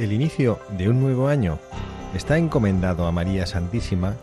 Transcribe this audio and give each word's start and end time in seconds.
El 0.00 0.14
inicio 0.14 0.58
de 0.78 0.88
un 0.88 0.98
nuevo 0.98 1.28
año 1.28 1.58
está 2.14 2.38
encomendado 2.38 3.04
a 3.04 3.12
María 3.12 3.44
Santísima, 3.44 4.16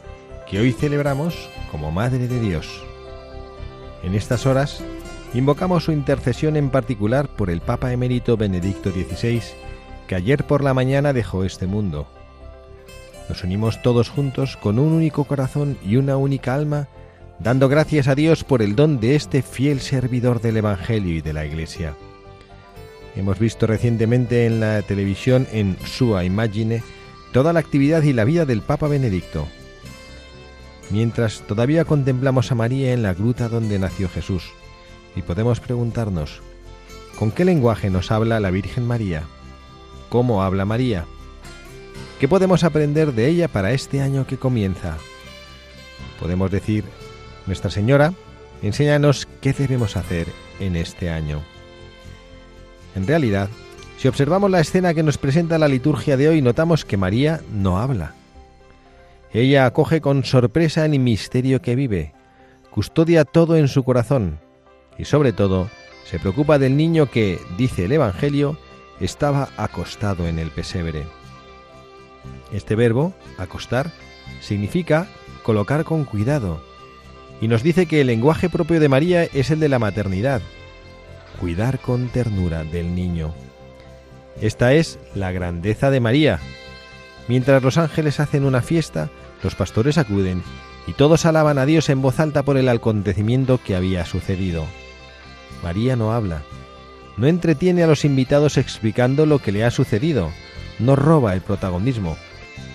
que 0.50 0.60
hoy 0.60 0.72
celebramos 0.72 1.52
como 1.70 1.92
Madre 1.92 2.28
de 2.28 2.40
Dios. 2.40 2.84
En 4.02 4.16
estas 4.16 4.48
horas 4.48 4.84
invocamos 5.36 5.84
su 5.84 5.92
intercesión 5.92 6.56
en 6.56 6.72
particular 6.72 7.28
por 7.28 7.52
el 7.52 7.62
Papa 7.62 7.94
emérito 7.94 8.38
Benedicto 8.38 8.90
XVI, 8.90 9.44
que 10.08 10.16
ayer 10.16 10.46
por 10.46 10.64
la 10.64 10.74
mañana 10.74 11.14
dejó 11.14 11.44
este 11.44 11.68
mundo. 11.68 12.08
Nos 13.30 13.44
unimos 13.44 13.84
todos 13.84 14.10
juntos 14.10 14.58
con 14.58 14.80
un 14.80 14.94
único 14.94 15.26
corazón 15.26 15.78
y 15.86 15.98
una 15.98 16.18
única 16.18 16.56
alma, 16.56 16.88
dando 17.38 17.70
gracias 17.70 18.08
a 18.08 18.16
Dios 18.16 18.44
por 18.44 18.64
el 18.64 18.76
don 18.76 19.00
de 19.00 19.16
este 19.16 19.44
fiel 19.44 19.80
servidor 19.82 20.42
del 20.42 20.58
Evangelio 20.58 21.14
y 21.14 21.22
de 21.22 21.34
la 21.34 21.46
Iglesia. 21.46 21.94
Hemos 23.18 23.40
visto 23.40 23.66
recientemente 23.66 24.46
en 24.46 24.60
la 24.60 24.84
televisión 24.84 25.48
en 25.52 25.76
Sua 25.84 26.24
Imagine 26.24 26.84
toda 27.34 27.52
la 27.52 27.60
actividad 27.60 28.04
y 28.04 28.14
la 28.14 28.26
vida 28.26 28.46
del 28.46 28.62
Papa 28.62 28.88
Benedicto. 28.88 29.48
Mientras 30.92 31.42
todavía 31.48 31.84
contemplamos 31.84 32.52
a 32.52 32.56
María 32.56 32.94
en 32.94 33.02
la 33.02 33.16
gruta 33.16 33.50
donde 33.50 33.80
nació 33.80 34.08
Jesús, 34.08 34.44
y 35.16 35.24
podemos 35.24 35.60
preguntarnos, 35.60 36.44
¿con 37.18 37.32
qué 37.32 37.44
lenguaje 37.44 37.90
nos 37.90 38.12
habla 38.12 38.40
la 38.40 38.52
Virgen 38.52 38.86
María? 38.86 39.24
¿Cómo 40.10 40.44
habla 40.44 40.66
María? 40.66 41.06
¿Qué 42.20 42.28
podemos 42.28 42.64
aprender 42.64 43.14
de 43.14 43.30
ella 43.30 43.48
para 43.48 43.72
este 43.72 44.00
año 44.00 44.28
que 44.28 44.38
comienza? 44.38 44.96
Podemos 46.20 46.52
decir, 46.52 46.84
Nuestra 47.48 47.72
Señora, 47.72 48.14
enséñanos 48.62 49.28
qué 49.42 49.54
debemos 49.54 49.98
hacer 49.98 50.28
en 50.60 50.76
este 50.76 51.10
año. 51.10 51.57
En 52.98 53.06
realidad, 53.06 53.48
si 54.00 54.08
observamos 54.08 54.50
la 54.50 54.60
escena 54.60 54.96
que 54.96 55.04
nos 55.04 55.20
presenta 55.20 55.60
la 55.60 55.68
liturgia 55.68 56.18
de 56.18 56.30
hoy, 56.30 56.42
notamos 56.42 56.84
que 56.84 56.98
María 56.98 57.42
no 57.54 57.78
habla. 57.78 58.16
Ella 59.32 59.68
acoge 59.68 60.02
con 60.02 60.24
sorpresa 60.24 60.84
el 60.84 60.98
misterio 60.98 61.62
que 61.62 61.76
vive, 61.76 62.14
custodia 62.72 63.24
todo 63.24 63.56
en 63.56 63.68
su 63.68 63.84
corazón 63.84 64.40
y 64.98 65.06
sobre 65.06 65.32
todo 65.32 65.70
se 66.06 66.18
preocupa 66.18 66.58
del 66.58 66.76
niño 66.76 67.12
que, 67.12 67.40
dice 67.56 67.86
el 67.86 67.92
Evangelio, 67.92 68.58
estaba 69.00 69.50
acostado 69.58 70.28
en 70.28 70.40
el 70.40 70.50
pesebre. 70.50 71.04
Este 72.52 72.76
verbo, 72.76 73.14
acostar, 73.38 73.92
significa 74.42 75.08
colocar 75.44 75.84
con 75.84 76.04
cuidado 76.04 76.64
y 77.42 77.48
nos 77.48 77.62
dice 77.62 77.86
que 77.86 78.02
el 78.02 78.08
lenguaje 78.08 78.50
propio 78.50 78.80
de 78.80 78.90
María 78.90 79.24
es 79.26 79.52
el 79.52 79.60
de 79.60 79.70
la 79.70 79.78
maternidad, 79.78 80.42
cuidar 81.40 81.80
con 81.80 82.10
ternura 82.10 82.64
del 82.64 82.96
niño. 82.96 83.34
Esta 84.42 84.74
es 84.74 85.00
la 85.16 85.32
grandeza 85.32 85.90
de 85.90 86.00
María. 86.00 86.40
Mientras 87.28 87.64
los 87.64 87.78
ángeles 87.78 88.20
hacen 88.20 88.46
una 88.46 88.62
fiesta, 88.62 89.10
los 89.44 89.56
pastores 89.56 89.98
acuden 89.98 90.44
y 90.86 90.94
todos 90.94 91.26
alaban 91.26 91.58
a 91.58 91.66
Dios 91.66 91.90
en 91.90 92.02
voz 92.02 92.20
alta 92.20 92.44
por 92.44 92.58
el 92.58 92.70
acontecimiento 92.70 93.60
que 93.64 93.76
había 93.76 94.06
sucedido. 94.06 94.66
María 95.64 95.96
no 95.96 96.14
habla, 96.14 96.44
no 97.18 97.28
entretiene 97.28 97.84
a 97.84 97.88
los 97.88 98.06
invitados 98.06 98.58
explicando 98.58 99.26
lo 99.26 99.40
que 99.40 99.52
le 99.52 99.66
ha 99.66 99.72
sucedido, 99.72 100.32
no 100.80 100.96
roba 100.96 101.34
el 101.34 101.42
protagonismo. 101.42 102.16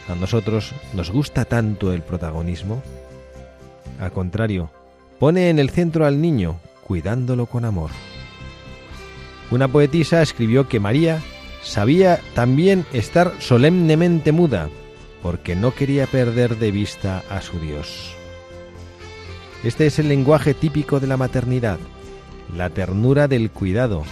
A 0.08 0.14
nosotros 0.16 0.74
nos 0.94 1.10
gusta 1.10 1.44
tanto 1.44 1.92
el 1.92 2.02
protagonismo. 2.02 2.82
Al 4.00 4.12
contrario, 4.12 4.70
pone 5.20 5.48
en 5.48 5.60
el 5.60 5.70
centro 5.70 6.06
al 6.06 6.20
niño, 6.20 6.58
cuidándolo 6.84 7.46
con 7.46 7.64
amor. 7.64 7.90
Una 9.52 9.68
poetisa 9.68 10.22
escribió 10.22 10.66
que 10.66 10.80
María 10.80 11.20
sabía 11.62 12.20
también 12.34 12.86
estar 12.94 13.34
solemnemente 13.38 14.32
muda, 14.32 14.70
porque 15.22 15.54
no 15.54 15.74
quería 15.74 16.06
perder 16.06 16.56
de 16.56 16.70
vista 16.70 17.22
a 17.28 17.42
su 17.42 17.60
Dios. 17.60 18.16
Este 19.62 19.84
es 19.84 19.98
el 19.98 20.08
lenguaje 20.08 20.54
típico 20.54 21.00
de 21.00 21.06
la 21.06 21.18
maternidad, 21.18 21.78
la 22.56 22.70
ternura 22.70 23.28
del 23.28 23.50
cuidado. 23.50 24.04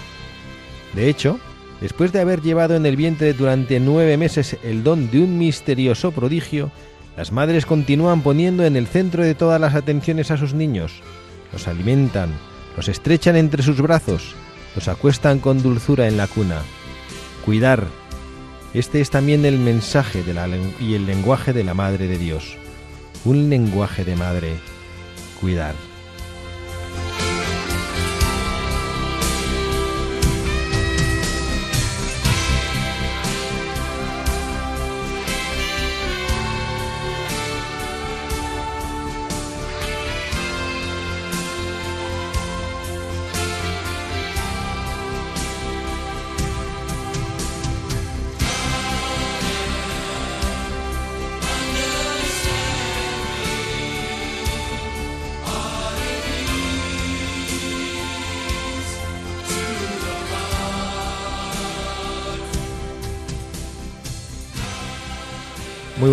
De 0.92 1.08
hecho, 1.08 1.40
después 1.80 2.12
de 2.12 2.20
haber 2.20 2.42
llevado 2.42 2.76
en 2.76 2.84
el 2.84 2.96
vientre 2.96 3.32
durante 3.32 3.80
nueve 3.80 4.18
meses 4.18 4.58
el 4.62 4.84
don 4.84 5.10
de 5.10 5.20
un 5.20 5.38
misterioso 5.38 6.12
prodigio, 6.12 6.70
las 7.16 7.32
madres 7.32 7.64
continúan 7.64 8.20
poniendo 8.20 8.66
en 8.66 8.76
el 8.76 8.86
centro 8.86 9.24
de 9.24 9.34
todas 9.34 9.58
las 9.58 9.74
atenciones 9.74 10.30
a 10.30 10.36
sus 10.36 10.52
niños, 10.52 11.00
los 11.50 11.66
alimentan, 11.66 12.28
los 12.76 12.88
estrechan 12.88 13.36
entre 13.36 13.62
sus 13.62 13.80
brazos, 13.80 14.34
los 14.74 14.88
acuestan 14.88 15.38
con 15.38 15.62
dulzura 15.62 16.08
en 16.08 16.16
la 16.16 16.26
cuna. 16.26 16.62
Cuidar. 17.44 17.86
Este 18.74 19.00
es 19.00 19.10
también 19.10 19.44
el 19.44 19.58
mensaje 19.58 20.22
y 20.80 20.94
el 20.94 21.06
lenguaje 21.06 21.52
de 21.52 21.64
la 21.64 21.74
Madre 21.74 22.06
de 22.06 22.18
Dios. 22.18 22.56
Un 23.24 23.50
lenguaje 23.50 24.04
de 24.04 24.16
madre. 24.16 24.54
Cuidar. 25.40 25.89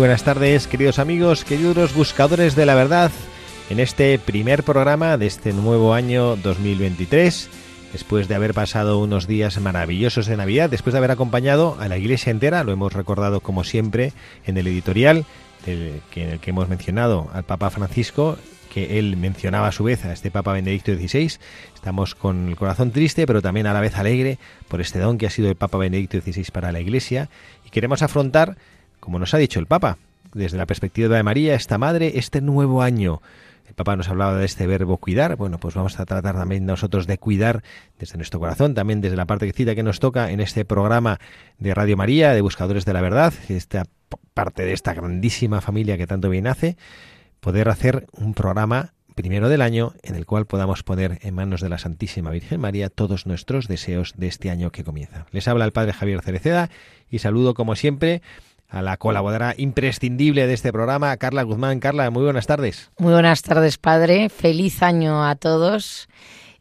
Buenas 0.08 0.24
tardes, 0.24 0.66
queridos 0.66 0.98
amigos, 0.98 1.44
queridos 1.44 1.92
buscadores 1.92 2.56
de 2.56 2.64
la 2.64 2.74
verdad, 2.74 3.10
en 3.68 3.78
este 3.78 4.18
primer 4.18 4.62
programa 4.62 5.18
de 5.18 5.26
este 5.26 5.52
nuevo 5.52 5.92
año 5.92 6.34
2023, 6.36 7.50
después 7.92 8.26
de 8.26 8.34
haber 8.34 8.54
pasado 8.54 9.00
unos 9.00 9.26
días 9.26 9.60
maravillosos 9.60 10.24
de 10.24 10.38
Navidad, 10.38 10.70
después 10.70 10.94
de 10.94 10.98
haber 11.00 11.10
acompañado 11.10 11.76
a 11.78 11.88
la 11.88 11.98
iglesia 11.98 12.30
entera, 12.30 12.64
lo 12.64 12.72
hemos 12.72 12.94
recordado 12.94 13.40
como 13.40 13.64
siempre 13.64 14.14
en 14.46 14.56
el 14.56 14.68
editorial, 14.68 15.26
en 15.66 16.00
el 16.14 16.40
que 16.40 16.50
hemos 16.50 16.70
mencionado 16.70 17.28
al 17.34 17.44
Papa 17.44 17.68
Francisco, 17.68 18.38
que 18.72 18.98
él 18.98 19.18
mencionaba 19.18 19.68
a 19.68 19.72
su 19.72 19.84
vez 19.84 20.06
a 20.06 20.12
este 20.14 20.30
Papa 20.30 20.54
Benedicto 20.54 20.94
XVI. 20.94 21.38
Estamos 21.74 22.14
con 22.14 22.48
el 22.48 22.56
corazón 22.56 22.92
triste, 22.92 23.26
pero 23.26 23.42
también 23.42 23.66
a 23.66 23.74
la 23.74 23.82
vez 23.82 23.94
alegre 23.96 24.38
por 24.68 24.80
este 24.80 25.00
don 25.00 25.18
que 25.18 25.26
ha 25.26 25.30
sido 25.30 25.50
el 25.50 25.56
Papa 25.56 25.76
Benedicto 25.76 26.18
XVI 26.18 26.46
para 26.50 26.72
la 26.72 26.80
Iglesia 26.80 27.28
y 27.66 27.68
queremos 27.68 28.00
afrontar 28.00 28.56
como 29.00 29.18
nos 29.18 29.34
ha 29.34 29.38
dicho 29.38 29.60
el 29.60 29.66
Papa, 29.66 29.98
desde 30.34 30.58
la 30.58 30.66
perspectiva 30.66 31.16
de 31.16 31.22
María, 31.22 31.54
esta 31.54 31.78
madre, 31.78 32.18
este 32.18 32.40
nuevo 32.40 32.82
año, 32.82 33.20
El 33.66 33.74
Papa 33.74 33.96
nos 33.96 34.08
hablaba 34.08 34.36
de 34.36 34.46
este 34.46 34.66
verbo 34.66 34.96
cuidar. 34.96 35.36
Bueno, 35.36 35.58
pues 35.58 35.74
vamos 35.74 36.00
a 36.00 36.06
tratar 36.06 36.34
también 36.34 36.64
nosotros 36.64 37.06
de 37.06 37.18
cuidar 37.18 37.62
desde 37.98 38.16
nuestro 38.16 38.40
corazón, 38.40 38.74
también 38.74 39.00
desde 39.00 39.16
la 39.16 39.26
parte 39.26 39.46
que 39.46 39.52
cita 39.52 39.74
que 39.74 39.82
nos 39.82 40.00
toca 40.00 40.30
en 40.30 40.40
este 40.40 40.64
programa 40.64 41.18
de 41.58 41.74
Radio 41.74 41.96
María, 41.96 42.32
de 42.32 42.40
Buscadores 42.40 42.84
de 42.84 42.92
la 42.92 43.00
Verdad, 43.00 43.34
esta 43.48 43.84
parte 44.34 44.64
de 44.64 44.72
esta 44.72 44.94
grandísima 44.94 45.60
familia 45.60 45.98
que 45.98 46.06
tanto 46.06 46.30
bien 46.30 46.46
hace, 46.46 46.76
poder 47.40 47.68
hacer 47.68 48.06
un 48.12 48.34
programa 48.34 48.94
primero 49.14 49.48
del 49.48 49.62
año 49.62 49.94
en 50.02 50.14
el 50.14 50.26
cual 50.26 50.46
podamos 50.46 50.84
poner 50.84 51.18
en 51.22 51.34
manos 51.34 51.60
de 51.60 51.68
la 51.68 51.78
Santísima 51.78 52.30
Virgen 52.30 52.60
María 52.60 52.88
todos 52.88 53.26
nuestros 53.26 53.66
deseos 53.66 54.14
de 54.16 54.28
este 54.28 54.48
año 54.48 54.70
que 54.70 54.84
comienza. 54.84 55.26
Les 55.32 55.48
habla 55.48 55.64
el 55.64 55.72
Padre 55.72 55.92
Javier 55.92 56.22
Cereceda 56.22 56.70
y 57.10 57.18
saludo 57.18 57.54
como 57.54 57.74
siempre 57.74 58.22
a 58.68 58.82
la 58.82 58.96
colaboradora 58.96 59.54
imprescindible 59.56 60.46
de 60.46 60.54
este 60.54 60.72
programa, 60.72 61.16
Carla 61.16 61.42
Guzmán. 61.42 61.80
Carla, 61.80 62.10
muy 62.10 62.22
buenas 62.22 62.46
tardes. 62.46 62.90
Muy 62.98 63.12
buenas 63.12 63.42
tardes, 63.42 63.78
Padre. 63.78 64.28
Feliz 64.28 64.82
año 64.82 65.24
a 65.24 65.34
todos. 65.36 66.08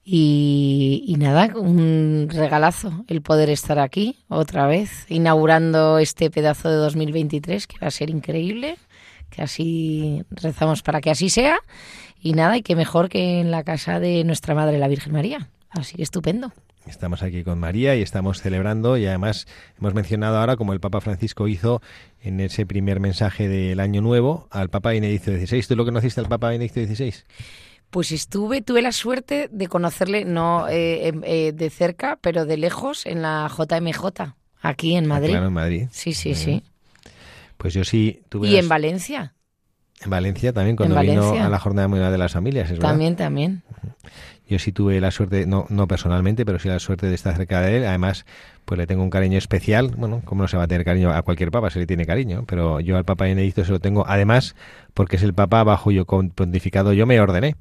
Y, 0.09 1.15
nada, 1.19 1.51
un 1.53 2.29
regalazo 2.31 3.03
el 3.09 3.21
poder 3.21 3.49
estar 3.49 3.77
aquí 3.77 4.15
otra 4.29 4.65
vez, 4.65 5.05
inaugurando 5.09 5.99
este 5.99 6.31
pedazo 6.31 6.69
de 6.69 6.77
2023 6.77 7.67
que 7.67 7.77
va 7.79 7.87
a 7.87 7.91
ser 7.91 8.09
increíble, 8.09 8.77
que 9.29 9.41
así 9.41 10.23
rezamos 10.29 10.81
para 10.81 11.01
que 11.01 11.11
así 11.11 11.29
sea 11.29 11.59
y 12.21 12.31
nada, 12.31 12.55
y 12.55 12.61
que 12.61 12.77
mejor 12.77 13.09
que 13.09 13.41
en 13.41 13.51
la 13.51 13.65
casa 13.65 13.99
de 13.99 14.23
nuestra 14.23 14.55
Madre 14.55 14.77
la 14.77 14.87
Virgen 14.87 15.11
María. 15.11 15.49
Así 15.71 15.97
que 15.97 16.03
estupendo. 16.03 16.53
Estamos 16.89 17.23
aquí 17.23 17.43
con 17.43 17.59
María 17.59 17.95
y 17.95 18.01
estamos 18.01 18.41
celebrando 18.41 18.97
y 18.97 19.05
además 19.05 19.45
hemos 19.79 19.93
mencionado 19.93 20.37
ahora 20.37 20.55
como 20.55 20.73
el 20.73 20.79
Papa 20.79 21.01
Francisco 21.01 21.47
hizo 21.47 21.81
en 22.21 22.39
ese 22.39 22.65
primer 22.65 22.99
mensaje 22.99 23.47
del 23.47 23.79
Año 23.79 24.01
Nuevo 24.01 24.47
al 24.51 24.69
Papa 24.69 24.89
Benedicto 24.89 25.31
XVI. 25.31 25.63
¿Tú 25.63 25.75
lo 25.75 25.85
conociste 25.85 26.21
al 26.21 26.27
Papa 26.27 26.49
Benedicto 26.49 26.79
XVI? 26.79 27.13
Pues 27.89 28.11
estuve, 28.11 28.61
tuve 28.61 28.81
la 28.81 28.91
suerte 28.91 29.49
de 29.51 29.67
conocerle, 29.67 30.25
no 30.25 30.67
eh, 30.67 31.13
eh, 31.23 31.53
de 31.53 31.69
cerca, 31.69 32.17
pero 32.21 32.45
de 32.45 32.57
lejos, 32.57 33.05
en 33.05 33.21
la 33.21 33.49
JMJ, 33.49 34.33
aquí 34.61 34.95
en 34.95 35.07
Madrid. 35.07 35.29
Ah, 35.29 35.33
claro, 35.33 35.47
en 35.47 35.53
Madrid. 35.53 35.87
Sí, 35.91 36.13
sí, 36.13 36.35
sí. 36.35 36.63
Pues 37.57 37.73
yo 37.73 37.83
sí 37.83 38.21
tuve. 38.29 38.49
¿Y 38.49 38.57
en 38.57 38.67
Valencia? 38.67 39.33
En 40.01 40.11
Valencia 40.11 40.53
también, 40.53 40.75
cuando 40.75 40.99
vino 40.99 41.31
a 41.33 41.49
la 41.49 41.59
Jornada 41.59 41.87
Mundial 41.87 42.11
de 42.11 42.17
las 42.17 42.33
Familias, 42.33 42.69
¿es 42.69 42.77
También, 42.79 43.13
verdad? 43.13 43.25
también. 43.25 43.63
Yo 44.47 44.59
sí 44.59 44.71
tuve 44.71 44.99
la 45.01 45.11
suerte, 45.11 45.45
no, 45.45 45.65
no 45.69 45.87
personalmente, 45.87 46.45
pero 46.45 46.59
sí 46.59 46.69
la 46.69 46.79
suerte 46.79 47.07
de 47.07 47.15
estar 47.15 47.35
cerca 47.35 47.61
de 47.61 47.77
él. 47.77 47.85
Además, 47.85 48.25
pues 48.65 48.77
le 48.77 48.87
tengo 48.87 49.03
un 49.03 49.09
cariño 49.09 49.37
especial. 49.37 49.93
Bueno, 49.97 50.21
¿cómo 50.25 50.43
no 50.43 50.47
se 50.47 50.57
va 50.57 50.63
a 50.63 50.67
tener 50.67 50.85
cariño 50.85 51.11
a 51.11 51.21
cualquier 51.21 51.51
papa? 51.51 51.69
Se 51.69 51.79
le 51.79 51.87
tiene 51.87 52.05
cariño. 52.05 52.45
Pero 52.47 52.79
yo 52.79 52.97
al 52.97 53.05
Papa 53.05 53.25
Benedicto 53.25 53.63
se 53.65 53.71
lo 53.71 53.79
tengo, 53.79 54.05
además, 54.07 54.55
porque 54.93 55.15
es 55.15 55.23
el 55.23 55.33
papa 55.33 55.63
bajo 55.63 55.85
cuyo 55.85 56.05
pontificado 56.05 56.93
yo 56.93 57.05
me 57.05 57.19
ordené. 57.19 57.55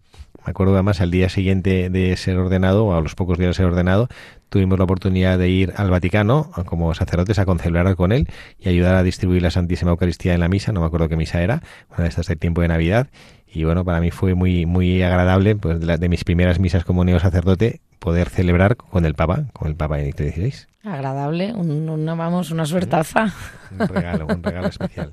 Me 0.45 0.51
acuerdo 0.51 0.75
además 0.75 1.01
al 1.01 1.11
día 1.11 1.29
siguiente 1.29 1.91
de 1.91 2.17
ser 2.17 2.39
ordenado, 2.39 2.87
o 2.87 2.95
a 2.95 3.01
los 3.01 3.17
pocos 3.17 3.37
días 3.37 3.51
de 3.51 3.55
ser 3.55 3.67
ordenado, 3.67 4.09
tuvimos 4.49 4.79
la 4.79 4.85
oportunidad 4.85 5.39
de 5.39 5.49
ir 5.49 5.73
al 5.77 5.91
Vaticano 5.91 6.53
como 6.67 6.95
sacerdotes 6.95 7.41
a 7.41 7.47
concelebrar 7.47 7.97
con 7.97 8.13
él 8.13 8.29
y 8.59 8.69
ayudar 8.69 8.95
a 8.95 9.03
distribuir 9.03 9.43
la 9.43 9.51
Santísima 9.51 9.91
Eucaristía 9.91 10.35
en 10.35 10.41
la 10.41 10.49
misa. 10.49 10.71
No 10.71 10.81
me 10.81 10.87
acuerdo 10.87 11.09
qué 11.09 11.17
misa 11.17 11.43
era, 11.43 11.63
una 11.91 12.05
de 12.05 12.09
estas 12.09 12.29
del 12.29 12.39
tiempo 12.39 12.63
de 12.63 12.69
Navidad. 12.69 13.09
Y 13.57 13.65
bueno, 13.65 13.87
para 13.87 14.01
mí 14.01 14.11
fue 14.11 14.35
muy, 14.35 14.67
muy 14.67 15.03
agradable, 15.03 15.57
pues 15.57 15.81
de, 15.81 15.87
la, 15.87 15.97
de 15.97 16.11
mis 16.11 16.25
primeras 16.25 16.61
misas 16.61 16.85
como 16.85 17.07
neosacerdote, 17.07 17.81
poder 17.99 18.29
celebrar 18.29 18.77
con 18.77 19.07
el 19.07 19.15
Papa, 19.15 19.47
con 19.55 19.69
el 19.69 19.77
Papa 19.77 19.97
Benedicto 19.97 20.25
XVI. 20.25 20.53
Agradable, 20.85 21.55
un, 21.55 21.89
una, 21.89 22.15
vamos, 22.15 22.51
una 22.51 22.67
suertaza. 22.67 23.33
Un 23.73 23.89
regalo, 23.89 24.27
un 24.27 24.43
regalo 24.43 24.69
especial. 24.69 25.13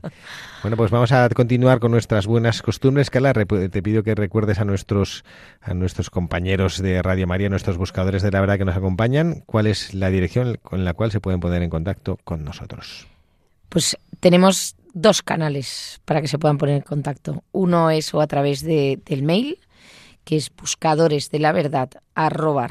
Bueno, 0.61 0.75
pues 0.75 0.91
vamos 0.91 1.13
a 1.13 1.29
continuar 1.29 1.79
con 1.79 1.91
nuestras 1.91 2.27
buenas 2.27 2.61
costumbres. 2.61 3.09
Carla, 3.09 3.31
te 3.31 3.81
pido 3.81 4.03
que 4.03 4.13
recuerdes 4.13 4.59
a 4.59 4.65
nuestros, 4.65 5.23
a 5.61 5.73
nuestros 5.73 6.09
compañeros 6.09 6.81
de 6.81 7.01
Radio 7.01 7.27
María, 7.27 7.47
nuestros 7.47 7.77
buscadores 7.77 8.23
de 8.23 8.31
la 8.31 8.41
verdad 8.41 8.57
que 8.57 8.65
nos 8.65 8.75
acompañan, 8.75 9.41
cuál 9.45 9.67
es 9.67 9.93
la 9.93 10.09
dirección 10.09 10.59
con 10.61 10.83
la 10.83 10.93
cual 10.93 11.11
se 11.11 11.21
pueden 11.21 11.39
poner 11.39 11.63
en 11.63 11.69
contacto 11.69 12.19
con 12.25 12.43
nosotros. 12.43 13.07
Pues 13.69 13.97
tenemos 14.19 14.75
dos 14.93 15.21
canales 15.21 15.99
para 16.05 16.21
que 16.21 16.27
se 16.27 16.39
puedan 16.39 16.57
poner 16.57 16.77
en 16.77 16.81
contacto. 16.81 17.43
Uno 17.51 17.89
es 17.89 18.13
o 18.13 18.21
a 18.21 18.27
través 18.27 18.61
de, 18.61 18.99
del 19.05 19.23
mail, 19.23 19.59
que 20.23 20.37
es 20.37 20.51
buscadores 20.55 21.29
de 21.31 21.39
la 21.39 21.89
arroba 22.15 22.67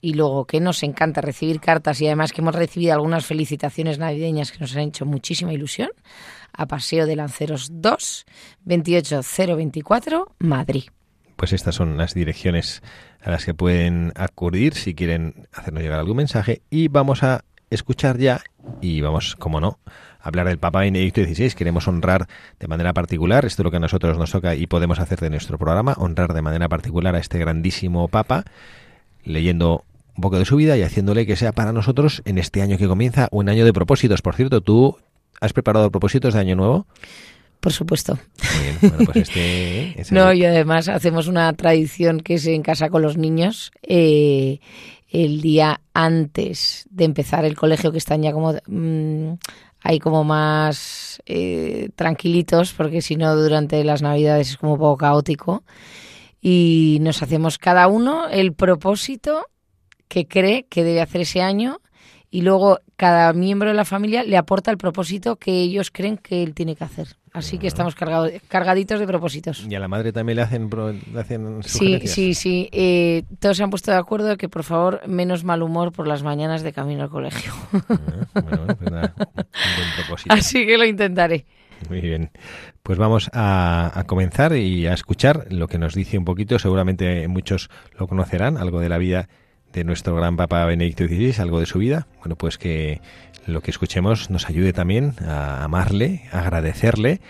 y 0.00 0.14
luego 0.14 0.46
que 0.46 0.60
nos 0.60 0.82
encanta 0.82 1.20
recibir 1.20 1.60
cartas 1.60 2.00
y 2.00 2.06
además 2.06 2.32
que 2.32 2.40
hemos 2.40 2.54
recibido 2.54 2.94
algunas 2.94 3.26
felicitaciones 3.26 3.98
navideñas 3.98 4.52
que 4.52 4.60
nos 4.60 4.74
han 4.76 4.82
hecho 4.82 5.04
muchísima 5.04 5.52
ilusión 5.52 5.90
a 6.52 6.66
Paseo 6.66 7.06
de 7.06 7.16
Lanceros 7.16 7.68
2 7.72 8.26
28024 8.64 10.34
Madrid. 10.38 10.84
Pues 11.36 11.52
estas 11.52 11.74
son 11.74 11.96
las 11.96 12.14
direcciones 12.14 12.82
a 13.20 13.30
las 13.30 13.44
que 13.44 13.54
pueden 13.54 14.12
acudir 14.16 14.74
si 14.74 14.94
quieren 14.94 15.46
hacernos 15.52 15.82
llegar 15.82 15.98
algún 15.98 16.16
mensaje 16.16 16.62
y 16.70 16.88
vamos 16.88 17.22
a 17.22 17.44
escuchar 17.70 18.18
ya 18.18 18.40
y 18.80 19.00
vamos, 19.02 19.36
como 19.36 19.60
no, 19.60 19.78
hablar 20.18 20.46
del 20.46 20.58
Papa 20.58 20.80
Benedicto 20.80 21.22
XVI. 21.22 21.52
Queremos 21.52 21.88
honrar 21.88 22.26
de 22.58 22.68
manera 22.68 22.92
particular, 22.92 23.44
esto 23.44 23.62
es 23.62 23.64
lo 23.64 23.70
que 23.70 23.76
a 23.76 23.80
nosotros 23.80 24.18
nos 24.18 24.30
toca 24.30 24.54
y 24.54 24.66
podemos 24.66 24.98
hacer 24.98 25.20
de 25.20 25.30
nuestro 25.30 25.58
programa, 25.58 25.94
honrar 25.98 26.34
de 26.34 26.42
manera 26.42 26.68
particular 26.68 27.14
a 27.14 27.18
este 27.18 27.38
grandísimo 27.38 28.08
Papa, 28.08 28.44
leyendo 29.24 29.84
un 30.16 30.22
poco 30.22 30.38
de 30.38 30.44
su 30.44 30.56
vida 30.56 30.76
y 30.76 30.82
haciéndole 30.82 31.26
que 31.26 31.36
sea 31.36 31.52
para 31.52 31.72
nosotros 31.72 32.22
en 32.24 32.38
este 32.38 32.62
año 32.62 32.76
que 32.76 32.88
comienza 32.88 33.28
un 33.30 33.48
año 33.48 33.64
de 33.64 33.72
propósitos. 33.72 34.20
Por 34.20 34.34
cierto, 34.34 34.60
¿tú 34.60 34.98
has 35.40 35.52
preparado 35.52 35.90
propósitos 35.90 36.34
de 36.34 36.40
año 36.40 36.56
nuevo? 36.56 36.86
Por 37.60 37.72
supuesto. 37.72 38.18
Muy 38.54 38.62
bien. 38.62 38.78
Bueno, 38.80 39.12
pues 39.12 39.28
este, 39.28 40.00
ese... 40.00 40.14
no, 40.14 40.32
y 40.32 40.44
además 40.44 40.88
hacemos 40.88 41.26
una 41.26 41.52
tradición 41.52 42.20
que 42.20 42.34
es 42.34 42.46
en 42.46 42.62
casa 42.62 42.88
con 42.88 43.02
los 43.02 43.16
niños. 43.16 43.72
Eh, 43.82 44.60
el 45.10 45.40
día 45.40 45.80
antes 45.94 46.86
de 46.90 47.04
empezar 47.04 47.44
el 47.44 47.56
colegio, 47.56 47.92
que 47.92 47.98
están 47.98 48.22
ya 48.22 48.32
como 48.32 48.54
mmm, 48.66 49.34
hay 49.80 49.98
como 49.98 50.24
más 50.24 51.22
eh, 51.26 51.90
tranquilitos, 51.94 52.72
porque 52.72 53.02
si 53.02 53.16
no 53.16 53.36
durante 53.36 53.82
las 53.84 54.02
navidades 54.02 54.50
es 54.50 54.56
como 54.56 54.74
un 54.74 54.78
poco 54.78 54.96
caótico. 54.96 55.64
Y 56.40 56.98
nos 57.00 57.22
hacemos 57.22 57.58
cada 57.58 57.88
uno 57.88 58.28
el 58.28 58.52
propósito 58.52 59.46
que 60.08 60.26
cree 60.26 60.64
que 60.64 60.84
debe 60.84 61.00
hacer 61.00 61.22
ese 61.22 61.42
año 61.42 61.80
y 62.30 62.42
luego 62.42 62.80
cada 62.96 63.32
miembro 63.32 63.68
de 63.68 63.74
la 63.74 63.84
familia 63.84 64.22
le 64.22 64.36
aporta 64.36 64.70
el 64.70 64.78
propósito 64.78 65.36
que 65.36 65.52
ellos 65.52 65.90
creen 65.90 66.18
que 66.18 66.42
él 66.42 66.54
tiene 66.54 66.76
que 66.76 66.84
hacer. 66.84 67.08
Así 67.32 67.58
que 67.58 67.66
estamos 67.66 67.94
cargado, 67.94 68.28
cargaditos 68.48 68.98
de 69.00 69.06
propósitos. 69.06 69.64
¿Y 69.68 69.74
a 69.74 69.80
la 69.80 69.88
madre 69.88 70.12
también 70.12 70.36
le 70.36 70.42
hacen, 70.42 70.68
le 71.12 71.20
hacen 71.20 71.62
Sí, 71.62 72.00
sí, 72.06 72.34
sí. 72.34 72.68
Eh, 72.72 73.22
todos 73.38 73.56
se 73.56 73.62
han 73.62 73.70
puesto 73.70 73.90
de 73.90 73.98
acuerdo 73.98 74.36
que, 74.36 74.48
por 74.48 74.64
favor, 74.64 75.06
menos 75.06 75.44
mal 75.44 75.62
humor 75.62 75.92
por 75.92 76.06
las 76.06 76.22
mañanas 76.22 76.62
de 76.62 76.72
camino 76.72 77.02
al 77.02 77.10
colegio. 77.10 77.52
Ah, 78.34 78.40
bueno, 78.42 78.66
pues 78.66 78.90
nada, 78.90 79.14
un 79.16 79.24
buen 79.24 79.88
propósito. 79.96 80.34
Así 80.34 80.66
que 80.66 80.78
lo 80.78 80.84
intentaré. 80.84 81.46
Muy 81.88 82.00
bien. 82.00 82.30
Pues 82.82 82.98
vamos 82.98 83.30
a, 83.32 83.92
a, 83.98 84.04
comenzar 84.04 84.56
y 84.56 84.86
a 84.86 84.92
escuchar 84.92 85.46
lo 85.50 85.68
que 85.68 85.78
nos 85.78 85.94
dice 85.94 86.18
un 86.18 86.24
poquito. 86.24 86.58
Seguramente 86.58 87.28
muchos 87.28 87.70
lo 87.98 88.06
conocerán, 88.08 88.56
algo 88.56 88.80
de 88.80 88.88
la 88.88 88.98
vida 88.98 89.28
de 89.72 89.84
nuestro 89.84 90.14
gran 90.16 90.36
Papa 90.36 90.64
Benedicto 90.64 91.04
XVI, 91.06 91.34
algo 91.40 91.60
de 91.60 91.66
su 91.66 91.78
vida. 91.78 92.06
Bueno, 92.18 92.36
pues 92.36 92.58
que 92.58 93.00
lo 93.46 93.60
que 93.60 93.70
escuchemos 93.70 94.30
nos 94.30 94.48
ayude 94.48 94.72
también 94.72 95.14
a 95.26 95.64
amarle, 95.64 96.22
a 96.32 96.40
agradecerle 96.40 97.20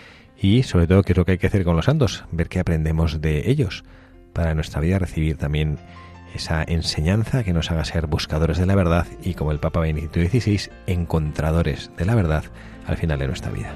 y 0.41 0.63
sobre 0.63 0.87
todo 0.87 1.03
qué 1.03 1.13
es 1.13 1.17
lo 1.17 1.25
que 1.25 1.33
hay 1.33 1.37
que 1.37 1.47
hacer 1.47 1.63
con 1.63 1.75
los 1.75 1.85
santos, 1.85 2.25
ver 2.31 2.49
qué 2.49 2.59
aprendemos 2.59 3.21
de 3.21 3.49
ellos 3.49 3.83
para 4.33 4.53
nuestra 4.53 4.81
vida 4.81 4.99
recibir 4.99 5.37
también 5.37 5.77
esa 6.33 6.63
enseñanza 6.63 7.43
que 7.43 7.53
nos 7.53 7.71
haga 7.71 7.85
ser 7.85 8.07
buscadores 8.07 8.57
de 8.57 8.65
la 8.65 8.75
verdad 8.75 9.07
y 9.23 9.33
como 9.33 9.51
el 9.51 9.59
Papa 9.59 9.79
Benedicto 9.79 10.19
XVI, 10.19 10.69
encontradores 10.87 11.91
de 11.97 12.05
la 12.05 12.15
verdad 12.15 12.43
al 12.85 12.97
final 12.97 13.19
de 13.19 13.27
nuestra 13.27 13.51
vida. 13.51 13.73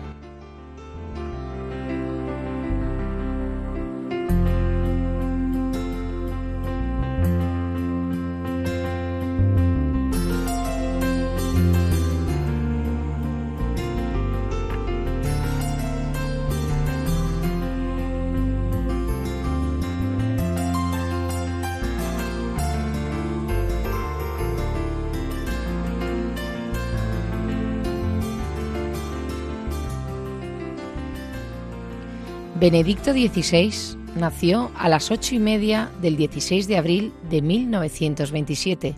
Benedicto 32.63 33.11
XVI 33.11 33.73
nació 34.15 34.71
a 34.77 34.87
las 34.87 35.11
ocho 35.11 35.35
y 35.35 35.39
media 35.39 35.91
del 36.01 36.15
16 36.15 36.65
de 36.69 36.77
abril 36.77 37.11
de 37.29 37.41
1927 37.41 38.95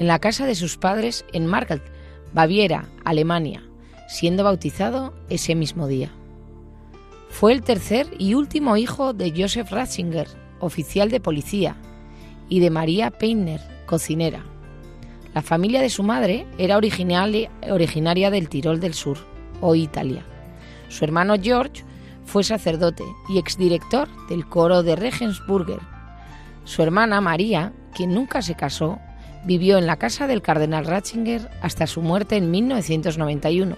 en 0.00 0.06
la 0.08 0.18
casa 0.18 0.44
de 0.44 0.56
sus 0.56 0.76
padres 0.76 1.24
en 1.32 1.46
Margalt, 1.46 1.84
Baviera, 2.34 2.88
Alemania, 3.04 3.62
siendo 4.08 4.42
bautizado 4.42 5.14
ese 5.28 5.54
mismo 5.54 5.86
día. 5.86 6.10
Fue 7.30 7.52
el 7.52 7.62
tercer 7.62 8.08
y 8.18 8.34
último 8.34 8.76
hijo 8.76 9.12
de 9.12 9.32
Joseph 9.40 9.70
Ratzinger, 9.70 10.26
oficial 10.58 11.08
de 11.08 11.20
policía, 11.20 11.76
y 12.48 12.58
de 12.58 12.70
María 12.70 13.12
Peiner, 13.12 13.60
cocinera. 13.86 14.42
La 15.32 15.42
familia 15.42 15.80
de 15.80 15.90
su 15.90 16.02
madre 16.02 16.44
era 16.58 16.76
originaria 16.76 18.30
del 18.32 18.48
Tirol 18.48 18.80
del 18.80 18.94
Sur, 18.94 19.18
hoy 19.60 19.84
Italia. 19.84 20.24
Su 20.88 21.04
hermano 21.04 21.36
George 21.40 21.84
fue 22.26 22.44
sacerdote 22.44 23.04
y 23.28 23.38
exdirector 23.38 24.08
del 24.28 24.46
coro 24.46 24.82
de 24.82 24.96
Regensburger. 24.96 25.80
Su 26.64 26.82
hermana 26.82 27.20
María, 27.20 27.72
quien 27.94 28.12
nunca 28.12 28.42
se 28.42 28.54
casó, 28.54 28.98
vivió 29.44 29.78
en 29.78 29.86
la 29.86 29.96
casa 29.96 30.26
del 30.26 30.42
cardenal 30.42 30.84
Ratzinger 30.84 31.48
hasta 31.62 31.86
su 31.86 32.02
muerte 32.02 32.36
en 32.36 32.50
1991. 32.50 33.76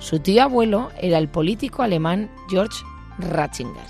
Su 0.00 0.18
tío 0.18 0.42
abuelo 0.42 0.90
era 1.00 1.18
el 1.18 1.28
político 1.28 1.82
alemán 1.82 2.28
George 2.50 2.84
Ratzinger. 3.18 3.86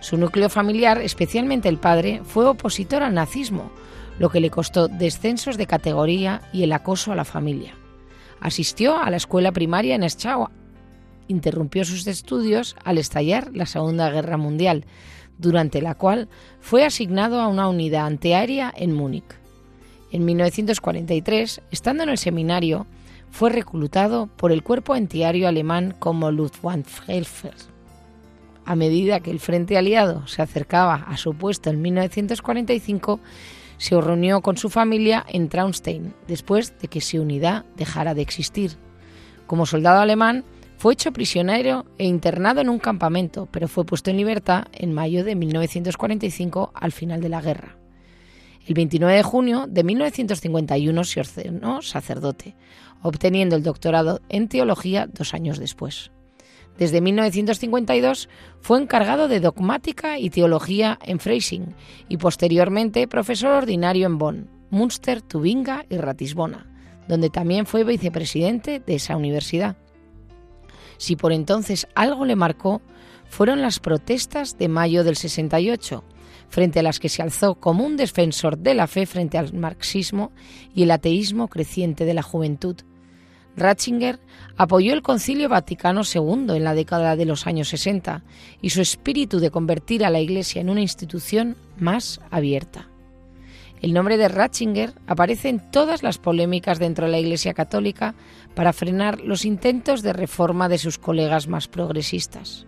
Su 0.00 0.16
núcleo 0.16 0.48
familiar, 0.48 1.00
especialmente 1.00 1.68
el 1.68 1.78
padre, 1.78 2.22
fue 2.24 2.46
opositor 2.46 3.02
al 3.02 3.14
nazismo, 3.14 3.70
lo 4.18 4.30
que 4.30 4.40
le 4.40 4.50
costó 4.50 4.88
descensos 4.88 5.56
de 5.56 5.66
categoría 5.66 6.42
y 6.52 6.62
el 6.62 6.72
acoso 6.72 7.12
a 7.12 7.16
la 7.16 7.24
familia. 7.24 7.74
Asistió 8.40 8.96
a 8.96 9.10
la 9.10 9.16
escuela 9.16 9.52
primaria 9.52 9.94
en 9.94 10.02
Schau. 10.02 10.48
Interrumpió 11.28 11.84
sus 11.84 12.06
estudios 12.06 12.76
al 12.84 12.98
estallar 12.98 13.50
la 13.54 13.66
Segunda 13.66 14.10
Guerra 14.10 14.36
Mundial, 14.36 14.84
durante 15.38 15.80
la 15.80 15.94
cual 15.94 16.28
fue 16.60 16.84
asignado 16.84 17.40
a 17.40 17.48
una 17.48 17.68
unidad 17.68 18.06
antiaérea 18.06 18.72
en 18.76 18.92
Múnich. 18.92 19.38
En 20.10 20.24
1943, 20.24 21.60
estando 21.70 22.02
en 22.02 22.08
el 22.08 22.18
seminario, 22.18 22.86
fue 23.30 23.50
reclutado 23.50 24.26
por 24.26 24.52
el 24.52 24.62
cuerpo 24.62 24.94
antiaéreo 24.94 25.48
alemán 25.48 25.94
como 25.98 26.30
Luftwaffe. 26.30 27.22
A 28.64 28.74
medida 28.74 29.20
que 29.20 29.30
el 29.30 29.40
Frente 29.40 29.78
Aliado 29.78 30.26
se 30.26 30.42
acercaba 30.42 30.94
a 30.94 31.16
su 31.16 31.34
puesto 31.34 31.70
en 31.70 31.80
1945, 31.80 33.20
se 33.78 34.00
reunió 34.00 34.40
con 34.40 34.56
su 34.56 34.68
familia 34.68 35.24
en 35.28 35.48
Traunstein, 35.48 36.14
después 36.26 36.78
de 36.78 36.88
que 36.88 37.00
su 37.00 37.22
unidad 37.22 37.64
dejara 37.76 38.14
de 38.14 38.22
existir. 38.22 38.72
Como 39.46 39.66
soldado 39.66 40.00
alemán, 40.00 40.44
fue 40.78 40.92
hecho 40.92 41.12
prisionero 41.12 41.86
e 41.98 42.06
internado 42.06 42.60
en 42.60 42.68
un 42.68 42.78
campamento, 42.78 43.48
pero 43.50 43.66
fue 43.66 43.84
puesto 43.84 44.10
en 44.10 44.16
libertad 44.16 44.66
en 44.72 44.92
mayo 44.92 45.24
de 45.24 45.34
1945 45.34 46.70
al 46.72 46.92
final 46.92 47.20
de 47.20 47.28
la 47.28 47.40
guerra. 47.40 47.76
El 48.64 48.74
29 48.74 49.16
de 49.16 49.22
junio 49.24 49.66
de 49.68 49.82
1951 49.82 51.04
se 51.04 51.20
ordenó 51.20 51.82
sacerdote, 51.82 52.54
obteniendo 53.02 53.56
el 53.56 53.64
doctorado 53.64 54.20
en 54.28 54.46
teología 54.46 55.08
dos 55.12 55.34
años 55.34 55.58
después. 55.58 56.12
Desde 56.78 57.00
1952 57.00 58.28
fue 58.60 58.80
encargado 58.80 59.26
de 59.26 59.40
dogmática 59.40 60.20
y 60.20 60.30
teología 60.30 60.96
en 61.02 61.18
Freising 61.18 61.74
y 62.08 62.18
posteriormente 62.18 63.08
profesor 63.08 63.50
ordinario 63.50 64.06
en 64.06 64.18
Bonn, 64.18 64.50
Münster, 64.70 65.22
Tubinga 65.22 65.86
y 65.90 65.96
Ratisbona, 65.96 66.70
donde 67.08 67.30
también 67.30 67.66
fue 67.66 67.82
vicepresidente 67.82 68.78
de 68.78 68.94
esa 68.94 69.16
universidad. 69.16 69.76
Si 70.98 71.16
por 71.16 71.32
entonces 71.32 71.88
algo 71.94 72.26
le 72.26 72.36
marcó, 72.36 72.82
fueron 73.28 73.62
las 73.62 73.78
protestas 73.78 74.58
de 74.58 74.68
mayo 74.68 75.04
del 75.04 75.16
68, 75.16 76.04
frente 76.48 76.80
a 76.80 76.82
las 76.82 77.00
que 77.00 77.08
se 77.08 77.22
alzó 77.22 77.54
como 77.54 77.84
un 77.84 77.96
defensor 77.96 78.58
de 78.58 78.74
la 78.74 78.86
fe 78.86 79.06
frente 79.06 79.38
al 79.38 79.54
marxismo 79.54 80.32
y 80.74 80.82
el 80.82 80.90
ateísmo 80.90 81.48
creciente 81.48 82.04
de 82.04 82.14
la 82.14 82.22
juventud, 82.22 82.76
Ratzinger 83.58 84.20
apoyó 84.56 84.92
el 84.92 85.02
Concilio 85.02 85.48
Vaticano 85.48 86.02
II 86.02 86.46
en 86.56 86.64
la 86.64 86.74
década 86.74 87.16
de 87.16 87.26
los 87.26 87.46
años 87.46 87.68
60 87.68 88.22
y 88.62 88.70
su 88.70 88.80
espíritu 88.80 89.40
de 89.40 89.50
convertir 89.50 90.04
a 90.04 90.10
la 90.10 90.20
Iglesia 90.20 90.60
en 90.60 90.70
una 90.70 90.80
institución 90.80 91.56
más 91.76 92.20
abierta. 92.30 92.88
El 93.80 93.92
nombre 93.92 94.16
de 94.16 94.28
Ratzinger 94.28 94.92
aparece 95.06 95.48
en 95.48 95.70
todas 95.70 96.02
las 96.02 96.18
polémicas 96.18 96.78
dentro 96.78 97.06
de 97.06 97.12
la 97.12 97.18
Iglesia 97.18 97.54
Católica 97.54 98.14
para 98.54 98.72
frenar 98.72 99.20
los 99.20 99.44
intentos 99.44 100.02
de 100.02 100.12
reforma 100.12 100.68
de 100.68 100.78
sus 100.78 100.98
colegas 100.98 101.46
más 101.46 101.68
progresistas. 101.68 102.66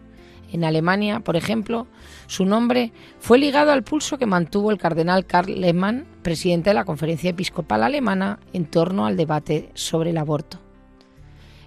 En 0.52 0.64
Alemania, 0.64 1.20
por 1.20 1.36
ejemplo, 1.36 1.86
su 2.26 2.44
nombre 2.44 2.92
fue 3.18 3.38
ligado 3.38 3.72
al 3.72 3.84
pulso 3.84 4.18
que 4.18 4.26
mantuvo 4.26 4.70
el 4.70 4.78
cardenal 4.78 5.26
Karl 5.26 5.60
Lehmann, 5.60 6.06
presidente 6.22 6.70
de 6.70 6.74
la 6.74 6.84
Conferencia 6.84 7.30
Episcopal 7.30 7.82
Alemana, 7.82 8.40
en 8.52 8.66
torno 8.66 9.06
al 9.06 9.16
debate 9.16 9.70
sobre 9.74 10.10
el 10.10 10.18
aborto. 10.18 10.58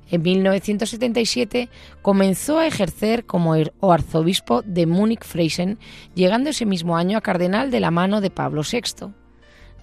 En 0.09 0.21
1977 0.21 1.69
comenzó 2.01 2.59
a 2.59 2.67
ejercer 2.67 3.25
como 3.25 3.55
arzobispo 3.81 4.61
de 4.63 4.85
Múnich-Freisen, 4.85 5.79
llegando 6.13 6.49
ese 6.49 6.65
mismo 6.65 6.97
año 6.97 7.17
a 7.17 7.21
cardenal 7.21 7.71
de 7.71 7.79
la 7.79 7.89
mano 7.89 8.19
de 8.19 8.29
Pablo 8.29 8.61
VI. 8.69 9.13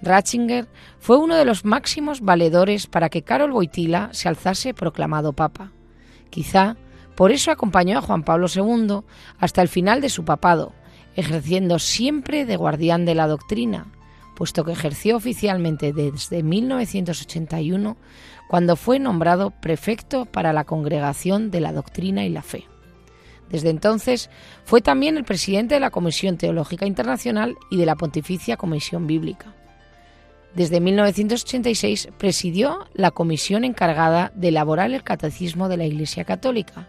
Ratzinger 0.02 0.68
fue 0.98 1.18
uno 1.18 1.36
de 1.36 1.44
los 1.44 1.64
máximos 1.64 2.20
valedores 2.20 2.86
para 2.86 3.08
que 3.08 3.22
Karol 3.22 3.52
Wojtyla 3.52 4.10
se 4.12 4.28
alzase 4.28 4.74
proclamado 4.74 5.32
papa. 5.32 5.72
Quizá 6.30 6.76
por 7.16 7.32
eso 7.32 7.50
acompañó 7.50 7.98
a 7.98 8.02
Juan 8.02 8.22
Pablo 8.22 8.46
II 8.54 9.00
hasta 9.38 9.60
el 9.60 9.68
final 9.68 10.00
de 10.00 10.08
su 10.08 10.24
papado, 10.24 10.72
ejerciendo 11.16 11.78
siempre 11.78 12.46
de 12.46 12.56
guardián 12.56 13.04
de 13.04 13.14
la 13.14 13.26
doctrina, 13.26 13.92
puesto 14.36 14.64
que 14.64 14.72
ejerció 14.72 15.16
oficialmente 15.16 15.92
desde 15.92 16.42
1981 16.42 17.98
cuando 18.48 18.74
fue 18.76 18.98
nombrado 18.98 19.50
prefecto 19.50 20.24
para 20.24 20.54
la 20.54 20.64
Congregación 20.64 21.50
de 21.50 21.60
la 21.60 21.72
Doctrina 21.72 22.24
y 22.24 22.30
la 22.30 22.42
Fe. 22.42 22.64
Desde 23.50 23.68
entonces 23.68 24.30
fue 24.64 24.80
también 24.80 25.18
el 25.18 25.24
presidente 25.24 25.74
de 25.74 25.80
la 25.80 25.90
Comisión 25.90 26.38
Teológica 26.38 26.86
Internacional 26.86 27.56
y 27.70 27.76
de 27.76 27.86
la 27.86 27.96
Pontificia 27.96 28.56
Comisión 28.56 29.06
Bíblica. 29.06 29.54
Desde 30.54 30.80
1986 30.80 32.08
presidió 32.18 32.86
la 32.92 33.12
comisión 33.12 33.64
encargada 33.64 34.32
de 34.34 34.48
elaborar 34.48 34.90
el 34.90 35.04
Catecismo 35.04 35.68
de 35.68 35.76
la 35.76 35.86
Iglesia 35.86 36.24
Católica, 36.24 36.88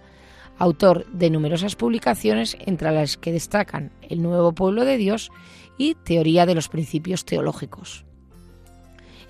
autor 0.57 1.05
de 1.11 1.29
numerosas 1.29 1.75
publicaciones 1.75 2.57
entre 2.59 2.91
las 2.91 3.17
que 3.17 3.31
destacan 3.31 3.91
El 4.01 4.21
Nuevo 4.23 4.53
Pueblo 4.53 4.83
de 4.83 4.97
Dios 4.97 5.31
y 5.77 5.95
Teoría 5.95 6.45
de 6.45 6.55
los 6.55 6.69
Principios 6.69 7.23
Teológicos. 7.23 8.05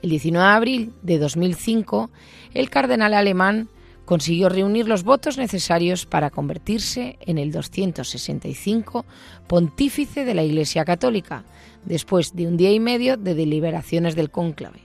El 0.02 0.10
19 0.10 0.46
de 0.46 0.54
abril 0.54 0.94
de 1.04 1.20
2005, 1.20 2.10
el 2.54 2.70
cardenal 2.70 3.14
alemán 3.14 3.70
consiguió 4.12 4.50
reunir 4.50 4.90
los 4.90 5.06
votos 5.06 5.38
necesarios 5.38 6.06
para 6.06 6.32
convertirse 6.32 7.18
en 7.22 7.38
el 7.38 7.54
265 7.54 9.06
pontífice 9.48 10.26
de 10.26 10.34
la 10.34 10.44
Iglesia 10.44 10.84
Católica, 10.84 11.46
después 11.86 12.36
de 12.36 12.46
un 12.46 12.58
día 12.58 12.74
y 12.74 12.82
medio 12.82 13.16
de 13.16 13.36
deliberaciones 13.36 14.18
del 14.18 14.30
cónclave. 14.30 14.82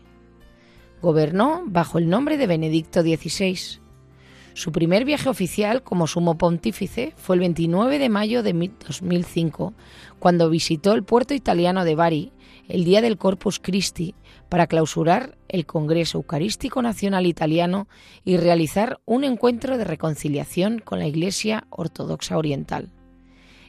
Gobernó 1.03 1.65
bajo 1.67 1.99
el 1.99 2.09
nombre 2.09 2.37
de 2.37 2.47
Benedicto 2.47 3.03
XVI. 3.03 3.81
Su 4.55 4.71
primer 4.71 5.05
viaje 5.05 5.29
oficial 5.29 5.83
como 5.83 6.07
sumo 6.07 6.39
pontífice 6.39 7.13
fue 7.17 7.35
el 7.35 7.41
29 7.41 7.99
de 7.99 8.09
mayo 8.09 8.45
de 8.45 8.53
2005, 8.53 9.75
cuando 10.21 10.51
visitó 10.51 10.93
el 10.93 11.03
puerto 11.03 11.35
italiano 11.35 11.85
de 11.85 11.97
Bari 11.97 12.33
el 12.69 12.85
día 12.85 13.03
del 13.03 13.19
Corpus 13.19 13.59
Christi 13.59 14.15
para 14.49 14.67
clausurar 14.67 15.37
el 15.49 15.67
Congreso 15.67 16.19
Eucarístico 16.19 16.83
Nacional 16.83 17.27
Italiano 17.27 17.89
y 18.25 18.37
realizar 18.37 19.01
un 19.05 19.25
encuentro 19.25 19.79
de 19.79 19.85
reconciliación 19.85 20.79
con 20.79 20.99
la 20.99 21.07
Iglesia 21.07 21.67
Ortodoxa 21.71 22.39
Oriental. 22.39 22.93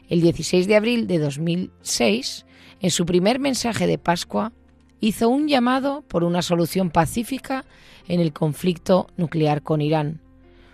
El 0.10 0.22
16 0.22 0.68
de 0.68 0.76
abril 0.76 1.08
de 1.08 1.20
2006, 1.20 2.46
en 2.80 2.92
su 2.92 3.06
primer 3.06 3.40
mensaje 3.40 3.88
de 3.88 3.98
Pascua, 3.98 4.54
hizo 5.00 5.30
un 5.30 5.48
llamado 5.48 6.04
por 6.08 6.24
una 6.24 6.42
solución 6.42 6.90
pacífica 6.90 7.66
en 8.08 8.20
el 8.20 8.34
conflicto 8.34 9.08
nuclear 9.18 9.62
con 9.62 9.82
Irán. 9.82 10.22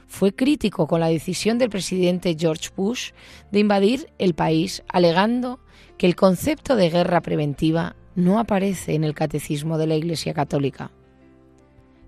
Fue 0.07 0.35
crítico 0.35 0.85
con 0.85 0.99
la 0.99 1.07
decisión 1.07 1.57
del 1.57 1.69
presidente 1.69 2.35
George 2.37 2.69
Bush 2.75 3.11
de 3.51 3.59
invadir 3.59 4.13
el 4.19 4.35
país, 4.35 4.83
alegando 4.87 5.59
que 5.97 6.05
el 6.05 6.15
concepto 6.15 6.75
de 6.75 6.89
guerra 6.89 7.21
preventiva 7.21 7.95
no 8.15 8.39
aparece 8.39 8.95
en 8.95 9.03
el 9.03 9.13
Catecismo 9.13 9.77
de 9.77 9.87
la 9.87 9.95
Iglesia 9.95 10.33
Católica. 10.33 10.91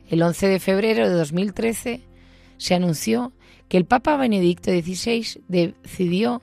El 0.09 0.21
11 0.21 0.47
de 0.47 0.59
febrero 0.59 1.09
de 1.09 1.15
2013 1.15 2.01
se 2.57 2.75
anunció 2.75 3.33
que 3.67 3.77
el 3.77 3.85
Papa 3.85 4.15
Benedicto 4.17 4.71
XVI 4.71 5.41
decidió 5.47 6.41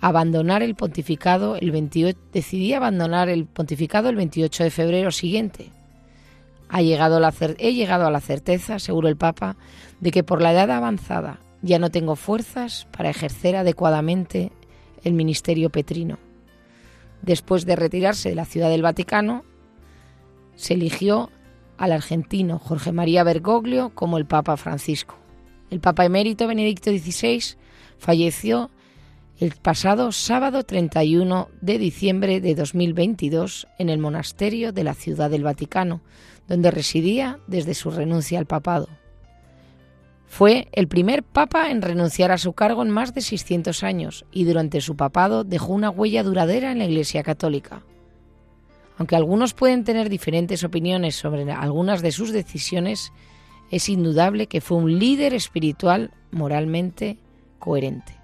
abandonar 0.00 0.62
el 0.62 0.74
pontificado 0.74 1.56
el 1.56 1.70
28, 1.70 2.76
abandonar 2.76 3.28
el 3.28 3.46
pontificado 3.46 4.08
el 4.10 4.16
28 4.16 4.64
de 4.64 4.70
febrero 4.70 5.10
siguiente. 5.10 5.70
He 6.74 6.84
llegado 6.84 7.16
a 8.06 8.10
la 8.10 8.20
certeza, 8.20 8.78
seguro 8.78 9.08
el 9.08 9.16
Papa, 9.16 9.56
de 10.00 10.10
que 10.10 10.24
por 10.24 10.42
la 10.42 10.52
edad 10.52 10.70
avanzada 10.70 11.38
ya 11.62 11.78
no 11.78 11.90
tengo 11.90 12.16
fuerzas 12.16 12.88
para 12.90 13.10
ejercer 13.10 13.56
adecuadamente 13.56 14.52
el 15.04 15.12
ministerio 15.12 15.70
petrino. 15.70 16.18
Después 17.22 17.64
de 17.64 17.76
retirarse 17.76 18.28
de 18.28 18.34
la 18.34 18.44
Ciudad 18.44 18.68
del 18.68 18.82
Vaticano, 18.82 19.44
se 20.54 20.74
eligió 20.74 21.30
al 21.78 21.92
argentino 21.92 22.58
Jorge 22.58 22.92
María 22.92 23.24
Bergoglio 23.24 23.90
como 23.94 24.18
el 24.18 24.26
Papa 24.26 24.56
Francisco. 24.56 25.16
El 25.70 25.80
Papa 25.80 26.04
emérito 26.04 26.46
Benedicto 26.46 26.90
XVI 26.90 27.56
falleció 27.98 28.70
el 29.38 29.52
pasado 29.52 30.12
sábado 30.12 30.62
31 30.64 31.48
de 31.60 31.78
diciembre 31.78 32.40
de 32.40 32.54
2022 32.54 33.66
en 33.78 33.88
el 33.88 33.98
monasterio 33.98 34.72
de 34.72 34.84
la 34.84 34.94
Ciudad 34.94 35.30
del 35.30 35.42
Vaticano, 35.42 36.02
donde 36.46 36.70
residía 36.70 37.40
desde 37.46 37.74
su 37.74 37.90
renuncia 37.90 38.38
al 38.38 38.46
papado. 38.46 38.88
Fue 40.32 40.68
el 40.72 40.88
primer 40.88 41.24
papa 41.24 41.70
en 41.70 41.82
renunciar 41.82 42.32
a 42.32 42.38
su 42.38 42.54
cargo 42.54 42.82
en 42.82 42.88
más 42.88 43.12
de 43.12 43.20
600 43.20 43.82
años 43.82 44.24
y 44.32 44.44
durante 44.44 44.80
su 44.80 44.96
papado 44.96 45.44
dejó 45.44 45.74
una 45.74 45.90
huella 45.90 46.22
duradera 46.22 46.72
en 46.72 46.78
la 46.78 46.86
Iglesia 46.86 47.22
Católica. 47.22 47.82
Aunque 48.96 49.14
algunos 49.14 49.52
pueden 49.52 49.84
tener 49.84 50.08
diferentes 50.08 50.64
opiniones 50.64 51.16
sobre 51.16 51.52
algunas 51.52 52.00
de 52.00 52.12
sus 52.12 52.32
decisiones, 52.32 53.12
es 53.70 53.90
indudable 53.90 54.46
que 54.46 54.62
fue 54.62 54.78
un 54.78 54.98
líder 54.98 55.34
espiritual 55.34 56.12
moralmente 56.30 57.18
coherente. 57.58 58.16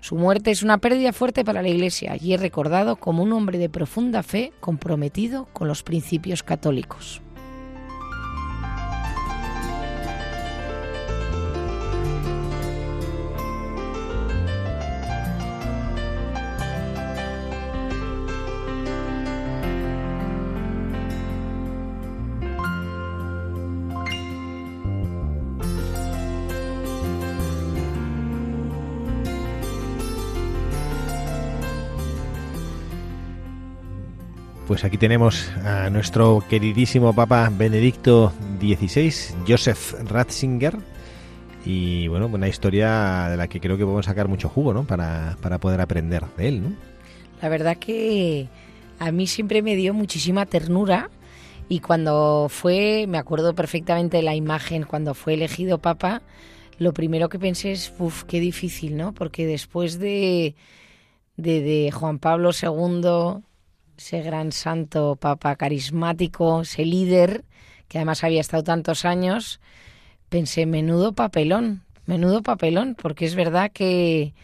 Su 0.00 0.16
muerte 0.16 0.50
es 0.50 0.62
una 0.62 0.78
pérdida 0.78 1.12
fuerte 1.12 1.44
para 1.44 1.60
la 1.60 1.68
Iglesia 1.68 2.16
y 2.18 2.32
es 2.32 2.40
recordado 2.40 2.96
como 2.96 3.22
un 3.22 3.34
hombre 3.34 3.58
de 3.58 3.68
profunda 3.68 4.22
fe 4.22 4.54
comprometido 4.60 5.44
con 5.52 5.68
los 5.68 5.82
principios 5.82 6.42
católicos. 6.42 7.20
Pues 34.74 34.82
aquí 34.82 34.98
tenemos 34.98 35.52
a 35.64 35.88
nuestro 35.88 36.42
queridísimo 36.50 37.14
Papa 37.14 37.48
Benedicto 37.48 38.32
XVI, 38.58 39.36
Joseph 39.46 39.94
Ratzinger, 40.10 40.76
y 41.64 42.08
bueno, 42.08 42.26
una 42.26 42.48
historia 42.48 43.28
de 43.30 43.36
la 43.36 43.46
que 43.46 43.60
creo 43.60 43.76
que 43.76 43.84
podemos 43.84 44.06
sacar 44.06 44.26
mucho 44.26 44.48
jugo, 44.48 44.74
¿no? 44.74 44.82
Para, 44.84 45.36
para 45.40 45.58
poder 45.58 45.80
aprender 45.80 46.24
de 46.36 46.48
él. 46.48 46.76
La 47.40 47.48
verdad 47.48 47.76
que 47.76 48.48
a 48.98 49.12
mí 49.12 49.28
siempre 49.28 49.62
me 49.62 49.76
dio 49.76 49.94
muchísima 49.94 50.44
ternura 50.44 51.08
y 51.68 51.78
cuando 51.78 52.48
fue, 52.50 53.06
me 53.06 53.18
acuerdo 53.18 53.54
perfectamente 53.54 54.16
de 54.16 54.24
la 54.24 54.34
imagen, 54.34 54.82
cuando 54.82 55.14
fue 55.14 55.34
elegido 55.34 55.78
Papa, 55.78 56.20
lo 56.78 56.92
primero 56.92 57.28
que 57.28 57.38
pensé 57.38 57.70
es, 57.70 57.94
uff, 58.00 58.24
qué 58.24 58.40
difícil, 58.40 58.96
¿no? 58.96 59.14
Porque 59.14 59.46
después 59.46 60.00
de, 60.00 60.56
de, 61.36 61.60
de 61.60 61.92
Juan 61.92 62.18
Pablo 62.18 62.50
II 62.60 63.44
ese 63.96 64.22
gran 64.22 64.52
santo 64.52 65.16
papa 65.16 65.56
carismático, 65.56 66.62
ese 66.62 66.84
líder 66.84 67.44
que 67.88 67.98
además 67.98 68.24
había 68.24 68.40
estado 68.40 68.64
tantos 68.64 69.04
años, 69.04 69.60
pensé, 70.28 70.66
menudo 70.66 71.12
papelón, 71.12 71.84
menudo 72.06 72.42
papelón, 72.42 72.96
porque 73.00 73.24
es 73.24 73.34
verdad 73.34 73.70
que, 73.72 74.34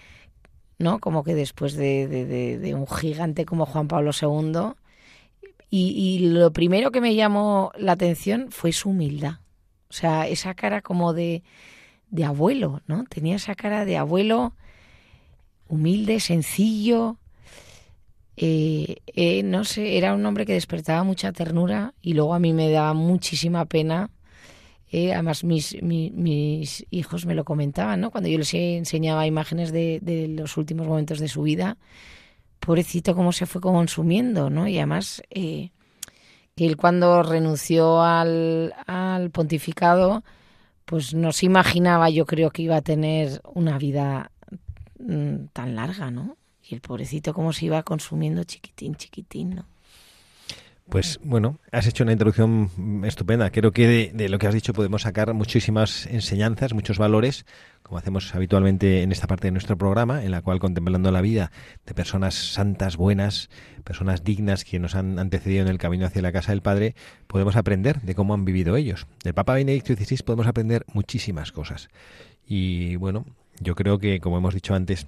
¿no? 0.78 0.98
Como 1.00 1.24
que 1.24 1.34
después 1.34 1.74
de, 1.74 2.72
un 2.74 2.86
gigante 2.86 3.44
como 3.44 3.66
Juan 3.66 3.88
Pablo 3.88 4.12
II, 4.20 4.74
y, 5.72 5.90
y, 5.90 6.28
lo 6.30 6.52
primero 6.52 6.90
que 6.90 7.00
me 7.00 7.14
llamó 7.14 7.70
la 7.78 7.92
atención 7.92 8.48
fue 8.50 8.72
su 8.72 8.90
humildad. 8.90 9.34
O 9.88 9.92
sea, 9.92 10.26
esa 10.26 10.54
cara 10.54 10.82
como 10.82 11.12
de, 11.12 11.44
de 12.10 12.24
abuelo, 12.24 12.82
¿no? 12.86 13.04
Tenía 13.04 13.36
esa 13.36 13.54
cara 13.54 13.84
de 13.84 13.96
abuelo 13.96 14.54
humilde, 15.68 16.18
sencillo, 16.18 17.19
eh, 18.42 19.02
eh, 19.06 19.42
no 19.42 19.64
sé, 19.64 19.98
era 19.98 20.14
un 20.14 20.24
hombre 20.24 20.46
que 20.46 20.54
despertaba 20.54 21.04
mucha 21.04 21.30
ternura 21.30 21.92
y 22.00 22.14
luego 22.14 22.32
a 22.32 22.38
mí 22.38 22.54
me 22.54 22.70
daba 22.70 22.94
muchísima 22.94 23.66
pena. 23.66 24.10
Eh, 24.90 25.12
además, 25.12 25.44
mis, 25.44 25.76
mis, 25.82 26.86
hijos 26.90 27.26
me 27.26 27.34
lo 27.34 27.44
comentaban, 27.44 28.00
¿no? 28.00 28.10
Cuando 28.10 28.30
yo 28.30 28.38
les 28.38 28.54
enseñaba 28.54 29.26
imágenes 29.26 29.72
de, 29.72 30.26
los 30.30 30.56
últimos 30.56 30.86
momentos 30.86 31.18
de 31.18 31.28
su 31.28 31.42
vida, 31.42 31.76
pobrecito 32.60 33.14
cómo 33.14 33.32
se 33.32 33.44
fue 33.44 33.60
consumiendo, 33.60 34.48
¿no? 34.48 34.66
Y 34.66 34.78
además, 34.78 35.22
que 35.30 35.70
él 36.56 36.78
cuando 36.78 37.22
renunció 37.22 38.02
al, 38.02 38.72
al 38.86 39.30
pontificado, 39.30 40.24
pues 40.86 41.12
no 41.12 41.32
se 41.32 41.44
imaginaba, 41.44 42.08
yo 42.08 42.24
creo 42.24 42.50
que 42.50 42.62
iba 42.62 42.76
a 42.76 42.82
tener 42.82 43.42
una 43.54 43.78
vida 43.78 44.32
mm, 44.98 45.48
tan 45.52 45.76
larga, 45.76 46.10
¿no? 46.10 46.38
Y 46.70 46.74
el 46.74 46.80
pobrecito 46.80 47.34
cómo 47.34 47.52
se 47.52 47.66
iba 47.66 47.82
consumiendo 47.82 48.44
chiquitín, 48.44 48.94
chiquitín, 48.94 49.50
¿no? 49.56 49.66
Pues 50.90 51.20
bueno, 51.22 51.60
has 51.70 51.86
hecho 51.86 52.02
una 52.02 52.12
introducción 52.12 53.04
estupenda. 53.04 53.50
Creo 53.50 53.70
que 53.70 54.10
de, 54.12 54.28
lo 54.28 54.38
que 54.38 54.48
has 54.48 54.54
dicho 54.54 54.72
podemos 54.72 55.02
sacar 55.02 55.32
muchísimas 55.34 56.06
enseñanzas, 56.06 56.74
muchos 56.74 56.98
valores, 56.98 57.46
como 57.84 57.98
hacemos 57.98 58.34
habitualmente 58.34 59.02
en 59.02 59.12
esta 59.12 59.28
parte 59.28 59.46
de 59.46 59.52
nuestro 59.52 59.78
programa, 59.78 60.24
en 60.24 60.32
la 60.32 60.42
cual 60.42 60.58
contemplando 60.58 61.12
la 61.12 61.20
vida 61.20 61.52
de 61.86 61.94
personas 61.94 62.34
santas, 62.34 62.96
buenas, 62.96 63.50
personas 63.84 64.24
dignas 64.24 64.64
que 64.64 64.80
nos 64.80 64.96
han 64.96 65.20
antecedido 65.20 65.62
en 65.62 65.68
el 65.68 65.78
camino 65.78 66.06
hacia 66.06 66.22
la 66.22 66.32
casa 66.32 66.50
del 66.50 66.60
Padre, 66.60 66.96
podemos 67.28 67.54
aprender 67.54 68.00
de 68.00 68.16
cómo 68.16 68.34
han 68.34 68.44
vivido 68.44 68.74
ellos. 68.74 69.06
Del 69.22 69.34
Papa 69.34 69.54
Benedicto 69.54 69.94
XVI 69.94 70.24
podemos 70.24 70.48
aprender 70.48 70.84
muchísimas 70.92 71.52
cosas. 71.52 71.88
Y 72.44 72.96
bueno, 72.96 73.26
yo 73.60 73.76
creo 73.76 74.00
que, 74.00 74.18
como 74.18 74.38
hemos 74.38 74.54
dicho 74.54 74.74
antes, 74.74 75.06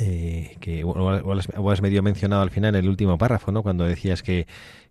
eh, 0.00 0.56
que 0.60 0.84
o 0.84 1.70
has, 1.70 1.82
medio 1.82 2.02
mencionado 2.02 2.42
al 2.42 2.50
final 2.50 2.74
en 2.74 2.84
el 2.84 2.88
último 2.88 3.18
párrafo, 3.18 3.52
¿no? 3.52 3.62
Cuando 3.62 3.84
decías 3.84 4.22
que, 4.22 4.46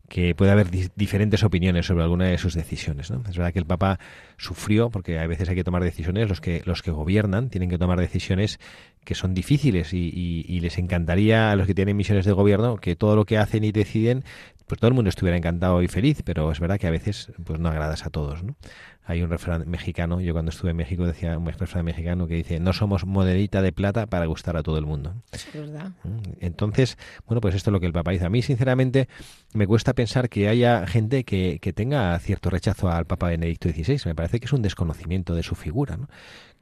que 0.09 0.35
puede 0.35 0.51
haber 0.51 0.69
diferentes 0.95 1.43
opiniones 1.43 1.85
sobre 1.85 2.03
alguna 2.03 2.25
de 2.25 2.37
sus 2.37 2.53
decisiones. 2.53 3.09
¿no? 3.09 3.23
Es 3.27 3.37
verdad 3.37 3.53
que 3.53 3.59
el 3.59 3.65
Papa 3.65 3.99
sufrió, 4.37 4.89
porque 4.89 5.19
a 5.19 5.27
veces 5.27 5.49
hay 5.49 5.55
que 5.55 5.63
tomar 5.63 5.83
decisiones, 5.83 6.29
los 6.29 6.41
que, 6.41 6.61
los 6.65 6.81
que 6.81 6.91
gobiernan 6.91 7.49
tienen 7.49 7.69
que 7.69 7.77
tomar 7.77 7.99
decisiones 7.99 8.59
que 9.03 9.15
son 9.15 9.33
difíciles 9.33 9.93
y, 9.93 10.45
y, 10.47 10.59
les 10.59 10.77
encantaría 10.77 11.51
a 11.51 11.55
los 11.55 11.67
que 11.67 11.73
tienen 11.73 11.97
misiones 11.97 12.25
de 12.25 12.31
gobierno 12.31 12.77
que 12.77 12.95
todo 12.95 13.15
lo 13.15 13.25
que 13.25 13.37
hacen 13.37 13.63
y 13.63 13.71
deciden, 13.71 14.23
pues 14.67 14.79
todo 14.79 14.87
el 14.89 14.93
mundo 14.93 15.09
estuviera 15.09 15.37
encantado 15.37 15.81
y 15.81 15.87
feliz, 15.87 16.21
pero 16.23 16.51
es 16.51 16.59
verdad 16.59 16.79
que 16.79 16.87
a 16.87 16.91
veces 16.91 17.31
pues 17.43 17.59
no 17.59 17.69
agradas 17.69 18.05
a 18.05 18.09
todos. 18.09 18.43
¿no? 18.43 18.55
hay 19.05 19.21
un 19.21 19.29
refrán 19.29 19.69
mexicano, 19.69 20.21
yo 20.21 20.33
cuando 20.33 20.49
estuve 20.49 20.71
en 20.71 20.77
México 20.77 21.05
decía 21.05 21.37
un 21.37 21.45
refrán 21.45 21.83
mexicano 21.83 22.27
que 22.27 22.35
dice, 22.35 22.59
no 22.59 22.71
somos 22.71 23.05
modelita 23.05 23.61
de 23.61 23.73
plata 23.73 24.05
para 24.07 24.25
gustar 24.27 24.55
a 24.55 24.63
todo 24.63 24.77
el 24.77 24.85
mundo. 24.85 25.13
Es 25.31 25.47
verdad. 25.53 25.91
Mm, 26.03 26.19
entonces, 26.39 26.97
bueno, 27.27 27.41
pues 27.41 27.53
esto 27.55 27.69
es 27.69 27.73
lo 27.73 27.79
que 27.81 27.85
el 27.85 27.93
Papa 27.93 28.11
dice. 28.11 28.25
A 28.25 28.29
mí, 28.29 28.41
sinceramente, 28.41 29.09
me 29.53 29.67
cuesta 29.67 29.93
pensar 29.93 30.29
que 30.29 30.47
haya 30.47 30.87
gente 30.87 31.25
que, 31.25 31.59
que 31.61 31.73
tenga 31.73 32.17
cierto 32.19 32.49
rechazo 32.49 32.89
al 32.89 33.05
Papa 33.05 33.27
Benedicto 33.27 33.69
XVI. 33.69 33.99
Me 34.05 34.15
parece 34.15 34.39
que 34.39 34.45
es 34.45 34.53
un 34.53 34.61
desconocimiento 34.61 35.35
de 35.35 35.43
su 35.43 35.55
figura, 35.55 35.97
¿no? 35.97 36.07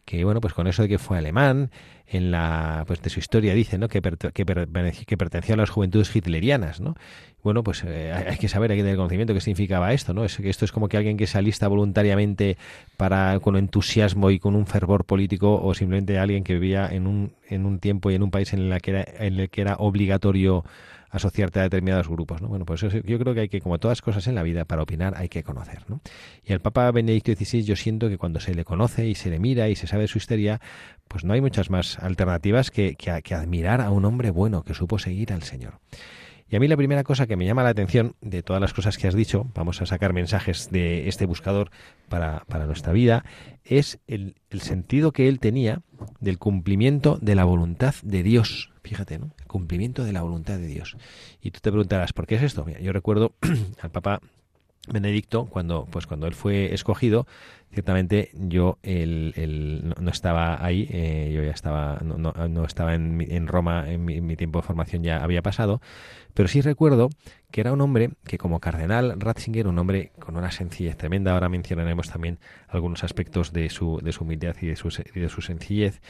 Que 0.05 0.23
bueno 0.23 0.41
pues 0.41 0.53
con 0.53 0.67
eso 0.67 0.81
de 0.81 0.89
que 0.89 0.97
fue 0.97 1.17
alemán 1.17 1.71
en 2.07 2.31
la 2.31 2.83
pues 2.87 3.01
de 3.01 3.09
su 3.09 3.19
historia 3.19 3.53
dice 3.53 3.77
no 3.77 3.87
que, 3.87 4.01
que, 4.01 4.45
que 4.45 5.53
a 5.53 5.55
las 5.55 5.69
juventudes 5.69 6.15
hitlerianas 6.15 6.81
no 6.81 6.95
bueno, 7.43 7.63
pues 7.63 7.83
eh, 7.83 8.13
hay 8.13 8.37
que 8.37 8.47
saber, 8.47 8.71
hay 8.71 8.77
que 8.77 8.83
tener 8.83 8.97
conocimiento 8.97 9.33
qué 9.33 9.41
significaba 9.41 9.93
esto, 9.93 10.13
¿no? 10.13 10.23
Es 10.23 10.37
que 10.37 10.49
esto 10.49 10.65
es 10.65 10.71
como 10.71 10.87
que 10.87 10.97
alguien 10.97 11.17
que 11.17 11.25
se 11.27 11.37
alista 11.37 11.67
voluntariamente 11.67 12.57
para 12.97 13.39
con 13.39 13.55
entusiasmo 13.55 14.29
y 14.29 14.39
con 14.39 14.55
un 14.55 14.67
fervor 14.67 15.05
político 15.05 15.59
o 15.61 15.73
simplemente 15.73 16.19
alguien 16.19 16.43
que 16.43 16.53
vivía 16.53 16.87
en 16.87 17.07
un, 17.07 17.33
en 17.49 17.65
un 17.65 17.79
tiempo 17.79 18.11
y 18.11 18.15
en 18.15 18.23
un 18.23 18.31
país 18.31 18.53
en 18.53 18.71
el 18.71 18.81
que 18.81 18.91
era, 18.91 19.05
en 19.19 19.39
el 19.39 19.49
que 19.49 19.61
era 19.61 19.75
obligatorio 19.77 20.63
asociarte 21.11 21.59
a 21.59 21.63
determinados 21.63 22.07
grupos, 22.07 22.41
¿no? 22.41 22.47
Bueno, 22.47 22.65
pues 22.65 22.81
yo 22.81 23.19
creo 23.19 23.33
que 23.33 23.41
hay 23.41 23.49
que, 23.49 23.61
como 23.61 23.77
todas 23.77 24.01
cosas 24.01 24.27
en 24.27 24.35
la 24.35 24.43
vida, 24.43 24.65
para 24.65 24.81
opinar 24.81 25.13
hay 25.17 25.29
que 25.29 25.43
conocer, 25.43 25.83
¿no? 25.87 26.01
Y 26.43 26.53
al 26.53 26.61
Papa 26.61 26.89
Benedicto 26.91 27.33
XVI 27.33 27.63
yo 27.63 27.75
siento 27.75 28.09
que 28.09 28.17
cuando 28.17 28.39
se 28.39 28.55
le 28.55 28.63
conoce 28.65 29.07
y 29.07 29.15
se 29.15 29.29
le 29.29 29.39
mira 29.39 29.69
y 29.69 29.75
se 29.75 29.87
sabe 29.87 30.07
su 30.07 30.17
histeria, 30.17 30.61
pues 31.07 31.23
no 31.23 31.33
hay 31.33 31.41
muchas 31.41 31.69
más 31.69 31.99
alternativas 31.99 32.71
que, 32.71 32.95
que, 32.95 33.21
que 33.21 33.35
admirar 33.35 33.81
a 33.81 33.91
un 33.91 34.05
hombre 34.05 34.31
bueno 34.31 34.63
que 34.63 34.73
supo 34.73 34.97
seguir 34.97 35.33
al 35.33 35.43
Señor. 35.43 35.79
Y 36.51 36.57
a 36.57 36.59
mí 36.59 36.67
la 36.67 36.75
primera 36.75 37.05
cosa 37.05 37.27
que 37.27 37.37
me 37.37 37.45
llama 37.45 37.63
la 37.63 37.69
atención 37.69 38.15
de 38.19 38.43
todas 38.43 38.61
las 38.61 38.73
cosas 38.73 38.97
que 38.97 39.07
has 39.07 39.15
dicho, 39.15 39.47
vamos 39.55 39.81
a 39.81 39.85
sacar 39.85 40.11
mensajes 40.11 40.69
de 40.69 41.07
este 41.07 41.25
buscador 41.25 41.71
para, 42.09 42.43
nuestra 42.65 42.91
vida, 42.91 43.23
es 43.63 43.99
el, 44.05 44.35
sentido 44.59 45.13
que 45.13 45.29
él 45.29 45.39
tenía 45.39 45.81
del 46.19 46.39
cumplimiento 46.39 47.17
de 47.21 47.35
la 47.35 47.45
voluntad 47.45 47.95
de 48.03 48.21
Dios. 48.21 48.70
Fíjate, 48.83 49.19
¿no? 49.19 49.31
El 49.39 49.45
cumplimiento 49.45 50.03
de 50.03 50.11
la 50.11 50.21
voluntad 50.21 50.57
de 50.57 50.67
Dios. 50.67 50.97
Y 51.41 51.51
tú 51.51 51.59
te 51.59 51.71
preguntarás, 51.71 52.13
¿por 52.13 52.25
qué 52.25 52.35
es 52.35 52.43
esto? 52.43 52.65
yo 52.67 52.91
recuerdo 52.91 53.33
al 53.81 53.91
Papa 53.91 54.21
Benedicto, 54.87 55.45
cuando, 55.45 55.85
pues 55.85 56.07
cuando 56.07 56.25
él 56.27 56.33
fue 56.33 56.73
escogido, 56.73 57.27
ciertamente 57.71 58.31
yo 58.33 58.77
el, 58.83 59.93
no, 59.99 60.11
estaba 60.11 60.63
ahí, 60.63 60.87
eh, 60.91 61.31
yo 61.33 61.43
ya 61.43 61.51
estaba, 61.51 61.99
no, 62.03 62.17
no, 62.17 62.65
estaba 62.65 62.95
en, 62.95 63.21
en 63.21 63.47
Roma, 63.47 63.89
en 63.89 64.03
mi, 64.03 64.35
tiempo 64.35 64.59
de 64.59 64.67
formación 64.67 65.03
ya 65.03 65.23
había 65.23 65.41
pasado, 65.41 65.81
pero 66.33 66.47
sí 66.47 66.61
recuerdo 66.61 67.09
que 67.51 67.61
era 67.61 67.73
un 67.73 67.81
hombre 67.81 68.11
que 68.25 68.37
como 68.37 68.59
cardenal 68.59 69.19
Ratzinger, 69.19 69.67
un 69.67 69.77
hombre 69.77 70.11
con 70.19 70.37
una 70.37 70.51
sencillez 70.51 70.95
tremenda, 70.95 71.33
ahora 71.33 71.49
mencionaremos 71.49 72.09
también 72.09 72.39
algunos 72.69 73.03
aspectos 73.03 73.51
de 73.51 73.69
su, 73.69 73.99
de 74.01 74.13
su 74.13 74.23
humildad 74.23 74.55
y 74.61 74.67
de 74.67 74.75
su, 74.75 74.89
de 74.89 75.29
su 75.29 75.41
sencillez, 75.41 76.01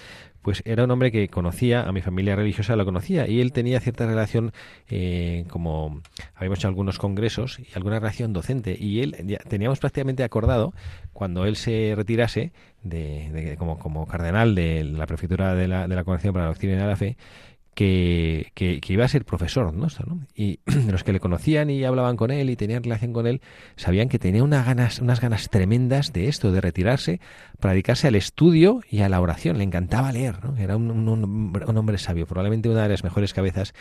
pues 0.41 0.61
era 0.65 0.83
un 0.83 0.91
hombre 0.91 1.11
que 1.11 1.29
conocía, 1.29 1.83
a 1.83 1.91
mi 1.91 2.01
familia 2.01 2.35
religiosa 2.35 2.75
lo 2.75 2.85
conocía, 2.85 3.27
y 3.27 3.41
él 3.41 3.51
tenía 3.51 3.79
cierta 3.79 4.05
relación, 4.07 4.53
eh, 4.89 5.45
como 5.49 6.01
habíamos 6.35 6.59
hecho 6.59 6.67
algunos 6.67 6.97
congresos, 6.97 7.59
y 7.59 7.67
alguna 7.75 7.99
relación 7.99 8.33
docente, 8.33 8.75
y 8.79 9.01
él 9.01 9.15
teníamos 9.47 9.79
prácticamente 9.79 10.23
acordado, 10.23 10.73
cuando 11.13 11.45
él 11.45 11.50
se 11.55 11.93
retirase 11.95 12.51
de, 12.83 13.55
como, 13.57 13.77
como 13.79 14.07
cardenal 14.07 14.55
de 14.55 14.83
la 14.83 15.05
prefectura 15.05 15.55
de 15.55 15.67
la, 15.67 15.87
de 15.87 15.95
la 15.95 16.03
Congregación 16.03 16.33
para 16.33 16.45
la 16.45 16.51
Doctrina 16.51 16.81
de 16.81 16.87
la 16.87 16.95
Fe, 16.95 17.17
que, 17.73 18.51
que, 18.53 18.93
iba 18.93 19.05
a 19.05 19.07
ser 19.07 19.23
profesor 19.23 19.73
nuestro, 19.73 20.05
¿no? 20.05 20.27
Y 20.35 20.59
los 20.89 21.03
que 21.03 21.13
le 21.13 21.19
conocían 21.19 21.69
y 21.69 21.83
hablaban 21.83 22.17
con 22.17 22.31
él 22.31 22.49
y 22.49 22.55
tenían 22.55 22.83
relación 22.83 23.13
con 23.13 23.27
él, 23.27 23.41
sabían 23.75 24.09
que 24.09 24.19
tenía 24.19 24.43
unas 24.43 24.65
ganas, 24.65 24.99
unas 24.99 25.21
ganas 25.21 25.49
tremendas 25.49 26.11
de 26.11 26.27
esto, 26.27 26.51
de 26.51 26.61
retirarse, 26.61 27.21
para 27.59 27.73
dedicarse 27.73 28.07
al 28.07 28.15
estudio 28.15 28.81
y 28.89 29.01
a 29.01 29.09
la 29.09 29.21
oración. 29.21 29.57
Le 29.57 29.63
encantaba 29.63 30.11
leer, 30.11 30.43
¿no? 30.43 30.57
Era 30.57 30.75
un, 30.75 30.91
un, 30.91 31.77
hombre 31.77 31.97
sabio, 31.97 32.27
probablemente 32.27 32.69
una 32.69 32.83
de 32.83 32.89
las 32.89 33.03
mejores 33.03 33.33
cabezas 33.33 33.73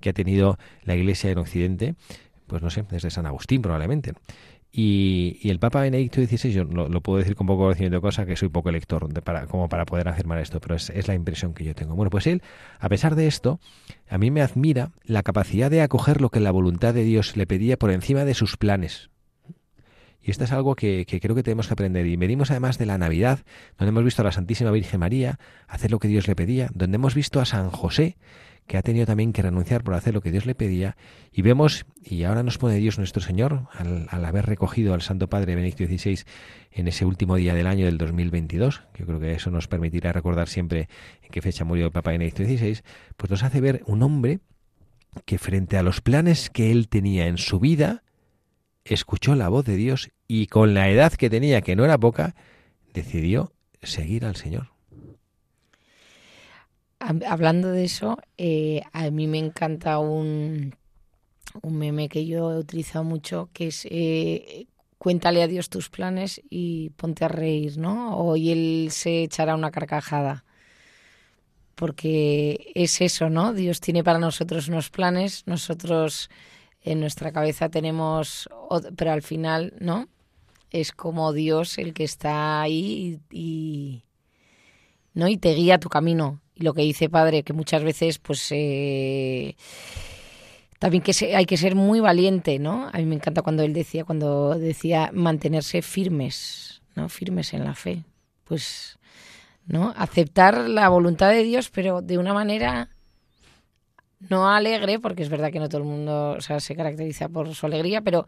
que 0.00 0.10
ha 0.10 0.12
tenido 0.12 0.58
la 0.84 0.94
Iglesia 0.94 1.30
en 1.30 1.38
Occidente, 1.38 1.94
pues 2.46 2.62
no 2.62 2.70
sé, 2.70 2.84
desde 2.90 3.10
San 3.10 3.26
Agustín 3.26 3.62
probablemente. 3.62 4.12
Y, 4.70 5.48
el 5.48 5.58
Papa 5.58 5.80
Benedicto 5.80 6.20
XVI, 6.20 6.52
yo 6.52 6.64
lo, 6.64 7.00
puedo 7.00 7.18
decir 7.18 7.34
con 7.34 7.46
poco 7.46 7.62
conocimiento 7.62 7.96
de 7.96 8.00
cosa, 8.00 8.26
que 8.26 8.36
soy 8.36 8.48
poco 8.48 8.70
lector 8.70 9.08
para, 9.22 9.46
como 9.46 9.68
para 9.68 9.86
poder 9.86 10.08
afirmar 10.08 10.38
esto, 10.38 10.60
pero 10.60 10.74
es, 10.74 10.90
es, 10.90 11.08
la 11.08 11.14
impresión 11.14 11.54
que 11.54 11.64
yo 11.64 11.74
tengo. 11.74 11.94
Bueno, 11.94 12.10
pues 12.10 12.26
él, 12.26 12.42
a 12.78 12.88
pesar 12.88 13.14
de 13.14 13.26
esto, 13.26 13.60
a 14.08 14.18
mí 14.18 14.30
me 14.30 14.42
admira 14.42 14.92
la 15.04 15.22
capacidad 15.22 15.70
de 15.70 15.80
acoger 15.80 16.20
lo 16.20 16.28
que 16.30 16.40
la 16.40 16.50
voluntad 16.50 16.92
de 16.92 17.04
Dios 17.04 17.36
le 17.36 17.46
pedía 17.46 17.78
por 17.78 17.90
encima 17.90 18.24
de 18.24 18.34
sus 18.34 18.56
planes. 18.56 19.10
Y 20.20 20.30
esto 20.30 20.44
es 20.44 20.52
algo 20.52 20.74
que, 20.74 21.06
que, 21.06 21.20
creo 21.20 21.34
que 21.34 21.42
tenemos 21.42 21.68
que 21.68 21.72
aprender. 21.72 22.04
Y 22.06 22.16
venimos 22.16 22.50
además 22.50 22.76
de 22.76 22.84
la 22.84 22.98
Navidad, 22.98 23.40
donde 23.78 23.90
hemos 23.90 24.04
visto 24.04 24.20
a 24.20 24.26
la 24.26 24.32
Santísima 24.32 24.70
Virgen 24.70 25.00
María 25.00 25.38
hacer 25.66 25.90
lo 25.90 25.98
que 25.98 26.08
Dios 26.08 26.28
le 26.28 26.36
pedía, 26.36 26.68
donde 26.74 26.96
hemos 26.96 27.14
visto 27.14 27.40
a 27.40 27.46
San 27.46 27.70
José 27.70 28.18
que 28.68 28.76
ha 28.76 28.82
tenido 28.82 29.06
también 29.06 29.32
que 29.32 29.40
renunciar 29.40 29.82
por 29.82 29.94
hacer 29.94 30.12
lo 30.12 30.20
que 30.20 30.30
Dios 30.30 30.44
le 30.44 30.54
pedía. 30.54 30.96
Y 31.32 31.40
vemos, 31.40 31.86
y 32.04 32.24
ahora 32.24 32.42
nos 32.42 32.58
pone 32.58 32.76
Dios 32.76 32.98
nuestro 32.98 33.22
Señor, 33.22 33.66
al, 33.72 34.24
haber 34.24 34.44
recogido 34.44 34.92
al 34.92 35.00
Santo 35.00 35.28
Padre 35.28 35.54
Benedicto 35.54 35.86
XVI 35.86 36.20
en 36.70 36.86
ese 36.86 37.06
último 37.06 37.36
día 37.36 37.54
del 37.54 37.66
año 37.66 37.86
del 37.86 37.96
2022, 37.96 38.82
que 38.92 39.00
yo 39.00 39.06
creo 39.06 39.20
que 39.20 39.32
eso 39.32 39.50
nos 39.50 39.68
permitirá 39.68 40.12
recordar 40.12 40.48
siempre 40.48 40.88
en 41.22 41.30
qué 41.30 41.40
fecha 41.40 41.64
murió 41.64 41.86
el 41.86 41.92
Papa 41.92 42.10
Benedicto 42.10 42.44
XVI, 42.44 42.80
pues 43.16 43.30
nos 43.30 43.42
hace 43.42 43.62
ver 43.62 43.82
un 43.86 44.02
hombre 44.02 44.40
que 45.24 45.38
frente 45.38 45.78
a 45.78 45.82
los 45.82 46.02
planes 46.02 46.50
que 46.50 46.70
él 46.70 46.88
tenía 46.88 47.26
en 47.26 47.38
su 47.38 47.58
vida, 47.58 48.02
escuchó 48.84 49.34
la 49.34 49.48
voz 49.48 49.64
de 49.64 49.76
Dios 49.76 50.10
y 50.28 50.46
con 50.46 50.74
la 50.74 50.90
edad 50.90 51.14
que 51.14 51.30
tenía, 51.30 51.62
que 51.62 51.74
no 51.74 51.86
era 51.86 51.96
poca, 51.96 52.34
decidió 52.92 53.54
seguir 53.82 54.26
al 54.26 54.36
Señor. 54.36 54.77
Hablando 57.00 57.70
de 57.70 57.84
eso, 57.84 58.18
eh, 58.36 58.82
a 58.92 59.10
mí 59.10 59.26
me 59.28 59.38
encanta 59.38 59.98
un, 59.98 60.74
un 61.62 61.78
meme 61.78 62.08
que 62.08 62.26
yo 62.26 62.52
he 62.52 62.58
utilizado 62.58 63.04
mucho, 63.04 63.50
que 63.52 63.68
es 63.68 63.86
eh, 63.90 64.66
cuéntale 64.98 65.42
a 65.42 65.48
Dios 65.48 65.70
tus 65.70 65.88
planes 65.88 66.40
y 66.50 66.90
ponte 66.90 67.24
a 67.24 67.28
reír, 67.28 67.78
¿no? 67.78 68.16
O 68.18 68.36
y 68.36 68.50
él 68.50 68.88
se 68.90 69.22
echará 69.22 69.54
una 69.54 69.70
carcajada. 69.70 70.44
Porque 71.74 72.72
es 72.74 73.00
eso, 73.00 73.30
¿no? 73.30 73.54
Dios 73.54 73.80
tiene 73.80 74.02
para 74.02 74.18
nosotros 74.18 74.68
unos 74.68 74.90
planes, 74.90 75.44
nosotros 75.46 76.28
en 76.82 77.00
nuestra 77.00 77.32
cabeza 77.32 77.68
tenemos, 77.68 78.48
pero 78.96 79.12
al 79.12 79.22
final, 79.22 79.74
¿no? 79.78 80.08
Es 80.70 80.92
como 80.92 81.32
Dios 81.32 81.78
el 81.78 81.94
que 81.94 82.04
está 82.04 82.60
ahí 82.60 83.20
y, 83.30 84.02
¿no? 85.18 85.26
y 85.26 85.36
te 85.36 85.52
guía 85.52 85.78
tu 85.78 85.88
camino 85.88 86.40
y 86.54 86.62
lo 86.62 86.74
que 86.74 86.82
dice 86.82 87.08
padre, 87.08 87.42
que 87.42 87.52
muchas 87.52 87.82
veces, 87.82 88.18
pues, 88.18 88.46
eh, 88.52 89.56
también 90.78 91.02
que 91.02 91.12
hay 91.34 91.44
que 91.44 91.56
ser 91.56 91.74
muy 91.74 91.98
valiente, 91.98 92.60
¿no? 92.60 92.88
A 92.92 92.98
mí 92.98 93.04
me 93.04 93.16
encanta 93.16 93.42
cuando 93.42 93.64
él 93.64 93.72
decía, 93.72 94.04
cuando 94.04 94.56
decía 94.56 95.10
mantenerse 95.12 95.82
firmes, 95.82 96.82
¿no? 96.94 97.08
Firmes 97.08 97.52
en 97.52 97.64
la 97.64 97.74
fe. 97.74 98.04
Pues, 98.44 98.98
¿no? 99.66 99.92
Aceptar 99.96 100.68
la 100.68 100.88
voluntad 100.88 101.30
de 101.30 101.42
Dios, 101.42 101.68
pero 101.70 102.00
de 102.00 102.16
una 102.18 102.32
manera 102.32 102.88
no 104.20 104.48
alegre, 104.48 105.00
porque 105.00 105.22
es 105.24 105.28
verdad 105.28 105.50
que 105.50 105.60
no 105.60 105.68
todo 105.68 105.82
el 105.82 105.88
mundo 105.88 106.38
se 106.40 106.76
caracteriza 106.76 107.28
por 107.28 107.54
su 107.54 107.66
alegría, 107.66 108.02
pero 108.02 108.26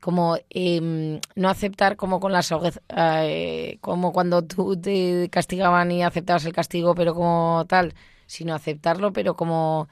como 0.00 0.38
eh, 0.48 1.20
no 1.34 1.48
aceptar 1.48 1.96
como 1.96 2.20
con 2.20 2.32
las 2.32 2.52
eh, 2.96 3.78
como 3.80 4.12
cuando 4.12 4.42
tú 4.42 4.80
te 4.80 5.28
castigaban 5.30 5.92
y 5.92 6.02
aceptabas 6.02 6.46
el 6.46 6.52
castigo 6.52 6.94
pero 6.94 7.14
como 7.14 7.64
tal 7.68 7.94
sino 8.26 8.54
aceptarlo 8.54 9.12
pero 9.12 9.36
como 9.36 9.88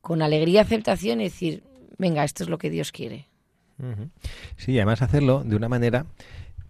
con 0.00 0.20
alegría 0.20 0.62
aceptación 0.62 1.20
y 1.20 1.24
decir 1.24 1.62
venga 1.96 2.24
esto 2.24 2.42
es 2.42 2.50
lo 2.50 2.58
que 2.58 2.70
Dios 2.70 2.92
quiere 2.92 3.28
sí 4.56 4.76
además 4.76 5.02
hacerlo 5.02 5.42
de 5.44 5.56
una 5.56 5.68
manera 5.68 6.06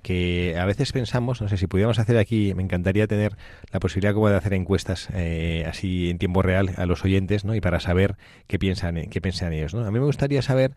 que 0.05 0.57
a 0.59 0.67
veces 0.67 0.93
pensamos, 0.93 1.41
no 1.41 1.49
sé 1.49 1.57
si 1.57 1.67
pudiéramos 1.67 1.99
hacer 1.99 2.19
aquí, 2.19 2.53
me 2.55 2.63
encantaría 2.63 3.07
tener 3.07 3.39
la 3.73 3.81
posibilidad 3.81 4.13
como 4.13 4.29
de 4.29 4.37
hacer 4.37 4.53
encuestas 4.53 5.09
eh, 5.15 5.65
así 5.67 6.11
en 6.11 6.19
tiempo 6.19 6.43
real 6.43 6.75
a 6.77 6.85
los 6.85 7.03
oyentes, 7.07 7.47
¿no? 7.47 7.55
Y 7.55 7.63
para 7.63 7.81
saber 7.81 8.17
qué 8.47 8.59
piensan, 8.59 9.09
qué 9.09 9.23
piensan 9.23 9.55
ellos, 9.55 9.73
¿no? 9.73 9.83
A 9.83 9.91
mí 9.91 9.99
me 9.99 10.05
gustaría 10.05 10.43
saber 10.43 10.73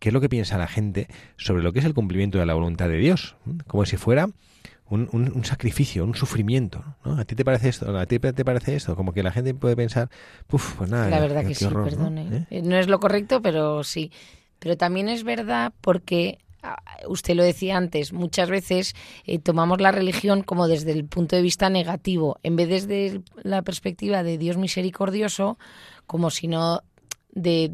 qué 0.00 0.08
es 0.08 0.12
lo 0.12 0.20
que 0.20 0.28
piensa 0.28 0.58
la 0.58 0.66
gente 0.66 1.06
sobre 1.36 1.62
lo 1.62 1.72
que 1.72 1.78
es 1.78 1.84
el 1.84 1.94
cumplimiento 1.94 2.38
de 2.38 2.46
la 2.46 2.54
voluntad 2.54 2.88
de 2.88 2.96
Dios, 2.96 3.36
como 3.68 3.86
si 3.86 3.96
fuera 3.96 4.28
un, 4.88 5.08
un, 5.12 5.44
sacrificio, 5.44 6.04
un 6.04 6.16
sufrimiento. 6.16 6.82
¿no? 7.04 7.18
¿A 7.18 7.24
ti 7.24 7.36
te 7.36 7.44
parece 7.44 7.68
esto? 7.68 7.96
¿A 7.96 8.06
ti 8.06 8.18
te 8.18 8.44
parece 8.44 8.74
esto? 8.74 8.96
Como 8.96 9.12
que 9.12 9.22
la 9.22 9.30
gente 9.30 9.54
puede 9.54 9.76
pensar, 9.76 10.10
Puf, 10.48 10.74
pues 10.76 10.90
nada. 10.90 11.08
La 11.08 11.20
verdad 11.20 11.46
que 11.46 11.54
sí, 11.54 11.66
perdone. 11.66 12.24
¿no? 12.24 12.36
¿Eh? 12.36 12.46
¿eh? 12.50 12.62
¿no? 12.62 12.76
es 12.76 12.88
lo 12.88 12.98
correcto, 12.98 13.40
pero 13.40 13.84
sí. 13.84 14.10
Pero 14.58 14.76
también 14.76 15.08
es 15.08 15.22
verdad 15.22 15.72
porque 15.80 16.38
ah, 16.62 16.82
usted 17.06 17.34
lo 17.34 17.44
decía 17.44 17.76
antes, 17.76 18.12
muchas 18.12 18.50
veces 18.50 18.94
eh, 19.26 19.38
tomamos 19.38 19.80
la 19.80 19.92
religión 19.92 20.42
como 20.42 20.66
desde 20.66 20.90
el 20.90 21.04
punto 21.04 21.36
de 21.36 21.42
vista 21.42 21.70
negativo, 21.70 22.38
en 22.42 22.56
vez 22.56 22.68
desde 22.68 23.22
la 23.42 23.62
perspectiva 23.62 24.24
de 24.24 24.38
Dios 24.38 24.56
misericordioso, 24.56 25.56
como 26.06 26.30
si 26.30 26.48
no 26.48 26.82
de 27.32 27.70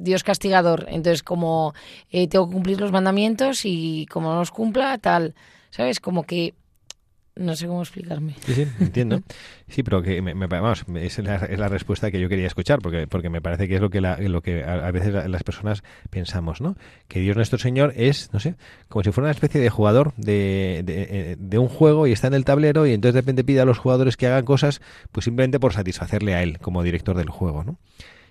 Dios 0.00 0.24
castigador. 0.24 0.86
Entonces, 0.88 1.22
como 1.22 1.74
eh, 2.10 2.28
tengo 2.28 2.48
que 2.48 2.54
cumplir 2.54 2.80
los 2.80 2.92
mandamientos 2.92 3.62
y 3.64 4.06
como 4.06 4.32
no 4.32 4.38
los 4.40 4.50
cumpla, 4.50 4.98
tal, 4.98 5.34
¿sabes? 5.70 6.00
Como 6.00 6.24
que 6.24 6.54
no 7.36 7.56
sé 7.56 7.66
cómo 7.66 7.80
explicarme. 7.80 8.34
Sí, 8.44 8.54
sí, 8.54 8.66
entiendo. 8.80 9.22
Sí, 9.70 9.84
pero 9.84 10.02
que 10.02 10.20
me, 10.20 10.34
vamos, 10.34 10.84
es 10.96 11.18
la, 11.20 11.36
es 11.36 11.56
la, 11.56 11.68
respuesta 11.68 12.10
que 12.10 12.18
yo 12.18 12.28
quería 12.28 12.48
escuchar, 12.48 12.80
porque, 12.80 13.06
porque 13.06 13.30
me 13.30 13.40
parece 13.40 13.68
que 13.68 13.76
es 13.76 13.80
lo 13.80 13.88
que, 13.88 14.00
lo 14.00 14.42
que 14.42 14.64
a, 14.64 14.90
veces 14.90 15.14
las 15.30 15.44
personas 15.44 15.84
pensamos, 16.10 16.60
¿no? 16.60 16.74
Que 17.06 17.20
Dios 17.20 17.36
nuestro 17.36 17.56
Señor 17.56 17.92
es, 17.94 18.32
no 18.32 18.40
sé, 18.40 18.56
como 18.88 19.04
si 19.04 19.12
fuera 19.12 19.26
una 19.26 19.30
especie 19.30 19.60
de 19.60 19.70
jugador 19.70 20.12
de, 20.16 20.82
de, 20.84 21.02
eh, 21.02 21.36
de, 21.38 21.58
un 21.58 21.68
juego 21.68 22.08
y 22.08 22.12
está 22.12 22.26
en 22.26 22.34
el 22.34 22.44
tablero 22.44 22.84
y 22.84 22.94
entonces 22.94 23.14
de 23.14 23.20
repente 23.20 23.44
pide 23.44 23.60
a 23.60 23.64
los 23.64 23.78
jugadores 23.78 24.16
que 24.16 24.26
hagan 24.26 24.44
cosas, 24.44 24.80
pues 25.12 25.22
simplemente 25.22 25.60
por 25.60 25.72
satisfacerle 25.72 26.34
a 26.34 26.42
él 26.42 26.58
como 26.58 26.82
director 26.82 27.16
del 27.16 27.30
juego, 27.30 27.62
¿no? 27.62 27.78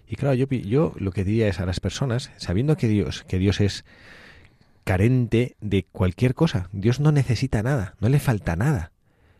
Y 0.09 0.15
claro, 0.15 0.33
yo, 0.33 0.47
yo 0.47 0.93
lo 0.97 1.11
que 1.11 1.23
diría 1.23 1.47
es 1.47 1.59
a 1.59 1.67
las 1.67 1.79
personas, 1.79 2.31
sabiendo 2.37 2.75
que 2.75 2.87
Dios, 2.87 3.23
que 3.27 3.37
Dios 3.37 3.61
es 3.61 3.85
carente 4.83 5.55
de 5.61 5.83
cualquier 5.83 6.33
cosa, 6.33 6.67
Dios 6.71 6.99
no 6.99 7.11
necesita 7.11 7.61
nada, 7.61 7.93
no 7.99 8.09
le 8.09 8.19
falta 8.19 8.55
nada. 8.55 8.91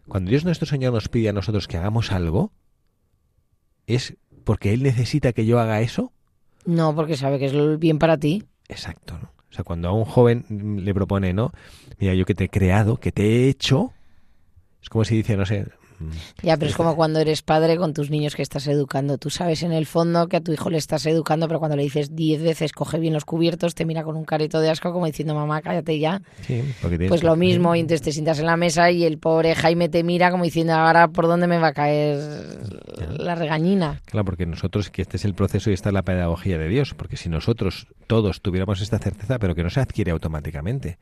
Cuando 0.07 0.29
Dios 0.29 0.45
nuestro 0.45 0.67
Señor 0.67 0.93
nos 0.93 1.09
pide 1.09 1.29
a 1.29 1.33
nosotros 1.33 1.67
que 1.67 1.77
hagamos 1.77 2.11
algo, 2.11 2.51
¿es 3.87 4.15
porque 4.43 4.71
Él 4.71 4.83
necesita 4.83 5.33
que 5.33 5.47
yo 5.47 5.59
haga 5.59 5.81
eso? 5.81 6.13
No, 6.65 6.95
porque 6.95 7.17
sabe 7.17 7.39
que 7.39 7.47
es 7.47 7.79
bien 7.79 7.97
para 7.97 8.17
ti. 8.17 8.43
Exacto, 8.67 9.17
¿no? 9.17 9.31
O 9.49 9.53
sea, 9.53 9.63
cuando 9.63 9.89
a 9.89 9.91
un 9.91 10.05
joven 10.05 10.45
le 10.85 10.93
propone, 10.93 11.33
¿no? 11.33 11.51
Mira, 11.97 12.13
yo 12.13 12.25
que 12.25 12.35
te 12.35 12.43
he 12.43 12.49
creado, 12.49 12.97
que 12.97 13.11
te 13.11 13.23
he 13.23 13.49
hecho, 13.49 13.91
es 14.83 14.89
como 14.89 15.03
si 15.03 15.15
dice, 15.15 15.35
no 15.35 15.47
sé, 15.47 15.65
ya, 16.41 16.57
pero 16.57 16.69
es 16.69 16.75
como 16.75 16.95
cuando 16.95 17.19
eres 17.19 17.41
padre 17.41 17.77
con 17.77 17.93
tus 17.93 18.09
niños 18.09 18.35
que 18.35 18.41
estás 18.41 18.67
educando. 18.67 19.17
Tú 19.17 19.29
sabes 19.29 19.63
en 19.63 19.71
el 19.71 19.85
fondo 19.85 20.27
que 20.27 20.37
a 20.37 20.41
tu 20.41 20.51
hijo 20.51 20.69
le 20.69 20.77
estás 20.77 21.05
educando, 21.05 21.47
pero 21.47 21.59
cuando 21.59 21.77
le 21.77 21.83
dices 21.83 22.15
diez 22.15 22.41
veces 22.41 22.71
coge 22.71 22.99
bien 22.99 23.13
los 23.13 23.25
cubiertos, 23.25 23.75
te 23.75 23.85
mira 23.85 24.03
con 24.03 24.15
un 24.15 24.25
careto 24.25 24.59
de 24.59 24.69
asco 24.69 24.91
como 24.93 25.05
diciendo 25.05 25.35
mamá, 25.35 25.61
cállate 25.61 25.99
ya. 25.99 26.21
pues 27.07 27.23
lo 27.23 27.35
mismo, 27.35 27.75
y 27.75 27.81
entonces 27.81 28.01
te 28.01 28.11
sientas 28.11 28.39
en 28.39 28.45
la 28.45 28.57
mesa 28.57 28.91
y 28.91 29.03
el 29.03 29.17
pobre 29.17 29.55
Jaime 29.55 29.89
te 29.89 30.03
mira 30.03 30.31
como 30.31 30.43
diciendo 30.43 30.73
ahora 30.73 31.07
por 31.07 31.27
dónde 31.27 31.47
me 31.47 31.57
va 31.57 31.69
a 31.69 31.73
caer 31.73 32.19
la 33.17 33.35
regañina. 33.35 34.01
Claro, 34.05 34.25
porque 34.25 34.45
nosotros, 34.45 34.89
que 34.89 35.01
este 35.01 35.17
es 35.17 35.25
el 35.25 35.33
proceso 35.33 35.69
y 35.69 35.73
esta 35.73 35.89
es 35.89 35.93
la 35.93 36.03
pedagogía 36.03 36.57
de 36.57 36.67
Dios, 36.67 36.93
porque 36.93 37.17
si 37.17 37.29
nosotros 37.29 37.87
todos 38.07 38.41
tuviéramos 38.41 38.81
esta 38.81 38.99
certeza, 38.99 39.39
pero 39.39 39.55
que 39.55 39.63
no 39.63 39.69
se 39.69 39.79
adquiere 39.79 40.11
automáticamente 40.11 40.97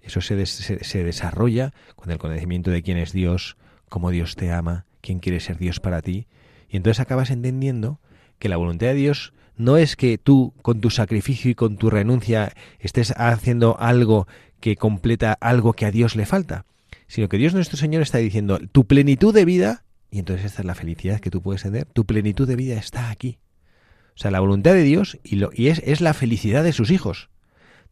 Eso 0.00 0.20
se, 0.20 0.46
se, 0.46 1.04
desarrolla 1.04 1.72
con 1.96 2.10
el 2.10 2.18
conocimiento 2.18 2.70
de 2.70 2.82
quién 2.82 2.98
es 2.98 3.12
Dios, 3.12 3.56
cómo 3.88 4.10
Dios 4.10 4.36
te 4.36 4.52
ama, 4.52 4.86
quién 5.00 5.18
quiere 5.18 5.40
ser 5.40 5.58
Dios 5.58 5.80
para 5.80 6.02
ti. 6.02 6.26
Y 6.68 6.76
entonces 6.76 7.00
acabas 7.00 7.30
entendiendo 7.30 8.00
que 8.38 8.48
la 8.48 8.56
voluntad 8.56 8.88
de 8.88 8.94
Dios 8.94 9.32
no 9.56 9.76
es 9.76 9.96
que 9.96 10.18
tú 10.18 10.54
con 10.62 10.80
tu 10.80 10.90
sacrificio 10.90 11.50
y 11.50 11.54
con 11.54 11.76
tu 11.76 11.90
renuncia 11.90 12.52
estés 12.78 13.12
haciendo 13.16 13.78
algo 13.78 14.26
que 14.60 14.76
completa 14.76 15.36
algo 15.40 15.72
que 15.72 15.86
a 15.86 15.90
Dios 15.90 16.16
le 16.16 16.26
falta, 16.26 16.64
sino 17.06 17.28
que 17.28 17.38
Dios 17.38 17.54
nuestro 17.54 17.76
Señor 17.76 18.02
está 18.02 18.18
diciendo 18.18 18.58
tu 18.72 18.86
plenitud 18.86 19.34
de 19.34 19.44
vida, 19.44 19.84
y 20.10 20.20
entonces 20.20 20.46
esta 20.46 20.62
es 20.62 20.66
la 20.66 20.74
felicidad 20.74 21.20
que 21.20 21.30
tú 21.30 21.42
puedes 21.42 21.62
tener, 21.62 21.86
tu 21.86 22.06
plenitud 22.06 22.46
de 22.46 22.56
vida 22.56 22.76
está 22.76 23.10
aquí. 23.10 23.38
O 24.14 24.20
sea, 24.20 24.30
la 24.30 24.40
voluntad 24.40 24.72
de 24.72 24.82
Dios 24.82 25.18
y, 25.22 25.36
lo, 25.36 25.50
y 25.52 25.68
es, 25.68 25.80
es 25.84 26.00
la 26.00 26.14
felicidad 26.14 26.64
de 26.64 26.72
sus 26.72 26.90
hijos. 26.90 27.28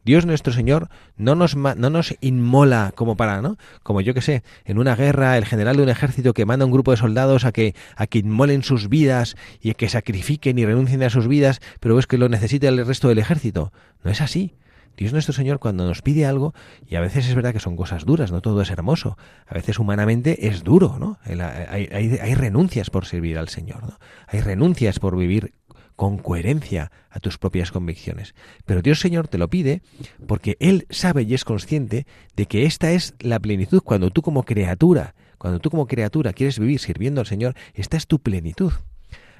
Dios 0.07 0.25
nuestro 0.25 0.53
Señor 0.53 0.87
no 1.17 1.35
nos, 1.35 1.57
no 1.57 1.89
nos 1.89 2.15
inmola 2.21 2.93
como 2.95 3.17
para, 3.17 3.41
¿no? 3.41 3.57
Como 3.83 3.99
yo 3.99 4.13
que 4.13 4.21
sé, 4.21 4.41
en 4.63 4.77
una 4.77 4.95
guerra, 4.95 5.37
el 5.37 5.43
general 5.43 5.75
de 5.75 5.83
un 5.83 5.89
ejército 5.89 6.33
que 6.33 6.45
manda 6.45 6.63
a 6.63 6.65
un 6.65 6.71
grupo 6.71 6.91
de 6.91 6.97
soldados 6.97 7.43
a 7.43 7.51
que, 7.51 7.75
a 7.97 8.07
que 8.07 8.19
inmolen 8.19 8.63
sus 8.63 8.87
vidas 8.87 9.35
y 9.59 9.71
a 9.71 9.73
que 9.73 9.89
sacrifiquen 9.89 10.57
y 10.59 10.65
renuncien 10.65 11.03
a 11.03 11.09
sus 11.09 11.27
vidas, 11.27 11.59
pero 11.81 11.99
es 11.99 12.07
que 12.07 12.17
lo 12.17 12.29
necesita 12.29 12.69
el 12.69 12.87
resto 12.87 13.09
del 13.09 13.19
ejército. 13.19 13.73
No 14.05 14.09
es 14.09 14.21
así. 14.21 14.55
Dios 14.95 15.11
nuestro 15.11 15.33
Señor 15.33 15.59
cuando 15.59 15.85
nos 15.85 16.01
pide 16.01 16.25
algo, 16.25 16.53
y 16.87 16.95
a 16.95 17.01
veces 17.01 17.27
es 17.27 17.35
verdad 17.35 17.51
que 17.51 17.59
son 17.59 17.75
cosas 17.75 18.05
duras, 18.05 18.31
no 18.31 18.39
todo 18.39 18.61
es 18.61 18.71
hermoso, 18.71 19.17
a 19.45 19.55
veces 19.55 19.77
humanamente 19.77 20.47
es 20.47 20.63
duro, 20.63 20.95
¿no? 20.99 21.19
Hay, 21.25 21.89
hay, 21.91 22.17
hay 22.21 22.33
renuncias 22.33 22.89
por 22.89 23.05
servir 23.05 23.37
al 23.37 23.49
Señor, 23.49 23.83
¿no? 23.83 23.99
Hay 24.27 24.39
renuncias 24.39 24.99
por 24.99 25.17
vivir 25.17 25.51
con 25.97 26.19
coherencia 26.19 26.91
a 27.09 27.19
tus 27.19 27.37
propias 27.37 27.71
convicciones. 27.71 28.35
Pero 28.65 28.81
Dios 28.81 28.99
Señor 29.01 29.27
te 29.27 29.39
lo 29.39 29.49
pide 29.49 29.81
porque 30.27 30.55
Él 30.59 30.85
sabe 30.91 31.23
y 31.23 31.33
es 31.33 31.43
consciente 31.43 32.05
de 32.35 32.45
que 32.45 32.65
esta 32.65 32.91
es 32.91 33.15
la 33.19 33.39
plenitud 33.39 33.81
cuando 33.81 34.11
tú 34.11 34.21
como 34.21 34.43
criatura, 34.43 35.15
cuando 35.39 35.59
tú 35.59 35.71
como 35.71 35.87
criatura 35.87 36.33
quieres 36.33 36.59
vivir 36.59 36.79
sirviendo 36.79 37.19
al 37.19 37.27
Señor, 37.27 37.55
esta 37.73 37.97
es 37.97 38.05
tu 38.05 38.19
plenitud. 38.19 38.71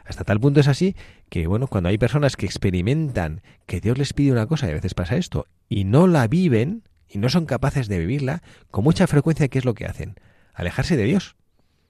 Hasta 0.04 0.24
tal 0.24 0.40
punto 0.40 0.60
es 0.60 0.68
así 0.68 0.96
que, 1.30 1.46
bueno, 1.46 1.68
cuando 1.68 1.90
hay 1.90 1.98
personas 2.00 2.36
que 2.36 2.48
experimentan 2.48 3.42
que 3.68 3.80
Dios 3.80 3.98
les 4.00 4.14
pide 4.14 4.32
una 4.32 4.48
cosa, 4.48 4.68
y 4.68 4.72
a 4.72 4.76
veces 4.76 4.96
pasa 4.96 5.16
esto, 5.16 5.46
y 5.70 5.84
no 5.84 6.08
la 6.08 6.28
viven, 6.28 6.84
y 7.08 7.20
no 7.20 7.30
son 7.30 7.46
capaces 7.46 7.88
de 7.88 8.00
vivirla, 8.00 8.42
con 8.72 8.84
mucha 8.84 9.06
frecuencia, 9.06 9.48
¿qué 9.48 9.60
es 9.60 9.66
lo 9.66 9.76
que 9.76 9.86
hacen? 9.86 10.16
Alejarse 10.54 10.98
de 10.98 11.04
Dios. 11.04 11.36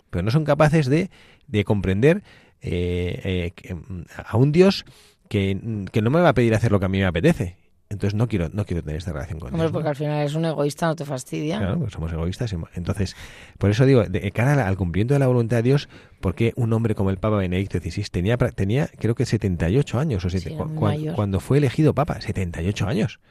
Pero 0.10 0.24
no 0.24 0.32
son 0.32 0.46
capaces 0.46 0.88
de, 0.88 1.10
de 1.48 1.64
comprender 1.64 2.24
eh, 2.62 3.54
eh, 3.64 3.74
mm, 3.74 4.02
a 4.26 4.38
un 4.38 4.52
Dios 4.52 4.86
que, 5.30 5.56
no 5.56 6.10
me 6.10 6.22
va 6.22 6.30
a 6.30 6.34
pedir 6.34 6.54
hacer 6.54 6.72
lo 6.72 6.80
que 6.80 6.86
a 6.86 6.90
mí 6.90 7.00
me 7.00 7.06
apetece. 7.06 7.58
Entonces 7.90 8.16
no 8.16 8.28
quiero, 8.28 8.50
no 8.50 8.66
quiero 8.66 8.84
tener 8.84 8.98
esta 8.98 9.14
relación 9.14 9.40
con 9.40 9.54
Dios. 9.54 9.72
porque 9.72 9.88
al 9.88 9.96
final 9.96 10.26
es 10.26 10.36
un 10.36 10.44
egoísta, 10.44 10.88
no 10.88 10.96
te 10.98 11.06
fastidia. 11.06 11.58
Claro, 11.58 11.80
pues 11.80 11.94
somos 11.94 12.12
egoístas. 12.12 12.54
Entonces, 12.74 13.16
por 13.58 13.70
eso 13.70 13.86
digo, 13.86 14.04
de 14.04 14.32
cara 14.32 14.68
al 14.68 14.76
cumplimiento 14.76 15.14
de 15.14 15.22
la 15.22 15.28
voluntad 15.28 15.58
de 15.58 15.64
Dios, 15.64 15.88
porque 16.20 16.52
un 16.58 16.74
hombre 16.74 16.96
como 16.96 17.12
el 17.12 17.18
Papa 17.18 17.38
Benedicto 17.38 17.80
XVI 17.80 18.04
tenía, 18.12 18.38
tenía 18.38 18.90
creo 19.00 19.16
que 19.16 19.26
78 19.26 20.00
años, 20.00 20.26
o 20.26 21.16
cuando, 21.16 21.40
fue 21.40 21.60
elegido 21.60 21.94
Papa, 21.94 22.20
78 22.20 22.88
años. 22.88 23.22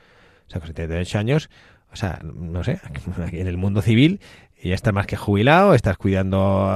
O 0.48 0.50
sea, 0.50 0.60
con 0.60 0.68
78 0.68 1.18
años, 1.18 1.50
o 1.92 1.96
sea, 1.96 2.20
no 2.22 2.64
sé, 2.64 2.80
en 3.32 3.46
el 3.46 3.58
mundo 3.58 3.82
civil 3.82 4.20
y 4.66 4.70
ya 4.70 4.74
estás 4.74 4.92
más 4.92 5.07
que 5.07 5.16
jubilado, 5.16 5.74
estás 5.74 5.96
cuidando, 5.96 6.68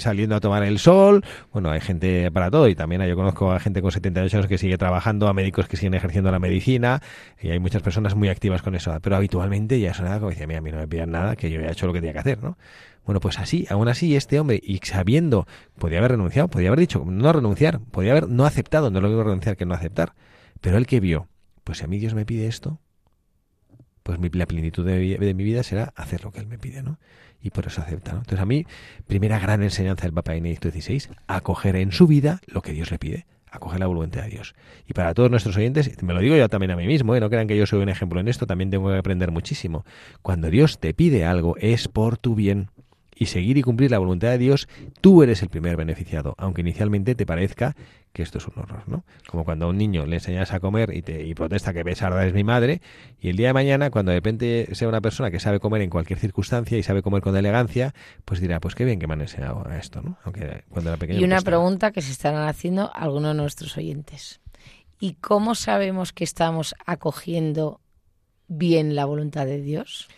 saliendo 0.00 0.36
a 0.36 0.40
tomar 0.40 0.64
el 0.64 0.78
sol. 0.78 1.24
Bueno, 1.50 1.70
hay 1.70 1.80
gente 1.80 2.30
para 2.30 2.50
todo 2.50 2.68
y 2.68 2.74
también 2.74 3.02
yo 3.06 3.16
conozco 3.16 3.52
a 3.52 3.58
gente 3.58 3.80
con 3.80 3.90
78 3.90 4.36
años 4.36 4.48
que 4.48 4.58
sigue 4.58 4.76
trabajando, 4.76 5.28
a 5.28 5.32
médicos 5.32 5.66
que 5.66 5.78
siguen 5.78 5.94
ejerciendo 5.94 6.30
la 6.30 6.38
medicina 6.38 7.00
y 7.40 7.48
hay 7.48 7.58
muchas 7.58 7.80
personas 7.80 8.14
muy 8.14 8.28
activas 8.28 8.60
con 8.60 8.74
eso. 8.74 8.94
Pero 9.00 9.16
habitualmente 9.16 9.80
ya 9.80 9.92
es 9.92 10.00
nada 10.00 10.18
como 10.18 10.28
decía, 10.28 10.46
mira, 10.46 10.58
a 10.58 10.62
mí 10.62 10.70
no 10.70 10.76
me 10.76 10.86
pidan 10.86 11.10
nada, 11.10 11.36
que 11.36 11.50
yo 11.50 11.58
ya 11.58 11.68
he 11.68 11.72
hecho 11.72 11.86
lo 11.86 11.94
que 11.94 12.00
tenía 12.00 12.12
que 12.12 12.18
hacer, 12.18 12.42
¿no? 12.42 12.58
Bueno, 13.06 13.20
pues 13.20 13.38
así, 13.38 13.66
aún 13.70 13.88
así, 13.88 14.14
este 14.14 14.38
hombre, 14.38 14.60
y 14.62 14.76
sabiendo, 14.84 15.46
podía 15.78 16.00
haber 16.00 16.10
renunciado, 16.10 16.48
podía 16.48 16.68
haber 16.68 16.80
dicho 16.80 17.02
no 17.06 17.32
renunciar, 17.32 17.80
podía 17.80 18.10
haber 18.10 18.28
no 18.28 18.44
aceptado, 18.44 18.90
no 18.90 19.00
lo 19.00 19.08
mismo 19.08 19.24
renunciar 19.24 19.56
que 19.56 19.64
no 19.64 19.72
aceptar. 19.72 20.12
Pero 20.60 20.76
él 20.76 20.86
que 20.86 21.00
vio, 21.00 21.28
pues 21.64 21.78
si 21.78 21.84
a 21.84 21.86
mí 21.86 21.98
Dios 21.98 22.12
me 22.12 22.26
pide 22.26 22.46
esto, 22.46 22.78
pues 24.08 24.18
mi, 24.18 24.30
la 24.30 24.46
plenitud 24.46 24.86
de, 24.86 25.34
mi 25.34 25.44
vida 25.44 25.62
será 25.62 25.92
hacer 25.94 26.24
lo 26.24 26.32
que 26.32 26.40
él 26.40 26.46
me 26.46 26.56
pide, 26.56 26.82
¿no? 26.82 26.98
y 27.42 27.50
por 27.50 27.66
eso 27.66 27.82
acepta. 27.82 28.12
Entonces 28.12 28.40
a 28.40 28.46
mí, 28.46 28.64
primera 29.06 29.38
gran 29.38 29.62
enseñanza 29.62 30.04
del 30.04 30.14
Papa 30.14 30.32
Benedicto 30.32 30.70
XVI, 30.70 31.10
acoger 31.26 31.76
en 31.76 31.92
su 31.92 32.06
vida 32.06 32.40
lo 32.46 32.62
que 32.62 32.72
Dios 32.72 32.90
le 32.90 32.98
pide, 32.98 33.26
acoger 33.50 33.80
la 33.80 33.86
voluntad 33.86 34.22
de 34.22 34.30
Dios. 34.30 34.54
Y 34.86 34.94
para 34.94 35.12
todos 35.12 35.30
nuestros 35.30 35.58
oyentes, 35.58 36.02
me 36.02 36.14
lo 36.14 36.20
digo 36.20 36.36
yo 36.36 36.48
también 36.48 36.70
a 36.70 36.76
mí 36.76 36.86
mismo, 36.86 37.14
¿eh? 37.14 37.20
no 37.20 37.28
crean 37.28 37.48
que 37.48 37.56
yo 37.58 37.66
soy 37.66 37.82
un 37.82 37.90
ejemplo 37.90 38.18
en 38.18 38.28
esto, 38.28 38.46
también 38.46 38.70
tengo 38.70 38.88
que 38.90 38.96
aprender 38.96 39.30
muchísimo. 39.30 39.84
Cuando 40.22 40.48
Dios 40.48 40.78
te 40.78 40.94
pide 40.94 41.26
algo 41.26 41.58
es 41.58 41.86
por 41.86 42.16
tu 42.16 42.34
bien 42.34 42.70
y 43.18 43.26
seguir 43.26 43.58
y 43.58 43.62
cumplir 43.62 43.90
la 43.90 43.98
voluntad 43.98 44.28
de 44.28 44.38
Dios, 44.38 44.68
tú 45.00 45.22
eres 45.22 45.42
el 45.42 45.48
primer 45.48 45.76
beneficiado, 45.76 46.34
aunque 46.38 46.60
inicialmente 46.60 47.14
te 47.14 47.26
parezca 47.26 47.74
que 48.12 48.22
esto 48.22 48.38
es 48.38 48.46
un 48.46 48.54
horror, 48.56 48.84
¿no? 48.86 49.04
Como 49.28 49.44
cuando 49.44 49.66
a 49.66 49.68
un 49.68 49.76
niño 49.76 50.06
le 50.06 50.16
enseñas 50.16 50.52
a 50.52 50.60
comer 50.60 50.94
y, 50.94 51.02
te, 51.02 51.26
y 51.26 51.34
protesta 51.34 51.72
que 51.72 51.84
pesarda 51.84 52.24
es 52.26 52.32
mi 52.32 52.44
madre, 52.44 52.80
y 53.20 53.28
el 53.28 53.36
día 53.36 53.48
de 53.48 53.52
mañana, 53.52 53.90
cuando 53.90 54.12
de 54.12 54.18
repente 54.18 54.68
sea 54.74 54.88
una 54.88 55.00
persona 55.00 55.30
que 55.30 55.40
sabe 55.40 55.60
comer 55.60 55.82
en 55.82 55.90
cualquier 55.90 56.18
circunstancia 56.18 56.78
y 56.78 56.82
sabe 56.82 57.02
comer 57.02 57.20
con 57.20 57.36
elegancia, 57.36 57.94
pues 58.24 58.40
dirá, 58.40 58.60
pues 58.60 58.74
qué 58.74 58.84
bien 58.84 58.98
que 58.98 59.06
me 59.06 59.14
han 59.14 59.20
enseñado 59.20 59.66
a 59.66 59.76
esto, 59.76 60.00
¿no? 60.00 60.16
Aunque 60.24 60.64
cuando 60.68 60.90
era 60.90 60.96
pequeño... 60.96 61.20
Y 61.20 61.24
una 61.24 61.40
pregunta 61.40 61.90
que 61.90 62.02
se 62.02 62.12
estarán 62.12 62.48
haciendo 62.48 62.90
algunos 62.94 63.34
de 63.34 63.42
nuestros 63.42 63.76
oyentes. 63.76 64.40
¿Y 65.00 65.14
cómo 65.14 65.54
sabemos 65.54 66.12
que 66.12 66.24
estamos 66.24 66.74
acogiendo 66.86 67.80
bien 68.48 68.94
la 68.94 69.04
voluntad 69.04 69.46
de 69.46 69.60
Dios? 69.60 70.08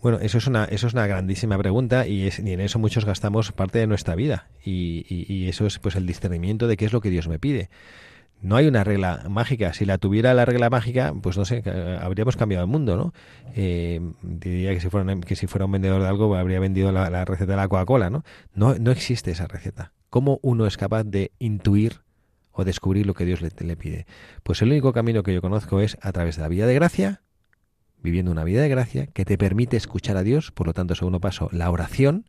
Bueno, 0.00 0.18
eso 0.20 0.38
es 0.38 0.46
una, 0.46 0.64
eso 0.64 0.86
es 0.86 0.92
una 0.92 1.06
grandísima 1.06 1.58
pregunta 1.58 2.06
y, 2.06 2.26
es, 2.26 2.38
en 2.38 2.60
eso 2.60 2.78
muchos 2.78 3.04
gastamos 3.04 3.50
parte 3.50 3.80
de 3.80 3.88
nuestra 3.88 4.14
vida 4.14 4.48
y, 4.64 5.04
y, 5.08 5.48
eso 5.48 5.66
es 5.66 5.80
pues 5.80 5.96
el 5.96 6.06
discernimiento 6.06 6.68
de 6.68 6.76
qué 6.76 6.84
es 6.84 6.92
lo 6.92 7.00
que 7.00 7.10
Dios 7.10 7.26
me 7.26 7.38
pide. 7.40 7.68
No 8.40 8.54
hay 8.54 8.68
una 8.68 8.84
regla 8.84 9.24
mágica. 9.28 9.72
Si 9.72 9.84
la 9.84 9.98
tuviera 9.98 10.32
la 10.32 10.44
regla 10.44 10.70
mágica, 10.70 11.12
pues 11.20 11.36
no 11.36 11.44
sé, 11.44 11.64
habríamos 12.00 12.36
cambiado 12.36 12.64
el 12.64 12.70
mundo, 12.70 12.96
¿no? 12.96 13.12
Eh, 13.56 14.00
diría 14.22 14.72
que 14.72 14.80
si, 14.80 14.88
fuera 14.88 15.16
que 15.20 15.34
si 15.34 15.48
fuera 15.48 15.64
un 15.64 15.72
vendedor 15.72 16.00
de 16.00 16.08
algo, 16.08 16.36
habría 16.36 16.60
vendido 16.60 16.92
la, 16.92 17.24
receta 17.24 17.52
de 17.52 17.56
la 17.56 17.66
Coca-Cola, 17.66 18.10
¿no? 18.10 18.22
¿no? 18.54 18.76
No 18.76 18.92
existe 18.92 19.32
esa 19.32 19.48
receta. 19.48 19.92
¿Cómo 20.08 20.38
uno 20.42 20.66
es 20.66 20.76
capaz 20.76 21.02
de 21.02 21.32
intuir 21.40 22.02
o 22.52 22.64
descubrir 22.64 23.06
lo 23.06 23.14
que 23.14 23.24
Dios 23.24 23.42
le, 23.42 23.50
le 23.58 23.76
pide? 23.76 24.06
Pues 24.44 24.62
el 24.62 24.70
único 24.70 24.92
camino 24.92 25.24
que 25.24 25.34
yo 25.34 25.40
conozco 25.40 25.80
es 25.80 25.98
a 26.00 26.12
través 26.12 26.36
de 26.36 26.42
la 26.42 26.48
vida 26.48 26.66
de 26.66 26.74
gracia 26.74 27.22
viviendo 28.02 28.30
una 28.30 28.44
vida 28.44 28.62
de 28.62 28.68
gracia 28.68 29.06
que 29.06 29.24
te 29.24 29.38
permite 29.38 29.76
escuchar 29.76 30.16
a 30.16 30.22
Dios, 30.22 30.50
por 30.50 30.66
lo 30.66 30.74
tanto, 30.74 30.94
segundo 30.94 31.20
paso, 31.20 31.48
la 31.52 31.70
oración, 31.70 32.24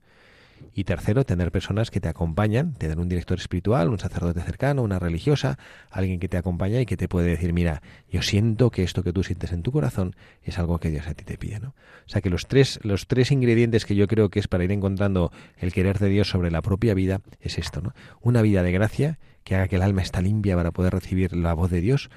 y 0.73 0.83
tercero, 0.83 1.25
tener 1.25 1.51
personas 1.51 1.91
que 1.91 1.99
te 1.99 2.07
acompañan, 2.07 2.73
tener 2.73 2.99
un 2.99 3.09
director 3.09 3.37
espiritual, 3.37 3.89
un 3.89 3.99
sacerdote 3.99 4.41
cercano, 4.41 4.83
una 4.83 4.99
religiosa, 4.99 5.57
alguien 5.89 6.19
que 6.19 6.29
te 6.29 6.37
acompaña 6.37 6.81
y 6.81 6.85
que 6.85 6.97
te 6.97 7.07
puede 7.07 7.29
decir, 7.29 7.53
mira, 7.53 7.81
yo 8.11 8.21
siento 8.21 8.69
que 8.69 8.83
esto 8.83 9.03
que 9.03 9.13
tú 9.13 9.23
sientes 9.23 9.51
en 9.51 9.63
tu 9.63 9.71
corazón 9.71 10.15
es 10.43 10.59
algo 10.59 10.79
que 10.79 10.89
Dios 10.89 11.07
a 11.07 11.13
ti 11.13 11.23
te 11.23 11.37
pide, 11.37 11.59
¿no? 11.59 11.69
O 11.69 12.09
sea 12.09 12.21
que 12.21 12.29
los 12.29 12.47
tres, 12.47 12.79
los 12.83 13.07
tres 13.07 13.31
ingredientes 13.31 13.85
que 13.85 13.95
yo 13.95 14.07
creo 14.07 14.29
que 14.29 14.39
es 14.39 14.47
para 14.47 14.63
ir 14.63 14.71
encontrando 14.71 15.31
el 15.57 15.73
querer 15.73 15.99
de 15.99 16.09
Dios 16.09 16.29
sobre 16.29 16.51
la 16.51 16.61
propia 16.61 16.93
vida 16.93 17.21
es 17.39 17.57
esto, 17.57 17.81
¿no? 17.81 17.93
Una 18.21 18.41
vida 18.41 18.63
de 18.63 18.71
gracia 18.71 19.19
que 19.43 19.55
haga 19.55 19.67
que 19.67 19.77
el 19.77 19.81
alma 19.81 20.01
está 20.01 20.21
limpia 20.21 20.55
para 20.55 20.71
poder 20.71 20.93
recibir 20.93 21.35
la 21.35 21.53
voz 21.53 21.71
de 21.71 21.81
Dios, 21.81 22.09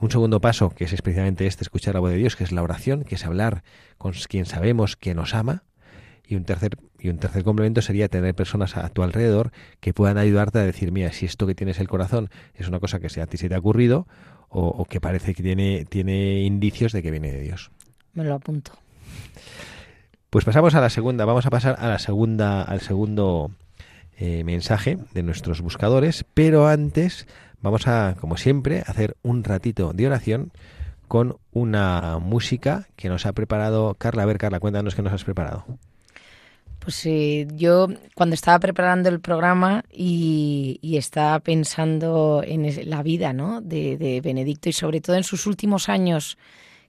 un 0.00 0.10
segundo 0.10 0.40
paso, 0.40 0.70
que 0.70 0.84
es 0.84 0.92
especialmente 0.92 1.46
este, 1.46 1.64
escuchar 1.64 1.94
la 1.94 2.00
voz 2.00 2.10
de 2.10 2.16
Dios, 2.16 2.36
que 2.36 2.44
es 2.44 2.52
la 2.52 2.62
oración, 2.62 3.04
que 3.04 3.16
es 3.16 3.24
hablar 3.24 3.62
con 3.96 4.12
quien 4.12 4.46
sabemos 4.46 4.96
que 4.96 5.14
nos 5.14 5.34
ama. 5.34 5.64
Y 6.26 6.36
un 6.36 6.44
tercer, 6.44 6.76
y 6.98 7.08
un 7.08 7.18
tercer 7.18 7.42
complemento 7.42 7.80
sería 7.80 8.08
tener 8.08 8.34
personas 8.34 8.76
a 8.76 8.88
tu 8.90 9.02
alrededor 9.02 9.50
que 9.80 9.94
puedan 9.94 10.18
ayudarte 10.18 10.58
a 10.58 10.62
decir, 10.62 10.92
mira, 10.92 11.10
si 11.12 11.24
esto 11.24 11.46
que 11.46 11.54
tienes 11.54 11.80
el 11.80 11.88
corazón 11.88 12.28
es 12.54 12.68
una 12.68 12.80
cosa 12.80 13.00
que 13.00 13.08
a 13.20 13.26
ti 13.26 13.38
se 13.38 13.48
te 13.48 13.54
ha 13.54 13.58
ocurrido 13.58 14.06
o, 14.50 14.84
que 14.84 15.00
parece 15.00 15.34
que 15.34 15.42
tiene, 15.42 15.84
tiene 15.86 16.42
indicios 16.42 16.92
de 16.92 17.02
que 17.02 17.10
viene 17.10 17.32
de 17.32 17.40
Dios. 17.40 17.70
Me 18.14 18.24
lo 18.24 18.34
apunto. 18.34 18.72
Pues 20.30 20.44
pasamos 20.44 20.74
a 20.74 20.80
la 20.80 20.90
segunda, 20.90 21.24
vamos 21.24 21.46
a 21.46 21.50
pasar 21.50 21.76
a 21.78 21.88
la 21.88 21.98
segunda, 21.98 22.62
al 22.62 22.80
segundo 22.80 23.50
eh, 24.18 24.44
mensaje 24.44 24.98
de 25.14 25.22
nuestros 25.22 25.62
buscadores, 25.62 26.24
pero 26.34 26.68
antes 26.68 27.26
vamos 27.60 27.86
a, 27.86 28.16
como 28.20 28.36
siempre, 28.36 28.82
hacer 28.86 29.16
un 29.22 29.44
ratito 29.44 29.92
de 29.92 30.06
oración 30.06 30.52
con 31.08 31.38
una 31.52 32.18
música 32.18 32.86
que 32.96 33.08
nos 33.08 33.26
ha 33.26 33.32
preparado 33.32 33.94
Carla. 33.94 34.22
A 34.22 34.26
ver, 34.26 34.38
Carla, 34.38 34.60
cuéntanos 34.60 34.94
qué 34.94 35.02
nos 35.02 35.12
has 35.12 35.24
preparado. 35.24 35.64
Pues 36.78 37.04
eh, 37.06 37.48
yo 37.54 37.88
cuando 38.14 38.34
estaba 38.34 38.58
preparando 38.60 39.08
el 39.08 39.20
programa 39.20 39.84
y, 39.90 40.78
estaba 40.96 41.38
pensando 41.40 42.42
en 42.44 42.88
la 42.88 43.02
vida 43.02 43.32
¿no? 43.32 43.60
de, 43.60 44.20
Benedicto 44.22 44.68
y 44.68 44.72
sobre 44.72 45.00
todo 45.00 45.16
en 45.16 45.24
sus 45.24 45.46
últimos 45.46 45.88
años, 45.88 46.38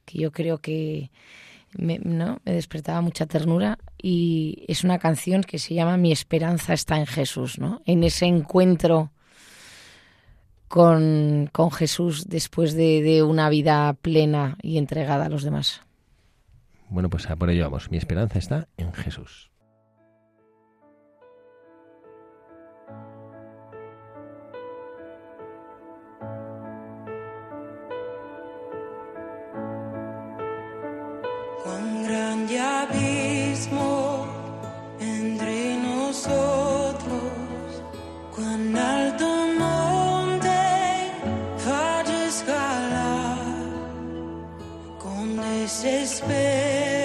que 0.05 0.19
yo 0.19 0.31
creo 0.31 0.59
que 0.59 1.11
me, 1.77 1.99
me 1.99 2.37
despertaba 2.45 3.01
mucha 3.01 3.25
ternura 3.25 3.77
y 4.01 4.63
es 4.67 4.83
una 4.83 4.99
canción 4.99 5.43
que 5.43 5.59
se 5.59 5.73
llama 5.73 5.97
Mi 5.97 6.11
esperanza 6.11 6.73
está 6.73 6.97
en 6.97 7.05
Jesús, 7.05 7.59
¿no? 7.59 7.81
en 7.85 8.03
ese 8.03 8.25
encuentro 8.25 9.11
con, 10.69 11.49
con 11.51 11.71
Jesús 11.71 12.29
después 12.29 12.73
de, 12.73 13.01
de 13.01 13.23
una 13.23 13.49
vida 13.49 13.91
plena 13.93 14.57
y 14.61 14.77
entregada 14.77 15.25
a 15.25 15.29
los 15.29 15.43
demás. 15.43 15.81
Bueno, 16.89 17.09
pues 17.09 17.29
a 17.29 17.35
por 17.35 17.49
ello 17.49 17.63
vamos. 17.63 17.91
Mi 17.91 17.97
esperanza 17.97 18.39
está 18.39 18.67
en 18.77 18.93
Jesús. 18.93 19.51
Cuán 31.63 32.05
entre 34.99 35.77
nosotros, 35.77 37.19
desespero. 45.69 46.98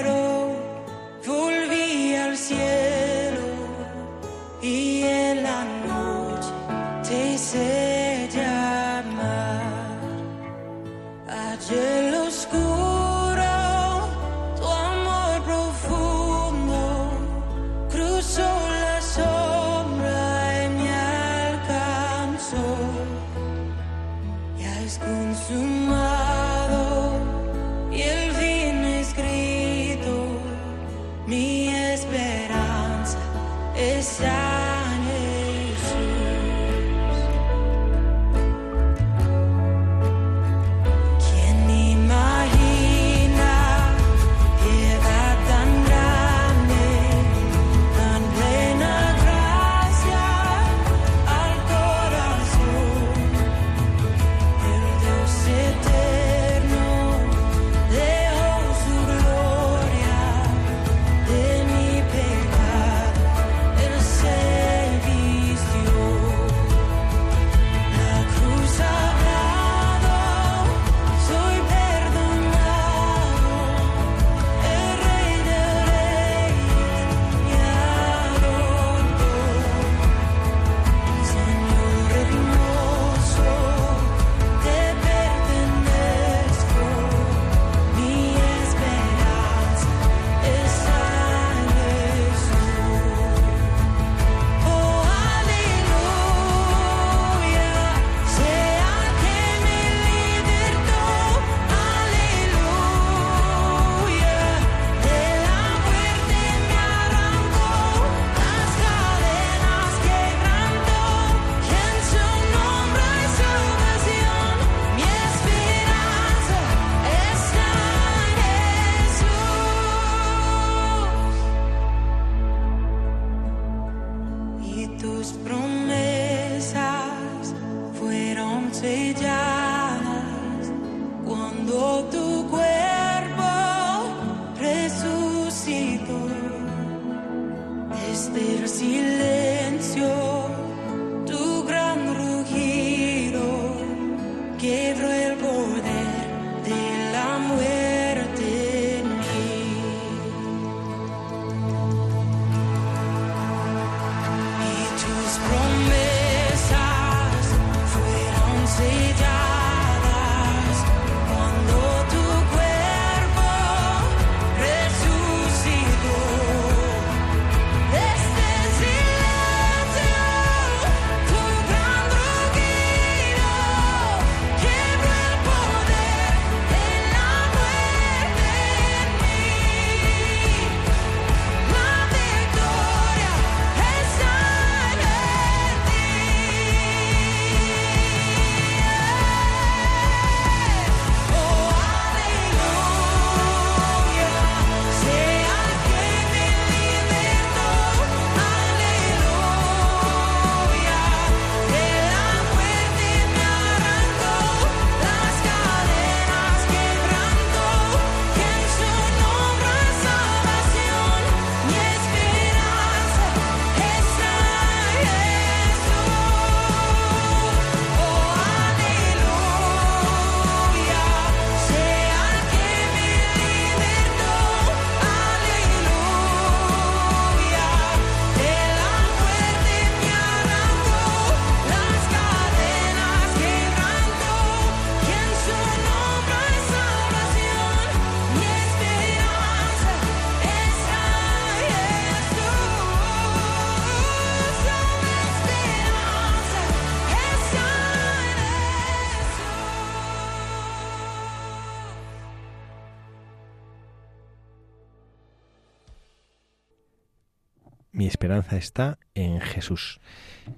está 258.64 258.98
en 259.14 259.40
Jesús. 259.40 260.00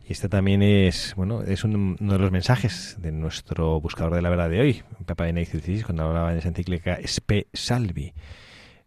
Y 0.09 0.13
este 0.13 0.29
también 0.29 0.63
es, 0.63 1.15
bueno, 1.17 1.43
es 1.43 1.65
un, 1.65 1.97
uno 2.01 2.13
de 2.13 2.19
los 2.19 2.31
mensajes 2.31 2.97
de 2.99 3.13
nuestro 3.13 3.81
buscador 3.81 4.15
de 4.15 4.23
la 4.23 4.31
verdad 4.31 4.49
de 4.49 4.61
hoy, 4.61 4.83
Papa 5.05 5.25
Benedicto 5.25 5.59
XVI, 5.59 5.83
cuando 5.83 6.05
hablaba 6.05 6.33
en 6.33 6.39
esa 6.39 6.49
encíclica 6.49 6.99
Spe 7.03 7.49
Salvi. 7.53 8.15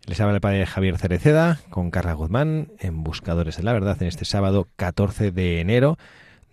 Les 0.06 0.20
habla 0.20 0.36
el 0.36 0.42
padre 0.42 0.66
Javier 0.66 0.98
Cereceda 0.98 1.60
con 1.70 1.92
Carla 1.92 2.14
Guzmán 2.14 2.72
en 2.80 3.04
Buscadores 3.04 3.58
de 3.58 3.64
la 3.64 3.74
Verdad 3.74 4.02
en 4.02 4.08
este 4.08 4.26
sábado 4.26 4.68
14 4.76 5.32
de 5.32 5.60
enero 5.60 5.98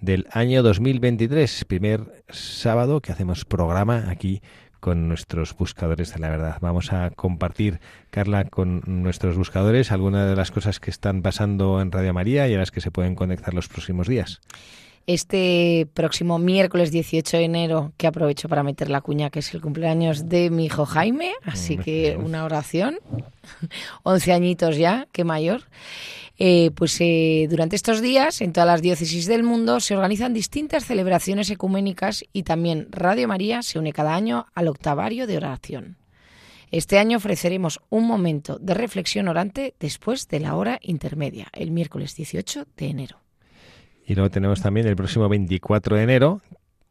del 0.00 0.26
año 0.30 0.62
2023, 0.62 1.64
primer 1.64 2.24
sábado 2.28 3.00
que 3.00 3.12
hacemos 3.12 3.44
programa 3.44 4.10
aquí 4.10 4.42
con 4.86 5.08
nuestros 5.08 5.56
buscadores 5.56 6.14
de 6.14 6.20
la 6.20 6.30
verdad. 6.30 6.58
Vamos 6.60 6.92
a 6.92 7.10
compartir, 7.10 7.80
Carla, 8.10 8.44
con 8.44 8.82
nuestros 8.86 9.36
buscadores 9.36 9.90
algunas 9.90 10.30
de 10.30 10.36
las 10.36 10.52
cosas 10.52 10.78
que 10.78 10.92
están 10.92 11.22
pasando 11.22 11.80
en 11.80 11.90
Radio 11.90 12.14
María 12.14 12.46
y 12.46 12.54
a 12.54 12.58
las 12.58 12.70
que 12.70 12.80
se 12.80 12.92
pueden 12.92 13.16
conectar 13.16 13.52
los 13.52 13.66
próximos 13.66 14.06
días. 14.06 14.40
Este 15.08 15.88
próximo 15.92 16.38
miércoles 16.38 16.92
18 16.92 17.36
de 17.36 17.42
enero, 17.42 17.92
que 17.96 18.06
aprovecho 18.06 18.48
para 18.48 18.62
meter 18.62 18.88
la 18.88 19.00
cuña, 19.00 19.30
que 19.30 19.40
es 19.40 19.52
el 19.54 19.60
cumpleaños 19.60 20.28
de 20.28 20.50
mi 20.50 20.66
hijo 20.66 20.86
Jaime, 20.86 21.32
así 21.42 21.76
que 21.76 22.16
una 22.16 22.44
oración, 22.44 23.00
11 24.04 24.32
añitos 24.32 24.76
ya, 24.76 25.08
qué 25.10 25.24
mayor. 25.24 25.62
Eh, 26.38 26.70
pues 26.74 26.96
eh, 27.00 27.46
durante 27.48 27.76
estos 27.76 28.02
días, 28.02 28.40
en 28.42 28.52
todas 28.52 28.66
las 28.66 28.82
diócesis 28.82 29.26
del 29.26 29.42
mundo, 29.42 29.80
se 29.80 29.96
organizan 29.96 30.34
distintas 30.34 30.84
celebraciones 30.84 31.48
ecuménicas 31.50 32.24
y 32.32 32.42
también 32.42 32.88
Radio 32.90 33.26
María 33.26 33.62
se 33.62 33.78
une 33.78 33.92
cada 33.92 34.14
año 34.14 34.46
al 34.54 34.68
octavario 34.68 35.26
de 35.26 35.38
oración. 35.38 35.96
Este 36.70 36.98
año 36.98 37.16
ofreceremos 37.16 37.80
un 37.88 38.06
momento 38.06 38.58
de 38.58 38.74
reflexión 38.74 39.28
orante 39.28 39.74
después 39.80 40.28
de 40.28 40.40
la 40.40 40.56
hora 40.56 40.78
intermedia, 40.82 41.46
el 41.52 41.70
miércoles 41.70 42.14
18 42.16 42.66
de 42.76 42.86
enero. 42.86 43.20
Y 44.04 44.14
luego 44.14 44.30
tenemos 44.30 44.60
también 44.60 44.86
el 44.86 44.96
próximo 44.96 45.28
24 45.28 45.96
de 45.96 46.02
enero, 46.02 46.42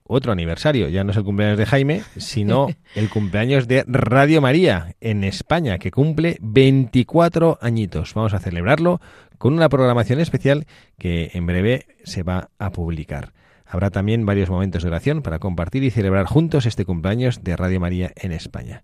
otro 0.07 0.31
aniversario. 0.31 0.87
Ya 0.89 1.03
no 1.03 1.11
es 1.11 1.17
el 1.17 1.23
cumpleaños 1.23 1.57
de 1.57 1.65
Jaime, 1.65 2.03
sino 2.17 2.67
el 2.95 3.09
cumpleaños 3.09 3.67
de 3.67 3.83
Radio 3.87 4.41
María 4.41 4.95
en 5.01 5.23
España, 5.23 5.77
que 5.77 5.91
cumple 5.91 6.37
24 6.41 7.59
añitos. 7.61 8.13
Vamos 8.13 8.33
a 8.33 8.39
celebrarlo 8.39 9.01
con 9.37 9.53
una 9.53 9.69
programación 9.69 10.19
especial 10.19 10.65
que 10.97 11.31
en 11.33 11.45
breve 11.45 11.85
se 12.03 12.23
va 12.23 12.49
a 12.59 12.71
publicar. 12.71 13.33
Habrá 13.65 13.89
también 13.89 14.25
varios 14.25 14.49
momentos 14.49 14.83
de 14.83 14.89
oración 14.89 15.21
para 15.21 15.39
compartir 15.39 15.83
y 15.83 15.91
celebrar 15.91 16.27
juntos 16.27 16.65
este 16.65 16.85
cumpleaños 16.85 17.43
de 17.43 17.57
Radio 17.57 17.79
María 17.79 18.11
en 18.15 18.31
España. 18.31 18.83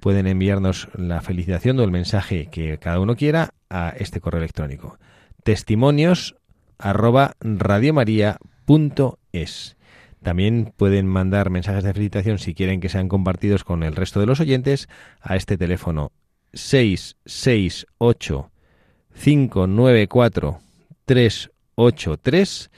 Pueden 0.00 0.26
enviarnos 0.26 0.88
la 0.94 1.20
felicitación 1.20 1.78
o 1.78 1.84
el 1.84 1.90
mensaje 1.90 2.48
que 2.50 2.78
cada 2.78 3.00
uno 3.00 3.16
quiera 3.16 3.54
a 3.70 3.94
este 3.96 4.20
correo 4.20 4.40
electrónico. 4.40 4.98
Testimonios 5.44 6.36
arroba 6.78 7.36
radiomaria.es. 7.40 8.38
También 10.22 10.72
pueden 10.76 11.06
mandar 11.06 11.50
mensajes 11.50 11.84
de 11.84 11.92
felicitación 11.92 12.38
si 12.38 12.54
quieren 12.54 12.80
que 12.80 12.88
sean 12.88 13.08
compartidos 13.08 13.64
con 13.64 13.82
el 13.82 13.94
resto 13.96 14.20
de 14.20 14.26
los 14.26 14.40
oyentes 14.40 14.88
a 15.20 15.36
este 15.36 15.56
teléfono 15.56 16.12
668 16.52 18.50
594 19.14 20.60
383 21.04 22.70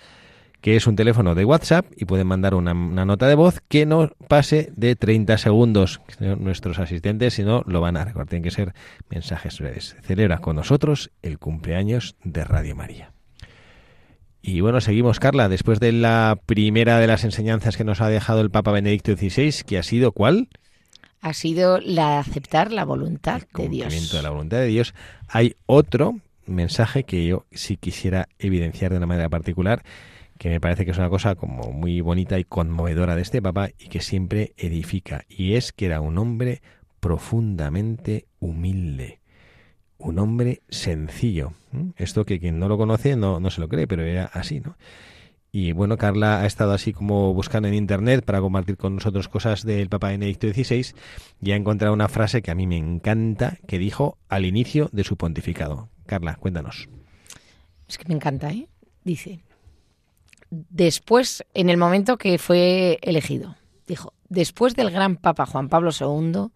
que 0.61 0.77
es 0.77 0.87
un 0.87 0.97
teléfono 0.97 1.35
de 1.35 1.45
WhatsApp 1.45 1.87
y 1.97 2.05
pueden 2.05 2.27
mandar 2.27 2.55
una, 2.55 2.73
una 2.73 3.05
nota 3.05 3.27
de 3.29 3.35
voz 3.35 3.61
que 3.69 3.87
no 3.87 4.11
pase 4.29 4.73
de 4.77 4.95
30 4.95 5.39
segundos. 5.39 6.01
Nuestros 6.21 6.79
asistentes, 6.79 7.35
si 7.35 7.45
no, 7.45 7.63
lo 7.67 7.81
van 7.81 7.97
a 7.97 8.05
recordar. 8.05 8.29
Tienen 8.29 8.45
que 8.45 8.51
ser 8.51 8.75
mensajes 9.09 9.59
breves. 9.59 9.97
Celebra 10.03 10.39
con 10.39 10.57
nosotros 10.57 11.11
el 11.23 11.39
cumpleaños 11.39 12.17
de 12.25 12.45
Radio 12.45 12.77
María. 12.77 13.13
Y 14.43 14.61
bueno, 14.61 14.81
seguimos, 14.81 15.21
Carla, 15.21 15.49
después 15.49 15.81
de 15.81 15.93
la 15.93 16.39
primera 16.47 16.99
de 16.99 17.07
las 17.07 17.25
enseñanzas 17.25 17.77
que 17.77 17.85
nos 17.85 18.01
ha 18.01 18.09
dejado 18.09 18.41
el 18.41 18.51
Papa 18.51 18.73
Benedicto 18.73 19.15
XVI, 19.15 19.65
que 19.67 19.79
ha 19.79 19.83
sido 19.83 20.13
¿cuál? 20.13 20.49
Ha 21.21 21.35
sido 21.35 21.79
la 21.81 22.13
de 22.13 22.17
aceptar 22.17 22.73
la 22.73 22.85
voluntad 22.85 23.43
El 23.43 23.65
de 23.65 23.69
Dios. 23.69 23.85
cumplimiento 23.85 24.17
de 24.17 24.23
la 24.23 24.31
voluntad 24.31 24.57
de 24.59 24.67
Dios. 24.67 24.95
Hay 25.29 25.57
otro 25.67 26.17
mensaje 26.47 27.05
que 27.05 27.27
yo 27.27 27.45
sí 27.53 27.77
quisiera 27.77 28.29
evidenciar 28.39 28.91
de 28.91 28.97
una 28.97 29.07
manera 29.07 29.29
particular, 29.29 29.83
que 30.39 30.49
me 30.49 30.61
parece 30.61 30.87
que 30.87 30.93
es 30.93 30.99
una 30.99 31.11
cosa 31.11 31.35
como 31.35 31.71
muy 31.73 32.01
bonita 32.01 32.39
y 32.39 32.45
conmovedora 32.45 33.17
de 33.17 33.23
este 33.23 33.43
Papa 33.43 33.69
y 33.79 33.89
que 33.89 34.01
siempre 34.01 34.55
edifica, 34.57 35.25
y 35.29 35.55
es 35.55 35.73
que 35.73 35.87
era 35.87 36.01
un 36.01 36.17
hombre 36.17 36.63
profundamente 37.01 38.27
humilde, 38.39 39.20
un 40.01 40.19
hombre 40.19 40.63
sencillo. 40.69 41.53
Esto 41.97 42.25
que 42.25 42.41
quien 42.41 42.59
no 42.59 42.69
lo 42.69 42.77
conoce 42.77 43.17
no, 43.17 43.41
no 43.41 43.51
se 43.51 43.61
lo 43.61 43.69
cree, 43.69 43.87
pero 43.87 44.03
era 44.03 44.25
así, 44.27 44.61
¿no? 44.61 44.77
Y 45.53 45.73
bueno, 45.73 45.97
Carla 45.97 46.43
ha 46.43 46.47
estado 46.47 46.73
así 46.73 46.93
como 46.93 47.35
buscando 47.35 47.67
en 47.67 47.75
internet 47.75 48.25
para 48.25 48.41
compartir 48.41 48.77
con 48.77 48.95
nosotros 48.95 49.29
cosas 49.29 49.65
del 49.65 49.89
Papa 49.89 50.09
Benedicto 50.09 50.49
XVI 50.49 50.95
y 51.41 51.51
ha 51.51 51.57
encontrado 51.57 51.93
una 51.93 52.09
frase 52.09 52.41
que 52.41 52.53
a 52.53 52.55
mí 52.55 52.69
me 52.69 52.77
encanta 52.77 53.59
que 53.67 53.79
dijo 53.79 54.17
al 54.29 54.45
inicio 54.45 54.89
de 54.93 55.03
su 55.03 55.17
pontificado. 55.17 55.89
Carla, 56.07 56.37
cuéntanos. 56.37 56.89
Es 57.89 57.99
que 57.99 58.07
me 58.07 58.15
encanta, 58.15 58.51
¿eh? 58.51 58.69
Dice, 59.03 59.41
después, 60.51 61.45
en 61.55 61.69
el 61.69 61.79
momento 61.79 62.17
que 62.17 62.39
fue 62.39 62.99
elegido, 63.03 63.57
dijo, 63.89 64.13
después 64.29 64.77
del 64.77 64.91
gran 64.93 65.17
Papa 65.17 65.47
Juan 65.47 65.69
Pablo 65.69 65.91
II, 65.99 66.51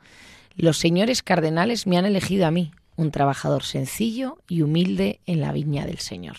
los 0.54 0.78
señores 0.78 1.24
cardenales 1.24 1.88
me 1.88 1.98
han 1.98 2.04
elegido 2.04 2.46
a 2.46 2.52
mí, 2.52 2.70
un 2.96 3.10
trabajador 3.10 3.62
sencillo 3.64 4.38
y 4.48 4.62
humilde 4.62 5.20
en 5.26 5.40
la 5.40 5.52
viña 5.52 5.86
del 5.86 5.98
Señor. 5.98 6.36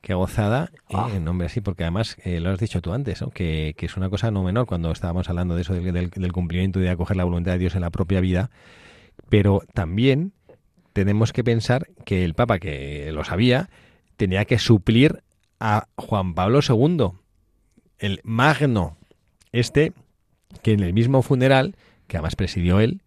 Qué 0.00 0.14
gozada, 0.14 0.70
eh, 0.88 0.94
Ah. 0.94 1.10
en 1.14 1.24
nombre 1.24 1.46
así, 1.46 1.60
porque 1.60 1.82
además 1.84 2.16
eh, 2.24 2.40
lo 2.40 2.50
has 2.50 2.58
dicho 2.58 2.80
tú 2.80 2.92
antes, 2.92 3.20
¿no? 3.20 3.30
que, 3.30 3.74
que 3.76 3.86
es 3.86 3.96
una 3.96 4.08
cosa 4.08 4.30
no 4.30 4.42
menor 4.42 4.66
cuando 4.66 4.90
estábamos 4.92 5.28
hablando 5.28 5.54
de 5.56 5.62
eso, 5.62 5.74
del, 5.74 5.92
del- 5.92 6.10
del 6.10 6.32
cumplimiento 6.32 6.78
y 6.78 6.82
de 6.82 6.90
acoger 6.90 7.16
la 7.16 7.24
voluntad 7.24 7.52
de 7.52 7.58
Dios 7.58 7.74
en 7.74 7.82
la 7.82 7.90
propia 7.90 8.20
vida, 8.20 8.50
pero 9.28 9.62
también 9.74 10.32
tenemos 10.94 11.32
que 11.32 11.44
pensar 11.44 11.88
que 12.04 12.24
el 12.24 12.34
Papa, 12.34 12.58
que 12.58 13.10
lo 13.12 13.24
sabía, 13.24 13.68
tenía 14.16 14.44
que 14.46 14.58
suplir 14.58 15.22
a 15.60 15.86
Juan 15.96 16.34
Pablo 16.34 16.60
II, 16.66 17.10
el 17.98 18.20
magno, 18.24 18.96
este 19.52 19.92
que 20.62 20.72
en 20.72 20.80
el 20.80 20.94
mismo 20.94 21.22
funeral, 21.22 21.76
que 22.06 22.16
además 22.16 22.36
presidió 22.36 22.80
él, 22.80 23.02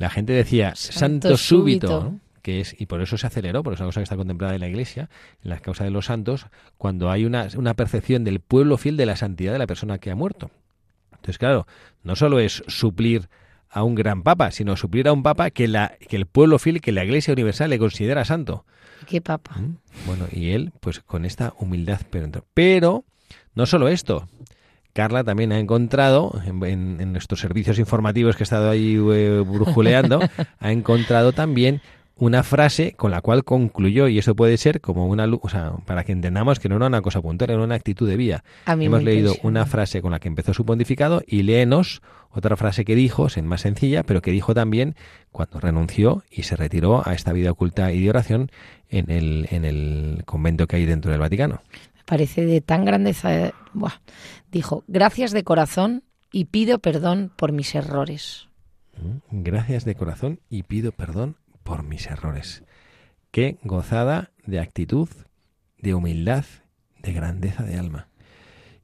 la 0.00 0.08
gente 0.08 0.32
decía 0.32 0.74
santo, 0.74 1.28
Santo 1.28 1.36
súbito, 1.36 1.86
súbito. 1.86 2.04
¿no? 2.04 2.20
que 2.40 2.60
es 2.60 2.74
y 2.80 2.86
por 2.86 3.02
eso 3.02 3.18
se 3.18 3.26
aceleró, 3.26 3.62
porque 3.62 3.74
es 3.74 3.80
una 3.80 3.88
cosa 3.88 4.00
que 4.00 4.04
está 4.04 4.16
contemplada 4.16 4.54
en 4.54 4.60
la 4.60 4.68
Iglesia, 4.68 5.10
en 5.44 5.50
la 5.50 5.58
causa 5.58 5.84
de 5.84 5.90
los 5.90 6.06
santos, 6.06 6.46
cuando 6.78 7.10
hay 7.10 7.26
una, 7.26 7.48
una 7.54 7.74
percepción 7.74 8.24
del 8.24 8.40
pueblo 8.40 8.78
fiel 8.78 8.96
de 8.96 9.04
la 9.04 9.16
santidad 9.16 9.52
de 9.52 9.58
la 9.58 9.66
persona 9.66 9.98
que 9.98 10.10
ha 10.10 10.16
muerto. 10.16 10.50
Entonces, 11.10 11.36
claro, 11.36 11.66
no 12.02 12.16
solo 12.16 12.40
es 12.40 12.62
suplir 12.66 13.28
a 13.68 13.82
un 13.82 13.94
gran 13.94 14.22
papa, 14.22 14.50
sino 14.52 14.74
suplir 14.74 15.06
a 15.06 15.12
un 15.12 15.22
papa 15.22 15.50
que, 15.50 15.68
la, 15.68 15.92
que 16.08 16.16
el 16.16 16.24
pueblo 16.24 16.58
fiel, 16.58 16.80
que 16.80 16.92
la 16.92 17.04
Iglesia 17.04 17.34
universal 17.34 17.68
le 17.68 17.78
considera 17.78 18.24
santo. 18.24 18.64
¿Qué 19.06 19.20
papa? 19.20 19.58
¿Mm? 19.58 19.76
Bueno, 20.06 20.26
y 20.32 20.52
él, 20.52 20.72
pues 20.80 21.00
con 21.00 21.26
esta 21.26 21.52
humildad. 21.58 22.00
Pero, 22.08 22.46
pero 22.54 23.04
no 23.54 23.66
solo 23.66 23.88
esto. 23.88 24.28
Carla 24.92 25.22
también 25.24 25.52
ha 25.52 25.58
encontrado, 25.58 26.40
en, 26.46 26.62
en- 26.64 27.00
en 27.00 27.12
nuestros 27.12 27.40
servicios 27.40 27.78
informativos 27.78 28.36
que 28.36 28.42
he 28.42 28.44
estado 28.44 28.70
ahí 28.70 28.96
eh, 29.12 29.42
brujuleando, 29.46 30.20
ha 30.58 30.72
encontrado 30.72 31.32
también 31.32 31.80
una 32.16 32.42
frase 32.42 32.92
con 32.98 33.10
la 33.10 33.22
cual 33.22 33.44
concluyó, 33.44 34.06
y 34.06 34.18
eso 34.18 34.34
puede 34.34 34.58
ser 34.58 34.82
como 34.82 35.06
una 35.06 35.26
luz, 35.26 35.40
o 35.42 35.48
sea, 35.48 35.72
para 35.86 36.04
que 36.04 36.12
entendamos 36.12 36.60
que 36.60 36.68
no 36.68 36.76
era 36.76 36.86
una 36.86 37.00
cosa 37.00 37.22
puntual, 37.22 37.48
era 37.50 37.62
una 37.62 37.76
actitud 37.76 38.06
de 38.06 38.16
vida. 38.18 38.44
A 38.66 38.76
mí 38.76 38.84
Hemos 38.84 39.02
leído 39.02 39.32
una 39.42 39.64
frase 39.64 40.02
con 40.02 40.10
la 40.10 40.18
que 40.18 40.28
empezó 40.28 40.52
su 40.52 40.66
pontificado 40.66 41.22
y 41.26 41.44
léenos 41.44 42.02
otra 42.32 42.56
frase 42.58 42.84
que 42.84 42.94
dijo, 42.94 43.26
es 43.28 43.42
más 43.42 43.62
sencilla, 43.62 44.02
pero 44.02 44.20
que 44.20 44.32
dijo 44.32 44.52
también 44.54 44.96
cuando 45.32 45.60
renunció 45.60 46.22
y 46.30 46.42
se 46.42 46.56
retiró 46.56 47.02
a 47.08 47.14
esta 47.14 47.32
vida 47.32 47.50
oculta 47.52 47.90
y 47.92 48.02
de 48.02 48.10
oración 48.10 48.50
en 48.90 49.10
el, 49.10 49.48
en 49.50 49.64
el 49.64 50.22
convento 50.26 50.66
que 50.66 50.76
hay 50.76 50.84
dentro 50.84 51.10
del 51.10 51.20
Vaticano. 51.20 51.62
Parece 52.10 52.44
de 52.44 52.60
tan 52.60 52.84
grandeza. 52.84 53.52
Dijo, 54.50 54.82
gracias 54.88 55.30
de 55.30 55.44
corazón 55.44 56.02
y 56.32 56.46
pido 56.46 56.80
perdón 56.80 57.30
por 57.36 57.52
mis 57.52 57.76
errores. 57.76 58.48
¿Mm? 59.00 59.42
Gracias 59.44 59.84
de 59.84 59.94
corazón 59.94 60.40
y 60.50 60.64
pido 60.64 60.90
perdón 60.90 61.36
por 61.62 61.84
mis 61.84 62.08
errores. 62.08 62.64
Qué 63.30 63.58
gozada 63.62 64.32
de 64.44 64.58
actitud, 64.58 65.08
de 65.78 65.94
humildad, 65.94 66.44
de 67.00 67.12
grandeza 67.12 67.62
de 67.62 67.76
alma. 67.76 68.08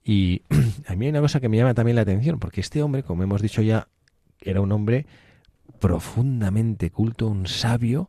Y 0.05 0.43
a 0.87 0.95
mí 0.95 1.07
hay 1.07 1.11
una 1.11 1.21
cosa 1.21 1.41
que 1.41 1.49
me 1.49 1.57
llama 1.57 1.75
también 1.75 1.97
la 1.97 2.03
atención, 2.03 2.39
porque 2.39 2.61
este 2.61 2.81
hombre, 2.81 3.03
como 3.03 3.25
hemos 3.25 3.43
dicho 3.43 3.61
ya, 3.61 3.89
era 4.41 4.61
un 4.61 4.71
hombre 4.71 5.05
profundamente 5.81 6.93
culto, 6.93 7.27
un 7.27 7.49
sabio 7.49 8.09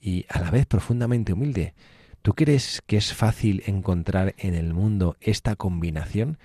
y 0.00 0.26
a 0.28 0.38
la 0.38 0.52
vez 0.52 0.66
profundamente 0.66 1.32
humilde. 1.32 1.74
¿Tú 2.24 2.32
crees 2.32 2.80
que 2.86 2.96
es 2.96 3.12
fácil 3.12 3.62
encontrar 3.66 4.34
en 4.38 4.54
el 4.54 4.72
mundo 4.72 5.18
esta 5.20 5.56
combinación 5.56 6.38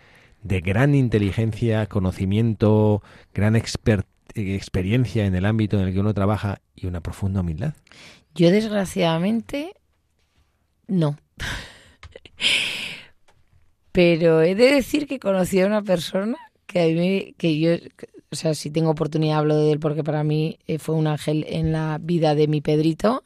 de 0.43 0.59
gran 0.59 0.93
inteligencia, 0.93 1.85
conocimiento, 1.85 3.01
gran 3.33 3.55
eh, 3.55 3.61
experiencia 4.35 5.25
en 5.25 5.35
el 5.35 5.45
ámbito 5.45 5.79
en 5.79 5.87
el 5.87 5.93
que 5.93 6.01
uno 6.01 6.13
trabaja 6.13 6.59
y 6.75 6.87
una 6.87 6.99
profunda 6.99 7.39
humildad? 7.39 7.75
Yo 8.35 8.51
desgraciadamente 8.51 9.73
no. 10.89 11.17
Pero 13.93 14.41
he 14.41 14.55
de 14.55 14.73
decir 14.73 15.07
que 15.07 15.17
conocí 15.17 15.61
a 15.61 15.65
una 15.65 15.81
persona 15.81 16.35
que 16.65 16.81
a 16.81 16.87
mí, 16.87 17.35
que 17.37 17.57
yo 17.57 17.71
o 18.29 18.35
sea, 18.35 18.53
si 18.53 18.69
tengo 18.69 18.89
oportunidad 18.89 19.37
hablo 19.37 19.55
de 19.55 19.71
él 19.71 19.79
porque 19.79 20.03
para 20.03 20.25
mí 20.25 20.59
eh, 20.67 20.77
fue 20.77 20.95
un 20.95 21.07
ángel 21.07 21.45
en 21.47 21.71
la 21.71 21.99
vida 22.01 22.35
de 22.35 22.49
mi 22.49 22.59
Pedrito, 22.59 23.23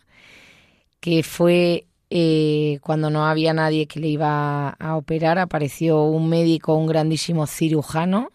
que 0.99 1.24
fue 1.24 1.88
eh, 2.16 2.78
cuando 2.82 3.09
no 3.09 3.26
había 3.26 3.53
nadie 3.55 3.88
que 3.88 3.99
le 3.99 4.07
iba 4.07 4.70
a 4.70 4.95
operar, 4.97 5.39
apareció 5.39 6.03
un 6.03 6.30
médico, 6.30 6.76
un 6.76 6.86
grandísimo 6.86 7.47
cirujano, 7.47 8.30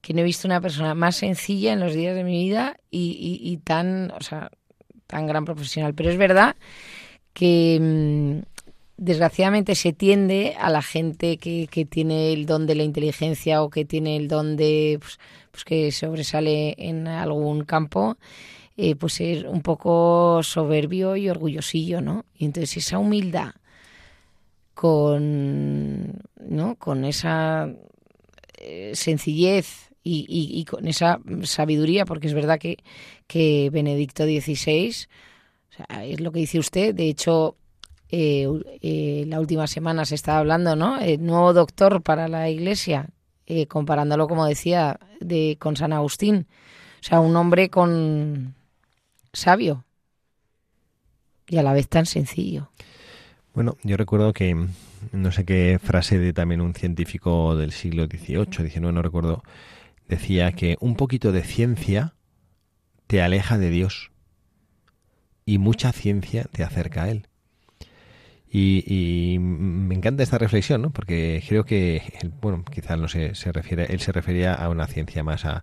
que 0.00 0.12
no 0.12 0.22
he 0.22 0.24
visto 0.24 0.48
una 0.48 0.60
persona 0.60 0.94
más 0.96 1.14
sencilla 1.14 1.72
en 1.72 1.78
los 1.78 1.94
días 1.94 2.16
de 2.16 2.24
mi 2.24 2.32
vida 2.44 2.78
y, 2.90 3.12
y- 3.12 3.48
y 3.52 3.58
tan, 3.58 4.10
o 4.10 4.20
sea, 4.22 4.50
tan 5.06 5.28
gran 5.28 5.44
profesional. 5.44 5.94
Pero 5.94 6.10
es 6.10 6.18
verdad 6.18 6.56
que 7.32 7.78
mm, 7.80 8.38
desgraciadamente 8.96 9.76
se 9.76 9.92
tiende 9.92 10.56
a 10.58 10.68
la 10.70 10.82
gente 10.82 11.36
que, 11.36 11.68
tiene 11.88 12.32
el 12.32 12.46
don 12.46 12.66
de 12.66 12.74
la 12.74 12.82
inteligencia 12.82 13.62
o 13.62 13.70
que 13.70 13.84
tiene 13.84 14.16
el 14.16 14.26
don 14.26 14.56
de 14.56 14.98
pues, 15.00 15.18
pues 15.52 15.64
que 15.64 15.92
sobresale 15.92 16.74
en 16.78 17.06
algún 17.06 17.64
campo 17.64 18.16
eh, 18.76 18.94
pues 18.94 19.14
ser 19.14 19.46
un 19.46 19.62
poco 19.62 20.42
soberbio 20.42 21.16
y 21.16 21.28
orgullosillo 21.28 22.00
no 22.00 22.24
y 22.34 22.44
entonces 22.44 22.76
esa 22.78 22.98
humildad 22.98 23.52
con 24.74 26.22
no 26.40 26.76
con 26.76 27.04
esa 27.04 27.72
eh, 28.58 28.92
sencillez 28.94 29.90
y, 30.08 30.64
con 30.66 30.86
esa 30.86 31.18
sabiduría 31.42 32.04
porque 32.04 32.28
es 32.28 32.34
verdad 32.34 32.60
que 32.60 32.76
que 33.26 33.70
Benedicto 33.72 34.24
XVI 34.24 35.06
es 36.04 36.20
lo 36.20 36.30
que 36.30 36.40
dice 36.40 36.60
usted 36.60 36.94
de 36.94 37.08
hecho 37.08 37.56
eh, 38.08 38.46
eh, 38.82 39.24
la 39.26 39.40
última 39.40 39.66
semana 39.66 40.04
se 40.04 40.14
estaba 40.14 40.38
hablando, 40.38 40.76
¿no? 40.76 41.00
El 41.00 41.24
nuevo 41.26 41.52
doctor 41.52 42.02
para 42.02 42.28
la 42.28 42.48
Iglesia, 42.48 43.08
comparándolo, 43.68 44.28
como 44.28 44.46
decía, 44.46 44.98
de 45.20 45.56
con 45.58 45.76
San 45.76 45.92
Agustín. 45.92 46.46
O 47.00 47.04
sea, 47.04 47.20
un 47.20 47.34
hombre 47.36 47.68
con 47.68 48.54
sabio 49.36 49.84
y 51.48 51.58
a 51.58 51.62
la 51.62 51.72
vez 51.72 51.88
tan 51.88 52.06
sencillo. 52.06 52.70
Bueno, 53.54 53.76
yo 53.82 53.96
recuerdo 53.96 54.32
que 54.32 54.66
no 55.12 55.32
sé 55.32 55.44
qué 55.44 55.78
frase 55.82 56.18
de 56.18 56.32
también 56.32 56.60
un 56.60 56.74
científico 56.74 57.56
del 57.56 57.72
siglo 57.72 58.06
XVIII, 58.06 58.68
XIX, 58.68 58.80
no 58.92 59.02
recuerdo, 59.02 59.42
decía 60.08 60.52
que 60.52 60.76
un 60.80 60.96
poquito 60.96 61.32
de 61.32 61.42
ciencia 61.42 62.14
te 63.06 63.22
aleja 63.22 63.58
de 63.58 63.70
Dios 63.70 64.10
y 65.44 65.58
mucha 65.58 65.92
ciencia 65.92 66.44
te 66.44 66.64
acerca 66.64 67.04
a 67.04 67.10
Él. 67.10 67.28
Y, 68.50 68.84
y 68.86 69.38
me 69.38 69.94
encanta 69.94 70.22
esta 70.22 70.38
reflexión, 70.38 70.82
¿no? 70.82 70.90
Porque 70.90 71.42
creo 71.46 71.64
que, 71.64 72.02
bueno, 72.40 72.64
quizás 72.64 72.98
no 72.98 73.08
sé, 73.08 73.34
se 73.34 73.52
refiere, 73.52 73.86
él 73.92 74.00
se 74.00 74.12
refería 74.12 74.54
a 74.54 74.68
una 74.70 74.86
ciencia 74.86 75.22
más 75.22 75.44
a, 75.44 75.62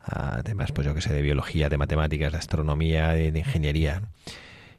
a 0.00 0.42
temas, 0.42 0.72
pues 0.72 0.86
yo 0.86 0.94
que 0.94 1.00
sé, 1.00 1.12
de 1.12 1.22
biología, 1.22 1.68
de 1.68 1.78
matemáticas, 1.78 2.32
de 2.32 2.38
astronomía, 2.38 3.08
de, 3.10 3.38
ingeniería. 3.38 4.02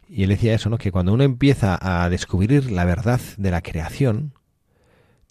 Y 0.10 0.24
él 0.24 0.30
decía 0.30 0.54
eso, 0.54 0.70
¿no? 0.70 0.78
Que 0.78 0.92
cuando 0.92 1.14
uno 1.14 1.24
empieza 1.24 1.78
a 1.80 2.10
descubrir 2.10 2.72
la 2.72 2.86
verdad 2.86 3.22
de 3.38 3.52
la 3.52 3.62
creación, 3.62 4.34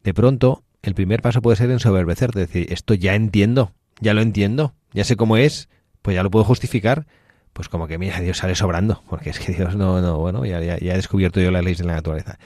de 0.05 0.15
pronto 0.15 0.63
el 0.83 0.95
primer 0.95 1.21
paso 1.21 1.43
puede 1.43 1.57
ser 1.57 1.71
ensoberbecerte, 1.71 2.39
decir, 2.39 2.73
esto 2.73 2.95
ya 2.95 3.15
entiendo, 3.15 3.73
ya 4.01 4.15
lo 4.15 4.21
entiendo, 4.21 4.75
ya 4.93 5.05
sé 5.05 5.17
cómo 5.17 5.37
es, 5.37 5.69
pues 6.03 6.15
ya 6.15 6.23
lo 6.23 6.31
puedo 6.31 6.45
justificar, 6.45 7.07
pues 7.53 7.69
como 7.69 7.89
que 7.89 7.99
mira, 7.99 8.21
Dios 8.21 8.39
sale 8.39 8.55
sobrando, 8.55 9.03
porque 9.09 9.31
es 9.31 9.41
que 9.41 9.53
Dios 9.53 9.75
no, 9.75 10.01
no, 10.01 10.19
bueno, 10.19 10.45
ya, 10.45 10.61
ya, 10.61 10.79
ya 10.79 10.93
he 10.93 10.97
descubierto 10.97 11.41
yo 11.41 11.51
las 11.51 11.65
leyes 11.65 11.79
de 11.79 11.85
la 11.85 11.95
naturaleza. 11.95 12.39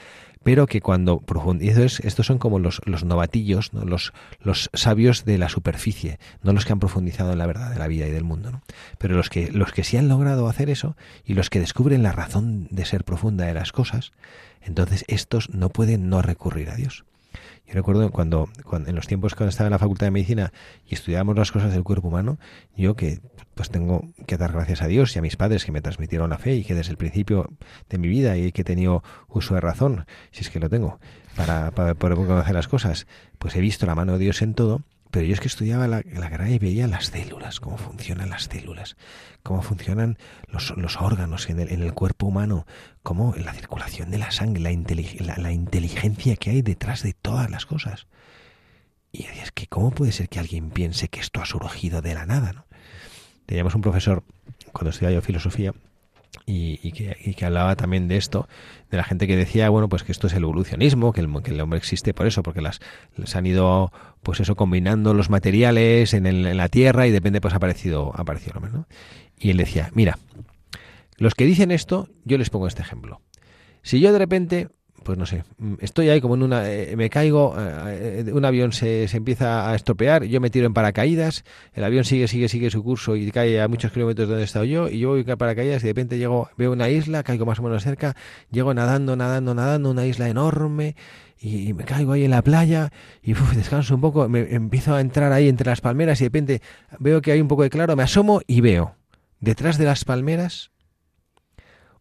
Pero 0.42 0.66
que 0.66 0.80
cuando 0.80 1.18
profundizas, 1.18 2.00
estos 2.00 2.26
son 2.26 2.38
como 2.38 2.58
los, 2.58 2.80
los 2.84 3.04
novatillos, 3.04 3.72
¿no? 3.72 3.84
los, 3.84 4.12
los 4.40 4.70
sabios 4.72 5.24
de 5.24 5.38
la 5.38 5.48
superficie, 5.48 6.18
no 6.42 6.52
los 6.52 6.64
que 6.64 6.72
han 6.72 6.80
profundizado 6.80 7.32
en 7.32 7.38
la 7.38 7.46
verdad 7.46 7.70
de 7.70 7.78
la 7.78 7.88
vida 7.88 8.06
y 8.06 8.10
del 8.10 8.24
mundo. 8.24 8.50
¿no? 8.50 8.62
Pero 8.98 9.16
los 9.16 9.30
que, 9.30 9.50
los 9.52 9.72
que 9.72 9.84
sí 9.84 9.96
han 9.96 10.08
logrado 10.08 10.48
hacer 10.48 10.70
eso 10.70 10.96
y 11.24 11.34
los 11.34 11.50
que 11.50 11.60
descubren 11.60 12.02
la 12.02 12.12
razón 12.12 12.66
de 12.70 12.84
ser 12.84 13.04
profunda 13.04 13.46
de 13.46 13.54
las 13.54 13.72
cosas, 13.72 14.12
entonces 14.62 15.04
estos 15.08 15.50
no 15.50 15.68
pueden 15.68 16.08
no 16.08 16.22
recurrir 16.22 16.70
a 16.70 16.76
Dios. 16.76 17.04
Yo 17.66 17.74
recuerdo 17.74 18.10
cuando, 18.10 18.48
cuando 18.64 18.90
en 18.90 18.96
los 18.96 19.06
tiempos 19.06 19.34
cuando 19.34 19.50
estaba 19.50 19.68
en 19.68 19.72
la 19.72 19.78
Facultad 19.78 20.06
de 20.06 20.10
Medicina 20.10 20.52
y 20.88 20.94
estudiábamos 20.94 21.36
las 21.36 21.52
cosas 21.52 21.72
del 21.72 21.84
cuerpo 21.84 22.08
humano, 22.08 22.38
yo 22.76 22.96
que 22.96 23.20
pues 23.54 23.70
tengo 23.70 24.08
que 24.26 24.36
dar 24.36 24.52
gracias 24.52 24.82
a 24.82 24.86
Dios 24.86 25.14
y 25.14 25.18
a 25.18 25.22
mis 25.22 25.36
padres 25.36 25.64
que 25.64 25.72
me 25.72 25.82
transmitieron 25.82 26.30
la 26.30 26.38
fe 26.38 26.54
y 26.54 26.64
que 26.64 26.74
desde 26.74 26.90
el 26.90 26.96
principio 26.96 27.50
de 27.88 27.98
mi 27.98 28.08
vida 28.08 28.36
y 28.36 28.52
que 28.52 28.62
he 28.62 28.64
tenido 28.64 29.02
uso 29.28 29.54
de 29.54 29.60
razón, 29.60 30.06
si 30.30 30.40
es 30.40 30.50
que 30.50 30.60
lo 30.60 30.70
tengo, 30.70 31.00
para, 31.36 31.70
para 31.70 31.94
poder 31.94 32.16
conocer 32.16 32.54
las 32.54 32.68
cosas, 32.68 33.06
pues 33.38 33.54
he 33.56 33.60
visto 33.60 33.86
la 33.86 33.94
mano 33.94 34.12
de 34.14 34.18
Dios 34.20 34.42
en 34.42 34.54
todo, 34.54 34.82
pero 35.10 35.26
yo 35.26 35.34
es 35.34 35.40
que 35.40 35.48
estudiaba 35.48 35.86
la, 35.88 36.02
la 36.06 36.48
y 36.48 36.58
veía 36.58 36.86
las 36.86 37.08
células, 37.08 37.60
cómo 37.60 37.76
funcionan 37.76 38.30
las 38.30 38.44
células, 38.44 38.96
cómo 39.42 39.60
funcionan 39.60 40.16
los, 40.48 40.74
los 40.78 40.98
órganos 41.02 41.50
en 41.50 41.60
el, 41.60 41.70
en 41.70 41.82
el 41.82 41.92
cuerpo 41.92 42.26
humano, 42.26 42.66
cómo 43.02 43.34
la 43.36 43.52
circulación 43.52 44.10
de 44.10 44.16
la 44.16 44.30
sangre, 44.30 44.62
la, 44.62 44.72
inteli- 44.72 45.20
la, 45.20 45.36
la 45.36 45.52
inteligencia 45.52 46.36
que 46.36 46.48
hay 46.48 46.62
detrás 46.62 47.02
de 47.02 47.12
todas 47.12 47.50
las 47.50 47.66
cosas. 47.66 48.06
Y 49.12 49.24
es 49.24 49.52
que 49.52 49.66
cómo 49.66 49.90
puede 49.90 50.12
ser 50.12 50.30
que 50.30 50.38
alguien 50.38 50.70
piense 50.70 51.08
que 51.08 51.20
esto 51.20 51.42
ha 51.42 51.44
surgido 51.44 52.00
de 52.00 52.14
la 52.14 52.24
nada, 52.24 52.54
¿no? 52.54 52.64
Teníamos 53.46 53.74
un 53.74 53.82
profesor 53.82 54.22
cuando 54.72 54.90
estudiaba 54.90 55.14
yo 55.14 55.22
filosofía 55.22 55.74
y, 56.46 56.92
que, 56.92 57.44
hablaba 57.44 57.76
también 57.76 58.08
de 58.08 58.16
esto, 58.16 58.48
de 58.90 58.96
la 58.96 59.04
gente 59.04 59.26
que 59.26 59.36
decía, 59.36 59.68
bueno, 59.68 59.88
pues 59.88 60.02
que 60.02 60.12
esto 60.12 60.26
es 60.26 60.32
el 60.32 60.42
evolucionismo, 60.42 61.12
que 61.12 61.20
el, 61.20 61.60
hombre 61.60 61.78
existe 61.78 62.14
por 62.14 62.26
eso, 62.26 62.42
porque 62.42 62.62
las, 62.62 62.80
les 63.16 63.36
han 63.36 63.46
ido, 63.46 63.92
pues 64.22 64.40
eso, 64.40 64.56
combinando 64.56 65.14
los 65.14 65.30
materiales 65.30 66.14
en, 66.14 66.56
la 66.56 66.68
Tierra 66.68 67.06
y 67.06 67.10
de 67.10 67.18
repente 67.18 67.40
pues 67.40 67.54
ha 67.54 67.58
aparecido, 67.58 68.12
ha 68.16 68.22
aparecido 68.22 68.52
el 68.52 68.56
hombre, 68.58 68.72
¿no? 68.72 68.86
Y 69.38 69.50
él 69.50 69.56
decía, 69.56 69.90
mira, 69.94 70.18
los 71.16 71.34
que 71.34 71.44
dicen 71.44 71.70
esto, 71.70 72.08
yo 72.24 72.38
les 72.38 72.50
pongo 72.50 72.66
este 72.66 72.82
ejemplo. 72.82 73.20
Si 73.82 74.00
yo 74.00 74.12
de 74.12 74.18
repente, 74.18 74.68
pues 75.02 75.18
no 75.18 75.26
sé, 75.26 75.44
mm, 75.58 75.74
estoy 75.80 76.08
ahí 76.08 76.20
como 76.20 76.34
en 76.34 76.42
una, 76.42 76.70
eh, 76.70 76.94
me 76.96 77.10
caigo, 77.10 77.54
eh, 77.58 78.24
eh, 78.26 78.32
un 78.32 78.44
avión 78.44 78.72
se, 78.72 79.08
se 79.08 79.16
empieza 79.16 79.70
a 79.70 79.74
estropear, 79.74 80.24
yo 80.24 80.40
me 80.40 80.50
tiro 80.50 80.66
en 80.66 80.74
paracaídas, 80.74 81.44
el 81.74 81.84
avión 81.84 82.04
sigue, 82.04 82.28
sigue, 82.28 82.48
sigue 82.48 82.70
su 82.70 82.82
curso 82.82 83.16
y 83.16 83.30
cae 83.30 83.60
a 83.60 83.68
muchos 83.68 83.92
kilómetros 83.92 84.28
de 84.28 84.32
donde 84.32 84.42
he 84.42 84.44
estado 84.44 84.64
yo, 84.64 84.88
y 84.88 85.00
yo 85.00 85.10
voy 85.10 85.24
a 85.28 85.36
paracaídas 85.36 85.82
y 85.82 85.86
de 85.86 85.90
repente 85.90 86.18
llego, 86.18 86.50
veo 86.56 86.72
una 86.72 86.88
isla, 86.88 87.22
caigo 87.22 87.46
más 87.46 87.58
o 87.58 87.62
menos 87.62 87.82
cerca, 87.82 88.16
llego 88.50 88.72
nadando, 88.74 89.16
nadando, 89.16 89.54
nadando, 89.54 89.90
una 89.90 90.06
isla 90.06 90.28
enorme, 90.28 90.96
y, 91.38 91.68
y 91.68 91.72
me 91.72 91.84
caigo 91.84 92.12
ahí 92.12 92.24
en 92.24 92.30
la 92.30 92.42
playa, 92.42 92.90
y 93.22 93.32
uf, 93.32 93.54
descanso 93.54 93.94
un 93.94 94.00
poco, 94.00 94.28
me 94.28 94.54
empiezo 94.54 94.94
a 94.94 95.00
entrar 95.00 95.32
ahí 95.32 95.48
entre 95.48 95.68
las 95.68 95.80
palmeras 95.80 96.20
y 96.20 96.24
de 96.24 96.28
repente 96.28 96.62
veo 96.98 97.20
que 97.20 97.32
hay 97.32 97.40
un 97.40 97.48
poco 97.48 97.62
de 97.62 97.70
claro, 97.70 97.96
me 97.96 98.02
asomo 98.02 98.40
y 98.46 98.60
veo, 98.60 98.94
detrás 99.40 99.78
de 99.78 99.84
las 99.84 100.04
palmeras, 100.04 100.70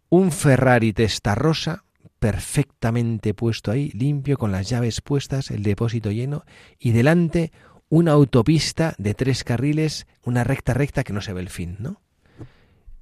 un 0.10 0.32
Ferrari 0.32 0.92
Testarossa 0.92 1.86
perfectamente 2.22 3.34
puesto 3.34 3.72
ahí, 3.72 3.90
limpio, 3.96 4.38
con 4.38 4.52
las 4.52 4.70
llaves 4.70 5.02
puestas, 5.02 5.50
el 5.50 5.64
depósito 5.64 6.12
lleno, 6.12 6.46
y 6.78 6.92
delante 6.92 7.52
una 7.90 8.12
autopista 8.12 8.94
de 9.00 9.16
tres 9.16 9.44
carriles, 9.44 10.06
una 10.24 10.44
recta 10.44 10.76
recta 10.76 11.04
que 11.04 11.14
no 11.14 11.22
se 11.22 11.34
ve 11.34 11.42
el 11.42 11.50
fin, 11.50 11.78
¿no? 11.80 12.00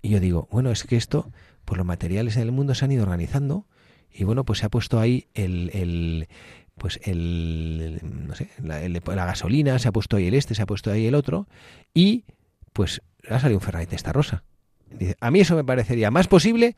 Y 0.01 0.11
yo 0.11 0.21
digo, 0.21 0.47
bueno, 0.51 0.71
es 0.71 0.85
que 0.85 0.95
esto, 0.95 1.33
pues 1.65 1.77
los 1.77 1.85
materiales 1.85 2.37
en 2.37 2.43
el 2.43 2.53
mundo 2.53 2.73
se 2.75 2.85
han 2.85 2.93
ido 2.93 3.03
organizando, 3.03 3.67
y 4.09 4.23
bueno, 4.23 4.45
pues 4.45 4.59
se 4.59 4.67
ha 4.67 4.69
puesto 4.69 5.01
ahí 5.01 5.27
el, 5.33 5.69
el 5.73 6.29
pues 6.75 7.01
el, 7.03 7.99
no 8.01 8.35
sé, 8.35 8.49
la, 8.63 8.79
la 8.87 9.25
gasolina, 9.25 9.79
se 9.79 9.89
ha 9.89 9.91
puesto 9.91 10.15
ahí 10.15 10.27
el 10.27 10.33
este, 10.33 10.55
se 10.55 10.61
ha 10.61 10.65
puesto 10.65 10.91
ahí 10.91 11.05
el 11.05 11.15
otro, 11.15 11.49
y 11.93 12.23
pues 12.71 13.01
ha 13.29 13.37
salido 13.41 13.57
un 13.57 13.65
Ferrari 13.65 13.85
Testarossa. 13.85 14.45
Dice, 14.89 15.17
a 15.19 15.29
mí 15.29 15.41
eso 15.41 15.57
me 15.57 15.65
parecería 15.65 16.09
más 16.09 16.29
posible 16.29 16.77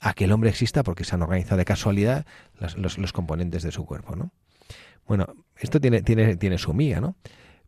a 0.00 0.14
que 0.14 0.24
el 0.24 0.32
hombre 0.32 0.50
exista 0.50 0.82
porque 0.82 1.04
se 1.04 1.14
han 1.14 1.22
organizado 1.22 1.58
de 1.58 1.64
casualidad 1.64 2.26
los, 2.58 2.98
los 2.98 3.12
componentes 3.12 3.62
de 3.62 3.70
su 3.70 3.84
cuerpo, 3.84 4.16
¿no? 4.16 4.32
Bueno, 5.06 5.34
esto 5.56 5.80
tiene, 5.80 6.02
tiene, 6.02 6.36
tiene 6.36 6.56
su 6.58 6.72
miga, 6.72 7.00
¿no? 7.00 7.16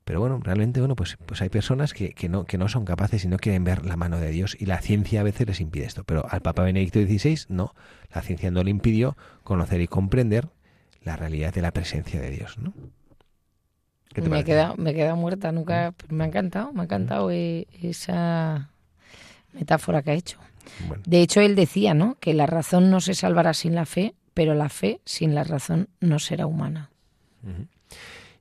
Pero 0.05 0.21
bueno, 0.21 0.41
realmente, 0.43 0.81
bueno, 0.81 0.97
pues, 0.97 1.17
pues 1.27 1.43
hay 1.43 1.49
personas 1.49 1.93
que, 1.93 2.13
que, 2.13 2.29
no, 2.29 2.45
que 2.45 2.59
no 2.59 2.69
son 2.69 2.85
capaces 2.85 3.25
y 3.25 3.29
no 3.29 3.37
quieren 3.37 3.63
ver 3.63 3.85
la 3.87 3.97
mano 3.97 4.19
de 4.19 4.31
Dios 4.31 4.57
y 4.59 4.67
la 4.67 4.79
ciencia 4.79 5.21
a 5.21 5.23
veces 5.23 5.47
les 5.47 5.61
impide 5.61 5.85
esto. 5.85 6.05
Pero 6.05 6.27
al 6.29 6.41
Papa 6.41 6.63
Benedicto 6.63 7.01
XVI, 7.01 7.47
no. 7.49 7.75
La 8.13 8.23
ciencia 8.23 8.51
no 8.51 8.65
le 8.65 8.71
impidió 8.71 9.17
conocer 9.45 9.81
y 9.81 9.87
comprender 9.87 10.49
la 11.03 11.17
realidad 11.17 11.55
de 11.55 11.63
la 11.63 11.71
presencia 11.71 12.21
de 12.21 12.31
Dios, 12.31 12.59
¿no? 12.59 12.73
¿Qué 14.13 14.23
te 14.23 14.29
Me 14.29 14.41
he, 14.41 14.45
quedado, 14.45 14.77
me 14.77 14.91
he 14.91 14.95
quedado 14.95 15.17
muerta, 15.17 15.53
nunca, 15.53 15.95
me 16.09 16.25
ha 16.25 16.27
encantado, 16.27 16.73
me 16.73 16.83
ha 16.83 16.85
encantado 16.85 17.31
eh, 17.31 17.67
esa 17.81 18.71
metáfora 19.53 20.03
que 20.03 20.11
ha 20.11 20.15
hecho. 20.15 20.39
Bueno, 20.87 21.03
De 21.07 21.23
hecho, 21.23 21.41
él 21.41 21.55
decía, 21.55 21.95
¿no? 21.95 22.17
Que 22.21 22.35
la 22.35 22.47
razón 22.47 22.91
no 22.91 23.01
se 23.01 23.15
salvará 23.15 23.55
sin 23.55 23.75
la 23.75 23.87
fe, 23.87 24.15
pero 24.35 24.55
la 24.55 24.69
fe 24.69 25.01
sin 25.05 25.35
la 25.35 25.45
razón 25.45 25.89
no 26.01 26.19
será 26.19 26.47
humana. 26.47 26.91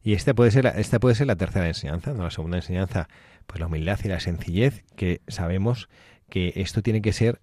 Y 0.03 0.13
esta 0.13 0.33
puede 0.33 0.51
ser 0.51 0.65
la, 0.65 0.71
esta 0.71 0.99
puede 0.99 1.15
ser 1.15 1.27
la 1.27 1.35
tercera 1.35 1.67
enseñanza, 1.67 2.13
¿no? 2.13 2.23
La 2.23 2.31
segunda 2.31 2.57
enseñanza, 2.57 3.07
pues 3.47 3.59
la 3.59 3.67
humildad 3.67 3.99
y 4.03 4.07
la 4.07 4.19
sencillez, 4.19 4.83
que 4.95 5.21
sabemos 5.27 5.89
que 6.29 6.53
esto 6.55 6.81
tiene 6.81 7.01
que 7.01 7.13
ser 7.13 7.41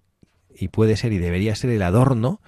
y 0.53 0.69
puede 0.69 0.97
ser 0.97 1.13
y 1.13 1.19
debería 1.19 1.55
ser 1.55 1.69
el 1.69 1.81
adorno 1.81 2.41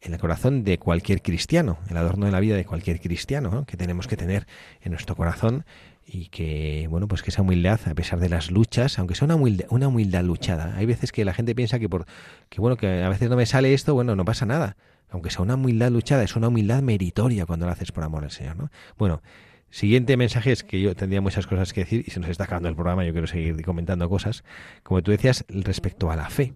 en 0.00 0.14
el 0.14 0.20
corazón 0.20 0.62
de 0.62 0.78
cualquier 0.78 1.22
cristiano, 1.22 1.78
el 1.88 1.96
adorno 1.96 2.26
de 2.26 2.32
la 2.32 2.40
vida 2.40 2.56
de 2.56 2.64
cualquier 2.64 3.00
cristiano, 3.00 3.50
¿no? 3.50 3.64
que 3.64 3.76
tenemos 3.76 4.06
que 4.06 4.16
tener 4.16 4.46
en 4.82 4.92
nuestro 4.92 5.16
corazón 5.16 5.64
y 6.06 6.28
que, 6.28 6.86
bueno, 6.88 7.08
pues 7.08 7.22
que 7.22 7.30
esa 7.30 7.42
humildad, 7.42 7.80
a 7.86 7.94
pesar 7.94 8.20
de 8.20 8.28
las 8.28 8.50
luchas, 8.50 8.98
aunque 8.98 9.14
sea 9.14 9.26
una 9.26 9.34
humildad, 9.34 9.66
una 9.70 9.88
humildad 9.88 10.24
luchada, 10.24 10.74
hay 10.76 10.86
veces 10.86 11.12
que 11.12 11.24
la 11.24 11.34
gente 11.34 11.54
piensa 11.54 11.78
que 11.78 11.88
por, 11.88 12.06
que 12.48 12.60
bueno, 12.60 12.76
que 12.76 13.02
a 13.02 13.08
veces 13.08 13.28
no 13.28 13.36
me 13.36 13.46
sale 13.46 13.74
esto, 13.74 13.94
bueno, 13.94 14.14
no 14.14 14.24
pasa 14.24 14.46
nada, 14.46 14.76
aunque 15.10 15.30
sea 15.30 15.42
una 15.42 15.56
humildad 15.56 15.90
luchada, 15.90 16.22
es 16.22 16.36
una 16.36 16.48
humildad 16.48 16.82
meritoria 16.82 17.46
cuando 17.46 17.66
lo 17.66 17.72
haces 17.72 17.92
por 17.92 18.04
amor 18.04 18.24
al 18.24 18.30
Señor, 18.30 18.56
¿no? 18.56 18.70
Bueno, 18.96 19.22
Siguiente 19.70 20.16
mensaje 20.16 20.52
es 20.52 20.62
que 20.62 20.80
yo 20.80 20.94
tendría 20.94 21.20
muchas 21.20 21.46
cosas 21.46 21.72
que 21.72 21.80
decir 21.80 22.04
y 22.06 22.10
se 22.10 22.20
nos 22.20 22.30
está 22.30 22.44
acabando 22.44 22.68
el 22.68 22.76
programa, 22.76 23.04
yo 23.04 23.12
quiero 23.12 23.26
seguir 23.26 23.60
comentando 23.62 24.08
cosas. 24.08 24.44
Como 24.82 25.02
tú 25.02 25.10
decías, 25.10 25.44
respecto 25.48 26.10
a 26.10 26.16
la 26.16 26.30
fe. 26.30 26.54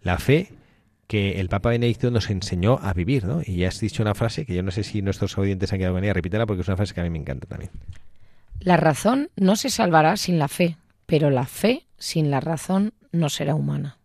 La 0.00 0.18
fe 0.18 0.52
que 1.06 1.40
el 1.40 1.48
Papa 1.48 1.70
Benedicto 1.70 2.10
nos 2.10 2.30
enseñó 2.30 2.78
a 2.82 2.94
vivir, 2.94 3.24
¿no? 3.24 3.42
Y 3.44 3.56
ya 3.56 3.68
has 3.68 3.80
dicho 3.80 4.02
una 4.02 4.14
frase 4.14 4.46
que 4.46 4.54
yo 4.54 4.62
no 4.62 4.70
sé 4.70 4.84
si 4.84 5.02
nuestros 5.02 5.36
oyentes 5.36 5.72
han 5.72 5.80
quedado 5.80 5.94
con 5.94 6.04
ella, 6.04 6.14
repítela 6.14 6.46
porque 6.46 6.62
es 6.62 6.68
una 6.68 6.76
frase 6.76 6.94
que 6.94 7.00
a 7.00 7.04
mí 7.04 7.10
me 7.10 7.18
encanta 7.18 7.46
también. 7.46 7.70
La 8.64 8.78
razón 8.78 9.28
no 9.36 9.56
se 9.56 9.68
salvará 9.68 10.16
sin 10.16 10.38
la 10.38 10.48
fe, 10.48 10.78
pero 11.04 11.28
la 11.28 11.44
fe 11.44 11.84
sin 11.98 12.30
la 12.30 12.40
razón 12.40 12.94
no 13.12 13.28
será 13.28 13.54
humana. 13.54 13.98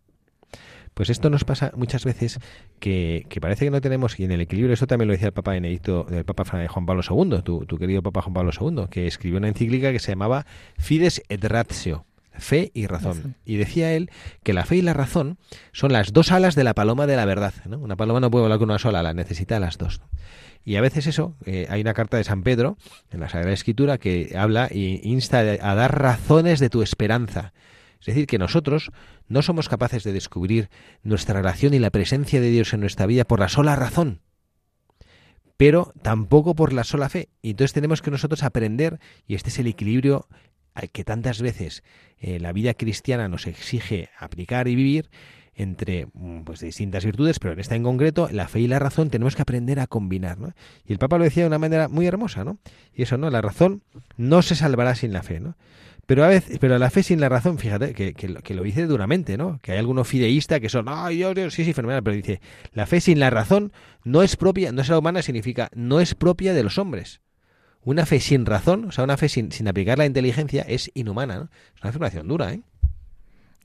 Pues 0.92 1.08
esto 1.08 1.30
nos 1.30 1.44
pasa 1.44 1.72
muchas 1.76 2.04
veces 2.04 2.38
que, 2.78 3.26
parece 3.40 3.64
que 3.64 3.70
no 3.70 3.80
tenemos, 3.80 4.20
y 4.20 4.24
en 4.24 4.32
el 4.32 4.42
equilibrio, 4.42 4.74
eso 4.74 4.86
también 4.86 5.08
lo 5.08 5.12
decía 5.12 5.28
el 5.28 5.32
Papa 5.32 5.52
Benedicto, 5.52 6.06
el 6.10 6.26
Papa 6.26 6.44
Juan 6.44 6.84
Pablo 6.84 7.00
II, 7.08 7.40
tu 7.42 7.78
querido 7.78 8.02
Papa 8.02 8.20
Juan 8.20 8.34
Pablo 8.34 8.50
II, 8.52 8.84
que 8.90 9.06
escribió 9.06 9.38
una 9.38 9.48
encíclica 9.48 9.92
que 9.92 9.98
se 9.98 10.12
llamaba 10.12 10.44
Fides 10.76 11.22
et 11.30 11.42
Ratio, 11.42 12.04
fe 12.32 12.70
y 12.74 12.86
razón. 12.86 13.16
Razón. 13.16 13.36
Y 13.44 13.56
decía 13.56 13.92
él 13.92 14.10
que 14.42 14.52
la 14.52 14.64
fe 14.64 14.76
y 14.76 14.82
la 14.82 14.94
razón 14.94 15.38
son 15.72 15.92
las 15.92 16.12
dos 16.12 16.32
alas 16.32 16.54
de 16.54 16.64
la 16.64 16.74
paloma 16.74 17.06
de 17.06 17.16
la 17.16 17.24
verdad. 17.24 17.54
¿no? 17.66 17.78
Una 17.78 17.96
paloma 17.96 18.20
no 18.20 18.30
puede 18.30 18.44
volar 18.44 18.58
con 18.58 18.70
una 18.70 18.78
sola 18.78 19.00
ala, 19.00 19.14
necesita 19.14 19.60
las 19.60 19.78
dos. 19.78 20.00
Y 20.64 20.76
a 20.76 20.80
veces 20.80 21.06
eso, 21.06 21.36
eh, 21.46 21.66
hay 21.70 21.80
una 21.80 21.94
carta 21.94 22.16
de 22.16 22.24
San 22.24 22.42
Pedro 22.42 22.76
en 23.10 23.20
la 23.20 23.28
Sagrada 23.28 23.54
Escritura 23.54 23.98
que 23.98 24.34
habla 24.36 24.66
e 24.66 25.00
insta 25.02 25.38
a 25.38 25.74
dar 25.74 25.98
razones 26.00 26.60
de 26.60 26.68
tu 26.68 26.82
esperanza. 26.82 27.52
Es 28.00 28.06
decir, 28.06 28.26
que 28.26 28.38
nosotros 28.38 28.90
no 29.28 29.42
somos 29.42 29.68
capaces 29.68 30.04
de 30.04 30.12
descubrir 30.12 30.70
nuestra 31.02 31.34
relación 31.34 31.74
y 31.74 31.78
la 31.78 31.90
presencia 31.90 32.40
de 32.40 32.50
Dios 32.50 32.72
en 32.72 32.80
nuestra 32.80 33.06
vida 33.06 33.24
por 33.24 33.40
la 33.40 33.48
sola 33.48 33.76
razón, 33.76 34.20
pero 35.56 35.92
tampoco 36.02 36.54
por 36.54 36.72
la 36.72 36.84
sola 36.84 37.10
fe. 37.10 37.28
Y 37.42 37.50
entonces 37.50 37.74
tenemos 37.74 38.00
que 38.00 38.10
nosotros 38.10 38.42
aprender, 38.42 38.98
y 39.26 39.34
este 39.34 39.50
es 39.50 39.58
el 39.58 39.66
equilibrio 39.66 40.26
que 40.88 41.04
tantas 41.04 41.40
veces 41.42 41.82
eh, 42.18 42.38
la 42.40 42.52
vida 42.52 42.74
cristiana 42.74 43.28
nos 43.28 43.46
exige 43.46 44.08
aplicar 44.18 44.68
y 44.68 44.74
vivir, 44.76 45.10
entre 45.54 46.06
mm, 46.14 46.42
pues 46.42 46.60
distintas 46.60 47.04
virtudes, 47.04 47.38
pero 47.38 47.52
en 47.52 47.60
esta 47.60 47.74
en 47.74 47.82
concreto, 47.82 48.28
la 48.32 48.48
fe 48.48 48.60
y 48.60 48.66
la 48.68 48.78
razón 48.78 49.10
tenemos 49.10 49.36
que 49.36 49.42
aprender 49.42 49.78
a 49.80 49.86
combinar, 49.86 50.38
¿no? 50.38 50.54
Y 50.86 50.92
el 50.92 50.98
Papa 50.98 51.18
lo 51.18 51.24
decía 51.24 51.42
de 51.42 51.48
una 51.48 51.58
manera 51.58 51.88
muy 51.88 52.06
hermosa, 52.06 52.44
¿no? 52.44 52.58
Y 52.94 53.02
eso, 53.02 53.18
¿no? 53.18 53.28
La 53.30 53.42
razón 53.42 53.82
no 54.16 54.40
se 54.42 54.54
salvará 54.54 54.94
sin 54.94 55.12
la 55.12 55.22
fe, 55.22 55.40
¿no? 55.40 55.56
Pero 56.06 56.24
a 56.24 56.28
veces, 56.28 56.58
pero 56.58 56.78
la 56.78 56.90
fe 56.90 57.02
sin 57.02 57.20
la 57.20 57.28
razón, 57.28 57.58
fíjate, 57.58 57.94
que, 57.94 58.14
que, 58.14 58.54
lo- 58.54 58.62
dice 58.62 58.86
duramente, 58.86 59.36
¿no? 59.36 59.58
Que 59.62 59.72
hay 59.72 59.78
algunos 59.78 60.08
fideístas 60.08 60.60
que 60.60 60.68
son, 60.68 60.86
ay, 60.88 61.16
Dios, 61.16 61.34
Dios, 61.34 61.52
sí, 61.54 61.64
sí, 61.64 61.72
fenomenal, 61.72 62.02
pero 62.02 62.16
dice, 62.16 62.40
la 62.72 62.86
fe 62.86 63.00
sin 63.00 63.20
la 63.20 63.30
razón 63.30 63.72
no 64.02 64.22
es 64.22 64.36
propia, 64.36 64.72
no 64.72 64.80
es 64.80 64.88
la 64.88 64.98
humana, 64.98 65.20
significa, 65.22 65.68
no 65.74 66.00
es 66.00 66.14
propia 66.14 66.54
de 66.54 66.62
los 66.62 66.78
hombres. 66.78 67.20
Una 67.84 68.04
fe 68.06 68.20
sin 68.20 68.44
razón, 68.46 68.84
o 68.86 68.92
sea, 68.92 69.04
una 69.04 69.16
fe 69.16 69.28
sin, 69.28 69.52
sin 69.52 69.66
aplicar 69.68 69.96
la 69.98 70.06
inteligencia 70.06 70.62
es 70.62 70.90
inhumana, 70.94 71.36
¿no? 71.38 71.44
Es 71.74 71.80
una 71.82 71.90
afirmación 71.90 72.28
dura, 72.28 72.52
¿eh? 72.52 72.60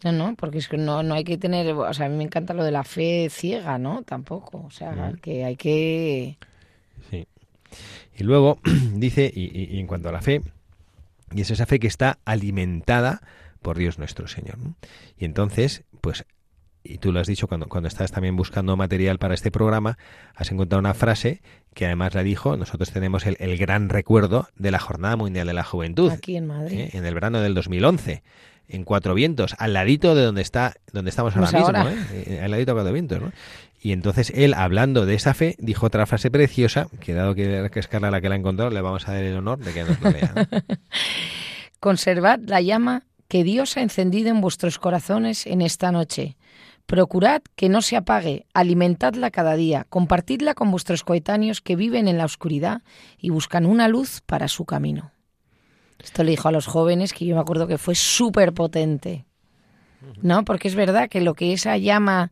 No, 0.03 0.11
no, 0.11 0.35
porque 0.35 0.57
es 0.59 0.67
que 0.67 0.77
no, 0.77 1.03
no 1.03 1.15
hay 1.15 1.23
que 1.23 1.37
tener, 1.37 1.73
o 1.73 1.93
sea, 1.93 2.05
a 2.05 2.09
mí 2.09 2.15
me 2.17 2.23
encanta 2.23 2.53
lo 2.53 2.63
de 2.63 2.71
la 2.71 2.83
fe 2.83 3.27
ciega, 3.29 3.77
¿no? 3.77 4.03
Tampoco, 4.03 4.63
o 4.65 4.71
sea, 4.71 5.13
que 5.21 5.43
hay 5.45 5.55
que... 5.55 6.37
Sí. 7.09 7.27
Y 8.17 8.23
luego 8.23 8.59
dice, 8.93 9.31
y, 9.33 9.45
y- 9.45 9.75
y 9.75 9.79
en 9.79 9.87
cuanto 9.87 10.09
a 10.09 10.11
la 10.11 10.21
fe, 10.21 10.41
y 11.33 11.41
es 11.41 11.49
esa 11.51 11.65
fe 11.65 11.79
que 11.79 11.87
está 11.87 12.19
alimentada 12.23 13.21
por 13.61 13.77
Dios 13.77 13.97
nuestro 13.97 14.27
Señor. 14.27 14.59
¿no? 14.59 14.75
Y 15.17 15.25
entonces, 15.25 15.83
pues, 16.01 16.23
y 16.83 16.99
tú 16.99 17.11
lo 17.11 17.19
has 17.19 17.27
dicho 17.27 17.47
cuando, 17.47 17.67
cuando 17.67 17.87
estás 17.87 18.11
también 18.11 18.35
buscando 18.35 18.77
material 18.77 19.17
para 19.17 19.33
este 19.33 19.49
programa, 19.49 19.97
has 20.35 20.51
encontrado 20.51 20.79
una 20.79 20.93
frase 20.93 21.41
que 21.75 21.85
además 21.85 22.15
la 22.15 22.23
dijo, 22.23 22.57
nosotros 22.57 22.89
tenemos 22.89 23.25
el, 23.27 23.35
el 23.39 23.57
gran 23.57 23.89
recuerdo 23.89 24.47
de 24.55 24.71
la 24.71 24.79
Jornada 24.79 25.17
Mundial 25.17 25.45
de 25.45 25.53
la 25.53 25.63
Juventud, 25.63 26.09
Aquí 26.09 26.37
en 26.37 26.47
Madrid. 26.47 26.79
¿eh? 26.79 26.89
en 26.93 27.05
el 27.05 27.13
verano 27.13 27.41
del 27.41 27.53
2011. 27.53 28.23
En 28.67 28.83
Cuatro 28.83 29.13
Vientos, 29.13 29.55
al 29.59 29.73
ladito 29.73 30.15
de 30.15 30.23
donde 30.23 30.41
está, 30.41 30.73
donde 30.91 31.09
estamos 31.09 31.35
ahora 31.35 31.51
Pues 31.51 31.61
mismo, 31.61 31.77
ahora. 31.77 31.93
¿eh? 31.93 32.23
Eh, 32.27 32.41
al 32.43 32.49
ladito 32.49 32.71
de 32.71 32.75
Cuatro 32.77 32.93
Vientos, 32.93 33.21
¿no? 33.21 33.31
Y 33.79 33.91
entonces 33.91 34.31
él, 34.33 34.55
hablando 34.55 35.05
de 35.05 35.13
esa 35.13 35.35
fe, 35.35 35.55
dijo 35.59 35.85
otra 35.85 36.07
frase 36.07 36.31
preciosa, 36.31 36.87
que 36.99 37.13
dado 37.13 37.35
que 37.35 37.69
es 37.75 37.87
Carla 37.87 38.09
la 38.09 38.21
que 38.21 38.29
la 38.29 38.35
ha 38.35 38.37
encontrado, 38.39 38.71
le 38.71 38.81
vamos 38.81 39.07
a 39.07 39.13
dar 39.13 39.23
el 39.23 39.37
honor 39.37 39.59
de 39.59 39.73
que 39.73 39.83
nos 39.83 40.01
lo 40.01 40.09
lea. 40.09 40.33
¿no? 40.33 40.47
Conservad 41.79 42.39
la 42.47 42.61
llama 42.61 43.03
que 43.27 43.43
Dios 43.43 43.77
ha 43.77 43.81
encendido 43.81 44.29
en 44.29 44.41
vuestros 44.41 44.79
corazones 44.79 45.45
en 45.45 45.61
esta 45.61 45.91
noche. 45.91 46.35
Procurad 46.85 47.41
que 47.55 47.67
no 47.67 47.81
se 47.81 47.95
apague, 47.95 48.45
alimentadla 48.53 49.31
cada 49.31 49.55
día, 49.55 49.85
compartidla 49.89 50.53
con 50.53 50.69
vuestros 50.69 51.03
coetáneos 51.03 51.61
que 51.61 51.75
viven 51.75 52.07
en 52.07 52.17
la 52.17 52.25
oscuridad 52.25 52.83
y 53.17 53.31
buscan 53.31 53.65
una 53.65 53.87
luz 53.87 54.21
para 54.25 54.47
su 54.47 54.65
camino. 54.65 55.11
Esto 56.03 56.23
le 56.23 56.31
dijo 56.31 56.47
a 56.47 56.51
los 56.51 56.67
jóvenes 56.67 57.13
que 57.13 57.25
yo 57.25 57.35
me 57.35 57.41
acuerdo 57.41 57.67
que 57.67 57.77
fue 57.77 57.95
súper 57.95 58.53
potente. 58.53 59.25
¿No? 60.21 60.45
Porque 60.45 60.67
es 60.67 60.75
verdad 60.75 61.09
que 61.09 61.21
lo 61.21 61.33
que 61.33 61.53
esa 61.53 61.77
llama, 61.77 62.31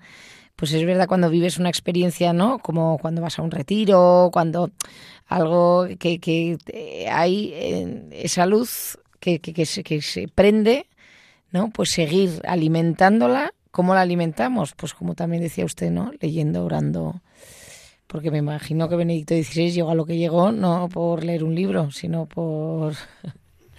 pues 0.55 0.73
es 0.73 0.85
verdad 0.85 1.07
cuando 1.07 1.31
vives 1.31 1.57
una 1.57 1.69
experiencia, 1.69 2.31
¿no? 2.31 2.59
Como 2.59 2.99
cuando 2.99 3.21
vas 3.23 3.39
a 3.39 3.41
un 3.41 3.49
retiro, 3.49 4.29
cuando 4.31 4.69
algo 5.25 5.87
que, 5.97 6.19
que 6.19 6.57
hay 7.11 7.51
esa 8.11 8.45
luz 8.45 8.99
que, 9.19 9.39
que, 9.39 9.53
que 9.53 9.65
se, 9.65 9.83
que 9.83 10.03
se 10.03 10.27
prende, 10.27 10.87
¿no? 11.51 11.71
Pues 11.71 11.89
seguir 11.89 12.41
alimentándola. 12.45 13.53
¿Cómo 13.73 13.95
la 13.95 14.01
alimentamos? 14.01 14.73
Pues 14.77 14.93
como 14.93 15.15
también 15.15 15.41
decía 15.41 15.65
usted, 15.65 15.89
¿no? 15.89 16.11
Leyendo, 16.21 16.63
orando. 16.63 17.21
Porque 18.05 18.29
me 18.29 18.37
imagino 18.37 18.87
que 18.87 18.95
Benedicto 18.95 19.33
XVI 19.33 19.71
llegó 19.71 19.89
a 19.89 19.95
lo 19.95 20.05
que 20.05 20.15
llegó 20.15 20.51
no 20.51 20.87
por 20.89 21.23
leer 21.23 21.43
un 21.43 21.55
libro, 21.55 21.89
sino 21.91 22.25
por... 22.27 22.93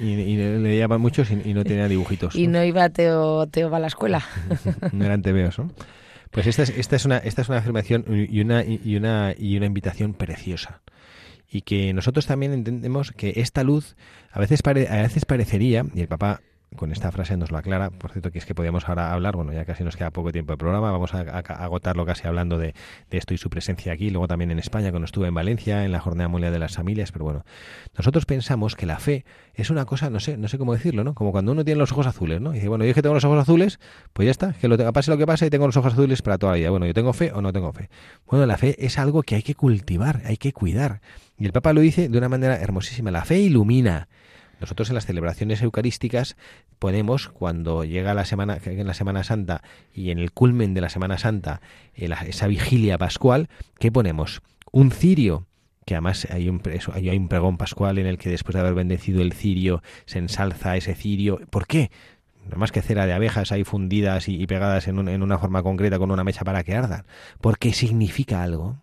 Y, 0.00 0.06
y 0.06 0.36
le 0.36 0.58
le 0.58 0.76
llaman 0.76 1.00
muchos 1.00 1.30
y, 1.30 1.40
y 1.48 1.54
no 1.54 1.62
tenía 1.62 1.86
dibujitos. 1.86 2.34
Y 2.34 2.48
¿no? 2.48 2.58
no 2.58 2.64
iba 2.64 2.88
Teo, 2.88 3.46
Teo 3.46 3.70
va 3.70 3.76
a 3.76 3.80
la 3.80 3.86
escuela. 3.86 4.24
No 4.92 5.04
eran 5.04 5.22
tebeos, 5.22 5.56
¿no? 5.60 5.70
Pues 6.32 6.48
esta 6.48 6.64
es, 6.64 6.70
esta 6.70 6.96
es 6.96 7.04
una 7.04 7.18
esta 7.18 7.42
es 7.42 7.48
una 7.48 7.58
afirmación 7.58 8.04
y 8.28 8.40
una 8.40 8.64
y 8.64 8.96
una 8.96 9.34
y 9.38 9.56
una 9.56 9.66
invitación 9.66 10.12
preciosa. 10.14 10.82
Y 11.48 11.62
que 11.62 11.92
nosotros 11.92 12.26
también 12.26 12.52
entendemos 12.52 13.12
que 13.12 13.34
esta 13.36 13.62
luz 13.62 13.94
a 14.32 14.40
veces 14.40 14.62
pare- 14.62 14.88
a 14.88 15.00
veces 15.02 15.24
parecería 15.26 15.86
y 15.94 16.00
el 16.00 16.08
papá 16.08 16.40
con 16.76 16.92
esta 16.92 17.10
frase 17.12 17.36
nos 17.36 17.50
lo 17.50 17.58
aclara, 17.58 17.90
por 17.90 18.10
cierto 18.10 18.30
que 18.30 18.38
es 18.38 18.46
que 18.46 18.54
podíamos 18.54 18.88
ahora 18.88 19.12
hablar, 19.12 19.36
bueno, 19.36 19.52
ya 19.52 19.64
casi 19.64 19.84
nos 19.84 19.96
queda 19.96 20.10
poco 20.10 20.32
tiempo 20.32 20.52
de 20.52 20.56
programa, 20.56 20.90
vamos 20.90 21.14
a, 21.14 21.20
agotarlo 21.20 22.04
casi 22.04 22.26
hablando 22.26 22.58
de, 22.58 22.74
esto 23.10 23.32
y 23.32 23.38
su 23.38 23.48
presencia 23.48 23.92
aquí, 23.92 24.10
luego 24.10 24.26
también 24.26 24.50
en 24.50 24.58
España, 24.58 24.90
cuando 24.90 25.04
estuve 25.04 25.28
en 25.28 25.34
Valencia, 25.34 25.84
en 25.84 25.92
la 25.92 26.00
Jornada 26.00 26.28
Mundial 26.28 26.52
de 26.52 26.58
las 26.58 26.74
Familias, 26.74 27.12
pero 27.12 27.24
bueno, 27.24 27.44
nosotros 27.96 28.26
pensamos 28.26 28.74
que 28.74 28.86
la 28.86 28.98
fe 28.98 29.24
es 29.54 29.70
una 29.70 29.84
cosa, 29.84 30.10
no 30.10 30.18
sé, 30.20 30.36
no 30.36 30.48
sé 30.48 30.58
cómo 30.58 30.72
decirlo, 30.72 31.04
¿no? 31.04 31.14
Como 31.14 31.30
cuando 31.30 31.52
uno 31.52 31.64
tiene 31.64 31.78
los 31.78 31.92
ojos 31.92 32.06
azules, 32.06 32.40
¿no? 32.40 32.52
Dice, 32.52 32.68
bueno, 32.68 32.84
yo 32.84 32.90
es 32.90 32.94
que 32.94 33.02
tengo 33.02 33.14
los 33.14 33.24
ojos 33.24 33.38
azules, 33.38 33.78
pues 34.12 34.26
ya 34.26 34.32
está, 34.32 34.52
que 34.54 34.68
lo 34.68 34.76
tenga, 34.76 34.92
pase 34.92 35.10
lo 35.10 35.18
que 35.18 35.26
pase, 35.26 35.46
y 35.46 35.50
tengo 35.50 35.66
los 35.66 35.76
ojos 35.76 35.92
azules 35.92 36.22
para 36.22 36.38
toda 36.38 36.52
la 36.52 36.58
vida. 36.58 36.70
Bueno, 36.70 36.86
yo 36.86 36.94
tengo 36.94 37.12
fe 37.12 37.32
o 37.32 37.40
no 37.40 37.52
tengo 37.52 37.72
fe. 37.72 37.88
Bueno, 38.26 38.46
la 38.46 38.56
fe 38.56 38.84
es 38.84 38.98
algo 38.98 39.22
que 39.22 39.36
hay 39.36 39.42
que 39.42 39.54
cultivar, 39.54 40.22
hay 40.24 40.36
que 40.36 40.52
cuidar. 40.52 41.00
Y 41.38 41.46
el 41.46 41.52
Papa 41.52 41.72
lo 41.72 41.80
dice 41.80 42.08
de 42.08 42.18
una 42.18 42.28
manera 42.28 42.56
hermosísima, 42.56 43.10
la 43.10 43.24
fe 43.24 43.38
ilumina. 43.38 44.08
Nosotros 44.60 44.88
en 44.88 44.94
las 44.94 45.06
celebraciones 45.06 45.62
eucarísticas 45.62 46.36
ponemos 46.78 47.28
cuando 47.28 47.84
llega 47.84 48.14
la 48.14 48.24
semana 48.24 48.58
en 48.64 48.86
la 48.86 48.94
Semana 48.94 49.24
Santa 49.24 49.62
y 49.94 50.10
en 50.10 50.18
el 50.18 50.32
culmen 50.32 50.74
de 50.74 50.80
la 50.80 50.88
Semana 50.88 51.18
Santa 51.18 51.60
eh, 51.94 52.08
esa 52.26 52.46
vigilia 52.46 52.98
pascual, 52.98 53.48
¿qué 53.78 53.90
ponemos? 53.92 54.42
Un 54.72 54.90
cirio 54.90 55.46
que 55.86 55.94
además 55.94 56.26
hay 56.30 56.48
un, 56.48 56.62
hay 56.94 57.10
un 57.10 57.28
pregón 57.28 57.58
pascual 57.58 57.98
en 57.98 58.06
el 58.06 58.16
que 58.16 58.30
después 58.30 58.54
de 58.54 58.60
haber 58.60 58.74
bendecido 58.74 59.20
el 59.20 59.32
cirio 59.34 59.82
se 60.06 60.18
ensalza 60.18 60.76
ese 60.76 60.94
cirio. 60.94 61.40
¿Por 61.50 61.66
qué? 61.66 61.90
No 62.50 62.56
más 62.56 62.72
que 62.72 62.80
cera 62.82 63.06
de 63.06 63.12
abejas 63.12 63.52
ahí 63.52 63.64
fundidas 63.64 64.28
y, 64.28 64.46
pegadas 64.46 64.88
en, 64.88 64.98
un- 64.98 65.08
en 65.08 65.22
una 65.22 65.38
forma 65.38 65.62
concreta 65.62 65.98
con 65.98 66.10
una 66.10 66.24
mecha 66.24 66.44
para 66.44 66.62
que 66.64 66.74
ardan. 66.74 67.04
Porque 67.40 67.72
significa 67.74 68.42
algo. 68.42 68.78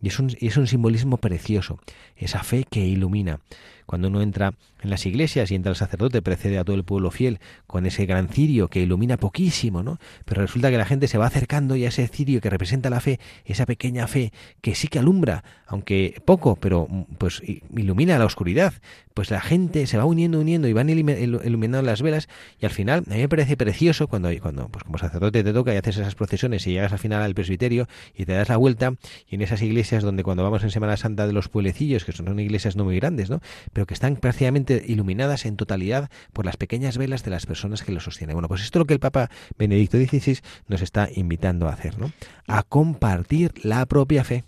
Y 0.00 0.08
es 0.08 0.18
un, 0.18 0.30
es 0.40 0.56
un 0.56 0.66
simbolismo 0.66 1.16
precioso, 1.16 1.78
esa 2.16 2.42
fe 2.42 2.64
que 2.68 2.84
ilumina. 2.86 3.40
Cuando 3.86 4.08
uno 4.08 4.22
entra 4.22 4.54
en 4.82 4.90
las 4.90 5.06
iglesias 5.06 5.50
y 5.50 5.54
entra 5.54 5.70
el 5.70 5.76
sacerdote, 5.76 6.20
precede 6.22 6.58
a 6.58 6.64
todo 6.64 6.76
el 6.76 6.84
pueblo 6.84 7.10
fiel 7.10 7.38
con 7.66 7.86
ese 7.86 8.06
gran 8.06 8.28
cirio 8.28 8.68
que 8.68 8.80
ilumina 8.80 9.16
poquísimo, 9.16 9.82
¿no? 9.82 9.98
Pero 10.24 10.42
resulta 10.42 10.70
que 10.70 10.76
la 10.78 10.84
gente 10.86 11.08
se 11.08 11.18
va 11.18 11.26
acercando 11.26 11.76
y 11.76 11.84
a 11.84 11.88
ese 11.88 12.06
cirio 12.08 12.40
que 12.40 12.50
representa 12.50 12.90
la 12.90 13.00
fe, 13.00 13.18
esa 13.44 13.66
pequeña 13.66 14.06
fe 14.06 14.32
que 14.60 14.74
sí 14.74 14.88
que 14.88 14.98
alumbra, 14.98 15.44
aunque 15.66 16.20
poco, 16.24 16.56
pero 16.56 16.86
mm, 16.88 17.02
pues 17.18 17.42
ilumina 17.74 18.18
la 18.18 18.24
oscuridad, 18.26 18.74
pues 19.14 19.30
la 19.30 19.40
gente 19.40 19.86
se 19.86 19.96
va 19.96 20.04
uniendo, 20.04 20.40
uniendo 20.40 20.66
y 20.68 20.72
van 20.72 20.88
ilumi- 20.88 21.18
ilu- 21.18 21.40
iluminando 21.44 21.82
las 21.86 22.02
velas 22.02 22.28
y 22.60 22.66
al 22.66 22.72
final 22.72 23.04
a 23.08 23.14
mí 23.14 23.18
me 23.20 23.28
parece 23.28 23.56
precioso 23.56 24.08
cuando, 24.08 24.30
cuando 24.40 24.68
pues 24.68 24.84
como 24.84 24.98
sacerdote 24.98 25.44
te 25.44 25.52
toca 25.52 25.72
y 25.72 25.76
haces 25.76 25.98
esas 25.98 26.14
procesiones 26.14 26.66
y 26.66 26.72
llegas 26.72 26.92
al 26.92 26.98
final 26.98 27.22
al 27.22 27.34
presbiterio 27.34 27.86
y 28.16 28.24
te 28.24 28.32
das 28.32 28.48
la 28.48 28.56
vuelta 28.56 28.94
y 29.28 29.36
en 29.36 29.42
esas 29.42 29.62
iglesias 29.62 30.02
donde 30.02 30.22
cuando 30.24 30.42
vamos 30.42 30.62
en 30.64 30.70
Semana 30.70 30.96
Santa 30.96 31.26
de 31.26 31.32
los 31.32 31.48
pueblecillos, 31.48 32.04
que 32.04 32.12
son 32.12 32.38
iglesias 32.40 32.76
no 32.76 32.84
muy 32.84 32.96
grandes, 32.96 33.30
¿no? 33.30 33.40
Pero 33.74 33.84
que 33.86 33.92
están 33.92 34.16
prácticamente 34.16 34.82
iluminadas 34.86 35.44
en 35.44 35.56
totalidad 35.56 36.08
por 36.32 36.46
las 36.46 36.56
pequeñas 36.56 36.96
velas 36.96 37.22
de 37.24 37.30
las 37.30 37.44
personas 37.44 37.82
que 37.82 37.92
lo 37.92 38.00
sostienen. 38.00 38.34
Bueno, 38.34 38.48
pues 38.48 38.62
esto 38.62 38.78
es 38.78 38.80
lo 38.80 38.86
que 38.86 38.94
el 38.94 39.00
Papa 39.00 39.30
Benedicto 39.58 39.98
XVI 39.98 40.38
nos 40.68 40.80
está 40.80 41.10
invitando 41.14 41.68
a 41.68 41.72
hacer, 41.74 41.98
¿no? 41.98 42.10
A 42.46 42.62
compartir 42.62 43.52
la 43.62 43.84
propia 43.84 44.24
fe. 44.24 44.44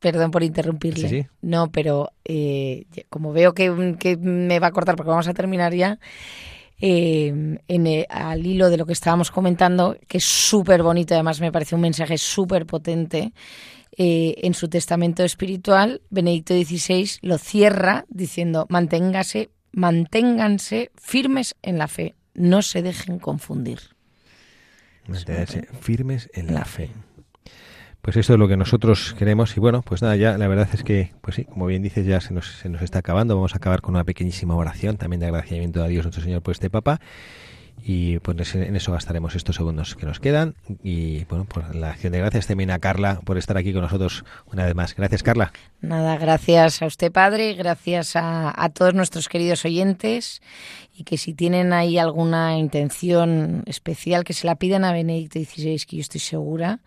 Perdón 0.00 0.32
por 0.32 0.42
interrumpirle. 0.42 1.08
Sí, 1.08 1.22
sí. 1.22 1.26
No, 1.42 1.70
pero 1.70 2.10
eh, 2.24 2.86
como 3.08 3.32
veo 3.32 3.54
que, 3.54 3.94
que 4.00 4.16
me 4.16 4.58
va 4.58 4.66
a 4.68 4.72
cortar 4.72 4.96
porque 4.96 5.10
vamos 5.10 5.28
a 5.28 5.34
terminar 5.34 5.72
ya, 5.74 6.00
eh, 6.80 7.58
en 7.68 7.86
el- 7.86 8.06
al 8.08 8.44
hilo 8.44 8.68
de 8.68 8.76
lo 8.78 8.86
que 8.86 8.92
estábamos 8.94 9.30
comentando, 9.30 9.96
que 10.08 10.18
es 10.18 10.24
súper 10.24 10.82
bonito, 10.82 11.14
además 11.14 11.40
me 11.40 11.52
parece 11.52 11.76
un 11.76 11.82
mensaje 11.82 12.18
súper 12.18 12.66
potente, 12.66 13.32
eh, 13.96 14.34
en 14.42 14.54
su 14.54 14.68
testamento 14.68 15.22
espiritual, 15.22 16.00
Benedicto 16.08 16.54
XVI 16.54 17.10
lo 17.20 17.38
cierra 17.38 18.06
diciendo, 18.08 18.66
manténgase, 18.70 19.50
manténganse 19.72 20.90
firmes 20.96 21.56
en 21.62 21.78
la 21.78 21.88
fe, 21.88 22.14
no 22.34 22.62
se 22.62 22.82
dejen 22.82 23.18
confundir. 23.18 23.80
Mantenerse 25.06 25.68
firmes 25.80 26.30
en 26.32 26.54
la 26.54 26.64
fe. 26.64 26.90
Pues 28.00 28.16
eso 28.16 28.32
es 28.32 28.38
lo 28.38 28.48
que 28.48 28.56
nosotros 28.56 29.14
queremos 29.16 29.56
y 29.56 29.60
bueno, 29.60 29.82
pues 29.82 30.02
nada, 30.02 30.16
ya 30.16 30.36
la 30.36 30.48
verdad 30.48 30.68
es 30.72 30.82
que, 30.82 31.12
pues 31.20 31.36
sí, 31.36 31.44
como 31.44 31.66
bien 31.66 31.82
dices, 31.82 32.04
ya 32.04 32.20
se 32.20 32.34
nos, 32.34 32.46
se 32.46 32.68
nos 32.68 32.82
está 32.82 32.98
acabando. 32.98 33.36
Vamos 33.36 33.54
a 33.54 33.58
acabar 33.58 33.80
con 33.80 33.94
una 33.94 34.04
pequeñísima 34.04 34.56
oración 34.56 34.96
también 34.96 35.20
de 35.20 35.26
agradecimiento 35.26 35.84
a 35.84 35.86
Dios 35.86 36.04
nuestro 36.04 36.24
Señor 36.24 36.42
por 36.42 36.52
este 36.52 36.68
Papa 36.68 37.00
y 37.84 38.18
pues 38.20 38.54
en 38.54 38.76
eso 38.76 38.92
gastaremos 38.92 39.34
estos 39.34 39.56
segundos 39.56 39.96
que 39.96 40.06
nos 40.06 40.20
quedan 40.20 40.54
y 40.82 41.24
bueno, 41.24 41.44
por 41.44 41.74
la 41.74 41.90
acción 41.90 42.12
de 42.12 42.20
gracias 42.20 42.46
también 42.46 42.70
a 42.70 42.78
Carla 42.78 43.20
por 43.24 43.38
estar 43.38 43.56
aquí 43.56 43.72
con 43.72 43.82
nosotros 43.82 44.24
una 44.46 44.64
vez 44.64 44.74
más. 44.74 44.94
Gracias, 44.94 45.22
Carla. 45.22 45.52
Nada, 45.80 46.16
gracias 46.16 46.82
a 46.82 46.86
usted, 46.86 47.10
padre, 47.10 47.54
gracias 47.54 48.14
a, 48.14 48.52
a 48.54 48.68
todos 48.68 48.94
nuestros 48.94 49.28
queridos 49.28 49.64
oyentes 49.64 50.42
y 50.94 51.04
que 51.04 51.18
si 51.18 51.34
tienen 51.34 51.72
ahí 51.72 51.98
alguna 51.98 52.56
intención 52.56 53.64
especial, 53.66 54.24
que 54.24 54.32
se 54.32 54.46
la 54.46 54.54
pidan 54.54 54.84
a 54.84 54.92
Benedicto 54.92 55.40
XVI, 55.40 55.84
que 55.86 55.96
yo 55.96 56.02
estoy 56.02 56.20
segura 56.20 56.80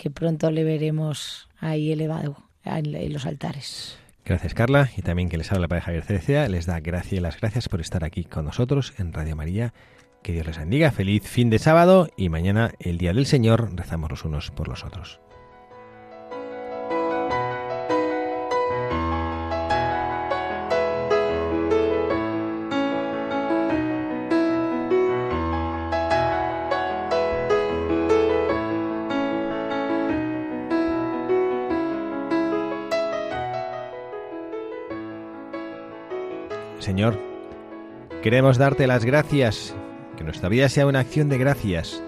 que 0.00 0.10
pronto 0.10 0.50
le 0.50 0.64
veremos 0.64 1.50
ahí 1.58 1.92
elevado 1.92 2.38
en, 2.64 2.94
en 2.94 3.12
los 3.12 3.26
altares. 3.26 3.98
Gracias, 4.24 4.54
Carla, 4.54 4.88
y 4.96 5.02
también 5.02 5.28
que 5.28 5.36
les 5.36 5.52
habla 5.52 5.68
para 5.68 5.82
Javier 5.82 6.04
Cerecea. 6.04 6.48
Les 6.48 6.64
da 6.64 6.80
gracias 6.80 7.12
y 7.14 7.20
las 7.20 7.38
gracias 7.38 7.68
por 7.68 7.82
estar 7.82 8.04
aquí 8.04 8.24
con 8.24 8.46
nosotros 8.46 8.94
en 8.98 9.12
Radio 9.12 9.36
María. 9.36 9.74
Que 10.22 10.32
Dios 10.32 10.46
les 10.46 10.58
bendiga. 10.58 10.90
Feliz 10.90 11.22
fin 11.26 11.48
de 11.50 11.58
sábado 11.58 12.08
y 12.16 12.28
mañana, 12.28 12.72
el 12.78 12.98
Día 12.98 13.14
del 13.14 13.26
Señor, 13.26 13.70
rezamos 13.74 14.10
los 14.10 14.24
unos 14.24 14.50
por 14.50 14.68
los 14.68 14.84
otros. 14.84 15.20
Señor, 36.78 37.18
queremos 38.22 38.58
darte 38.58 38.86
las 38.86 39.04
gracias, 39.04 39.76
nuestra 40.30 40.48
vida 40.48 40.68
sea 40.68 40.86
una 40.86 41.00
acción 41.00 41.28
de 41.28 41.38
gracias. 41.38 42.00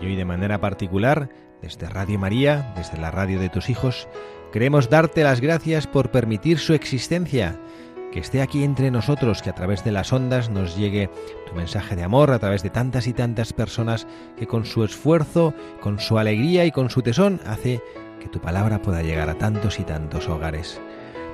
Y 0.00 0.06
hoy 0.06 0.16
de 0.16 0.24
manera 0.24 0.58
particular, 0.62 1.28
desde 1.60 1.86
Radio 1.90 2.18
María, 2.18 2.72
desde 2.74 2.96
la 2.96 3.10
radio 3.10 3.38
de 3.38 3.50
tus 3.50 3.68
hijos, 3.68 4.08
queremos 4.50 4.88
darte 4.88 5.22
las 5.22 5.42
gracias 5.42 5.86
por 5.86 6.10
permitir 6.10 6.58
su 6.58 6.72
existencia, 6.72 7.60
que 8.12 8.20
esté 8.20 8.40
aquí 8.40 8.64
entre 8.64 8.90
nosotros, 8.90 9.42
que 9.42 9.50
a 9.50 9.54
través 9.54 9.84
de 9.84 9.92
las 9.92 10.10
ondas 10.10 10.48
nos 10.48 10.74
llegue 10.74 11.10
tu 11.46 11.54
mensaje 11.54 11.96
de 11.96 12.02
amor, 12.02 12.30
a 12.30 12.38
través 12.38 12.62
de 12.62 12.70
tantas 12.70 13.06
y 13.08 13.12
tantas 13.12 13.52
personas 13.52 14.06
que 14.38 14.46
con 14.46 14.64
su 14.64 14.82
esfuerzo, 14.82 15.52
con 15.82 16.00
su 16.00 16.16
alegría 16.16 16.64
y 16.64 16.72
con 16.72 16.88
su 16.88 17.02
tesón 17.02 17.42
hace 17.44 17.82
que 18.20 18.28
tu 18.30 18.40
palabra 18.40 18.80
pueda 18.80 19.02
llegar 19.02 19.28
a 19.28 19.36
tantos 19.36 19.78
y 19.80 19.84
tantos 19.84 20.30
hogares. 20.30 20.80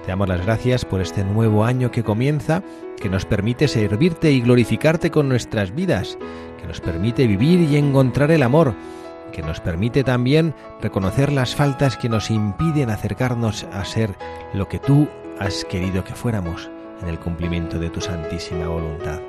Te 0.03 0.09
damos 0.09 0.29
las 0.29 0.45
gracias 0.45 0.85
por 0.85 1.01
este 1.01 1.23
nuevo 1.23 1.65
año 1.65 1.93
que 1.93 2.03
comienza, 2.03 2.63
que 3.01 3.09
nos 3.09 3.25
permite 3.25 3.69
servirte 3.69 4.33
y 4.33 4.41
glorificarte 4.41 5.13
con 5.13 5.29
nuestras 5.29 5.73
vidas, 5.75 6.19
que 6.61 6.67
nos 6.67 6.81
permite 6.81 7.29
vivir 7.29 7.61
y 7.61 7.77
encontrar 7.77 8.33
el 8.33 8.43
amor, 8.43 8.75
que 9.33 9.43
nos 9.43 9.61
permite 9.61 10.03
también 10.03 10.55
reconocer 10.81 11.31
las 11.33 11.55
faltas 11.55 11.97
que 11.97 12.09
nos 12.09 12.31
impiden 12.31 12.91
acercarnos 12.91 13.65
a 13.73 13.85
ser 13.85 14.17
lo 14.53 14.69
que 14.69 14.81
tú 14.81 15.09
has 15.39 15.65
querido 15.65 16.03
que 16.03 16.15
fuéramos 16.15 16.69
en 17.01 17.09
el 17.09 17.21
cumplimiento 17.21 17.79
de 17.79 17.91
tu 17.91 18.01
santísima 18.01 18.67
voluntad. 18.67 19.21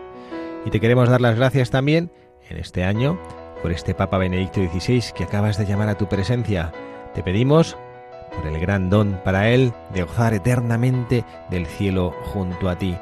Y 0.66 0.72
te 0.72 0.80
queremos 0.80 1.08
dar 1.08 1.22
las 1.22 1.36
gracias 1.36 1.70
también 1.70 2.12
en 2.50 2.58
este 2.58 2.84
año 2.84 3.20
por 3.62 3.72
este 3.72 3.94
Papa 3.94 4.18
Benedicto 4.18 4.60
XVI 4.60 5.14
que 5.16 5.24
acabas 5.24 5.58
de 5.58 5.66
llamar 5.66 5.90
a 5.90 5.98
tu 5.98 6.10
presencia. 6.10 6.72
Te 7.14 7.22
pedimos 7.22 7.78
por 8.36 8.48
el 8.48 8.60
gran 8.60 8.90
don 8.90 9.20
para 9.24 9.50
Él 9.50 9.74
de 9.94 10.04
gozar 10.04 10.34
eternamente 10.34 11.24
del 11.50 11.66
cielo 11.66 12.14
junto 12.24 12.70
a 12.70 12.78
ti. 12.78 12.98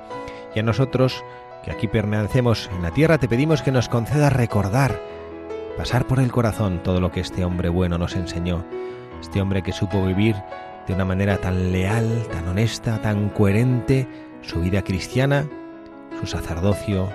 Y 0.55 0.59
a 0.59 0.63
nosotros, 0.63 1.23
que 1.63 1.71
aquí 1.71 1.87
permanecemos 1.87 2.69
en 2.75 2.81
la 2.81 2.91
tierra, 2.91 3.17
te 3.17 3.27
pedimos 3.27 3.61
que 3.61 3.71
nos 3.71 3.89
concedas 3.89 4.33
recordar, 4.33 4.99
pasar 5.77 6.05
por 6.05 6.19
el 6.19 6.31
corazón 6.31 6.81
todo 6.83 6.99
lo 6.99 7.11
que 7.11 7.21
este 7.21 7.45
hombre 7.45 7.69
bueno 7.69 7.97
nos 7.97 8.15
enseñó, 8.15 8.65
este 9.21 9.41
hombre 9.41 9.61
que 9.61 9.71
supo 9.71 10.05
vivir 10.05 10.35
de 10.87 10.93
una 10.93 11.05
manera 11.05 11.37
tan 11.37 11.71
leal, 11.71 12.27
tan 12.31 12.47
honesta, 12.47 13.01
tan 13.01 13.29
coherente, 13.29 14.07
su 14.41 14.61
vida 14.61 14.81
cristiana, 14.81 15.47
su 16.19 16.27
sacerdocio, 16.27 17.09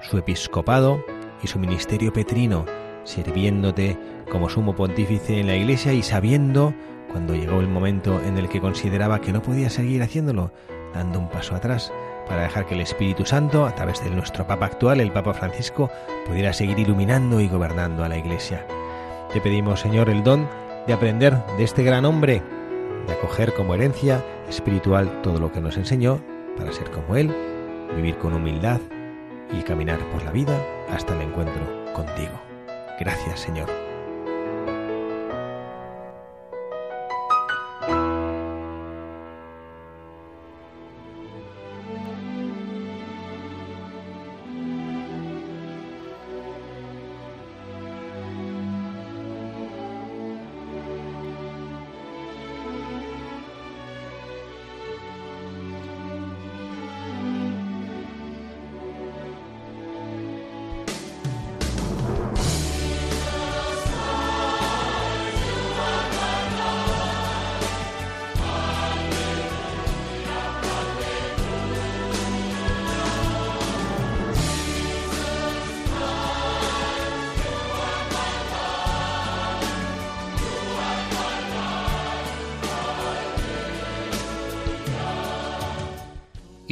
su 0.00 0.18
episcopado 0.18 1.04
y 1.42 1.48
su 1.48 1.58
ministerio 1.58 2.12
petrino, 2.12 2.64
sirviéndote 3.04 3.98
como 4.30 4.48
sumo 4.48 4.74
pontífice 4.74 5.40
en 5.40 5.46
la 5.46 5.56
iglesia 5.56 5.92
y 5.92 6.02
sabiendo 6.02 6.74
cuando 7.10 7.34
llegó 7.34 7.60
el 7.60 7.68
momento 7.68 8.20
en 8.20 8.38
el 8.38 8.48
que 8.48 8.60
consideraba 8.60 9.20
que 9.20 9.32
no 9.32 9.42
podía 9.42 9.70
seguir 9.70 10.02
haciéndolo, 10.02 10.52
dando 10.94 11.18
un 11.18 11.28
paso 11.28 11.54
atrás 11.54 11.92
para 12.28 12.42
dejar 12.42 12.66
que 12.66 12.74
el 12.74 12.82
Espíritu 12.82 13.24
Santo, 13.24 13.64
a 13.66 13.74
través 13.74 14.02
de 14.04 14.10
nuestro 14.10 14.46
Papa 14.46 14.66
actual, 14.66 15.00
el 15.00 15.12
Papa 15.12 15.32
Francisco, 15.34 15.90
pudiera 16.26 16.52
seguir 16.52 16.78
iluminando 16.78 17.40
y 17.40 17.48
gobernando 17.48 18.04
a 18.04 18.08
la 18.08 18.18
Iglesia. 18.18 18.66
Te 19.32 19.40
pedimos, 19.40 19.80
Señor, 19.80 20.10
el 20.10 20.22
don 20.22 20.48
de 20.86 20.92
aprender 20.92 21.36
de 21.56 21.64
este 21.64 21.82
gran 21.82 22.04
hombre, 22.04 22.42
de 23.06 23.12
acoger 23.12 23.54
como 23.54 23.74
herencia 23.74 24.22
espiritual 24.48 25.22
todo 25.22 25.38
lo 25.38 25.50
que 25.52 25.60
nos 25.60 25.76
enseñó, 25.76 26.20
para 26.56 26.72
ser 26.72 26.90
como 26.90 27.16
Él, 27.16 27.34
vivir 27.96 28.16
con 28.18 28.34
humildad 28.34 28.80
y 29.50 29.62
caminar 29.62 29.98
por 30.10 30.22
la 30.22 30.32
vida 30.32 30.58
hasta 30.90 31.14
el 31.14 31.22
encuentro 31.22 31.62
contigo. 31.94 32.40
Gracias, 32.98 33.40
Señor. 33.40 33.87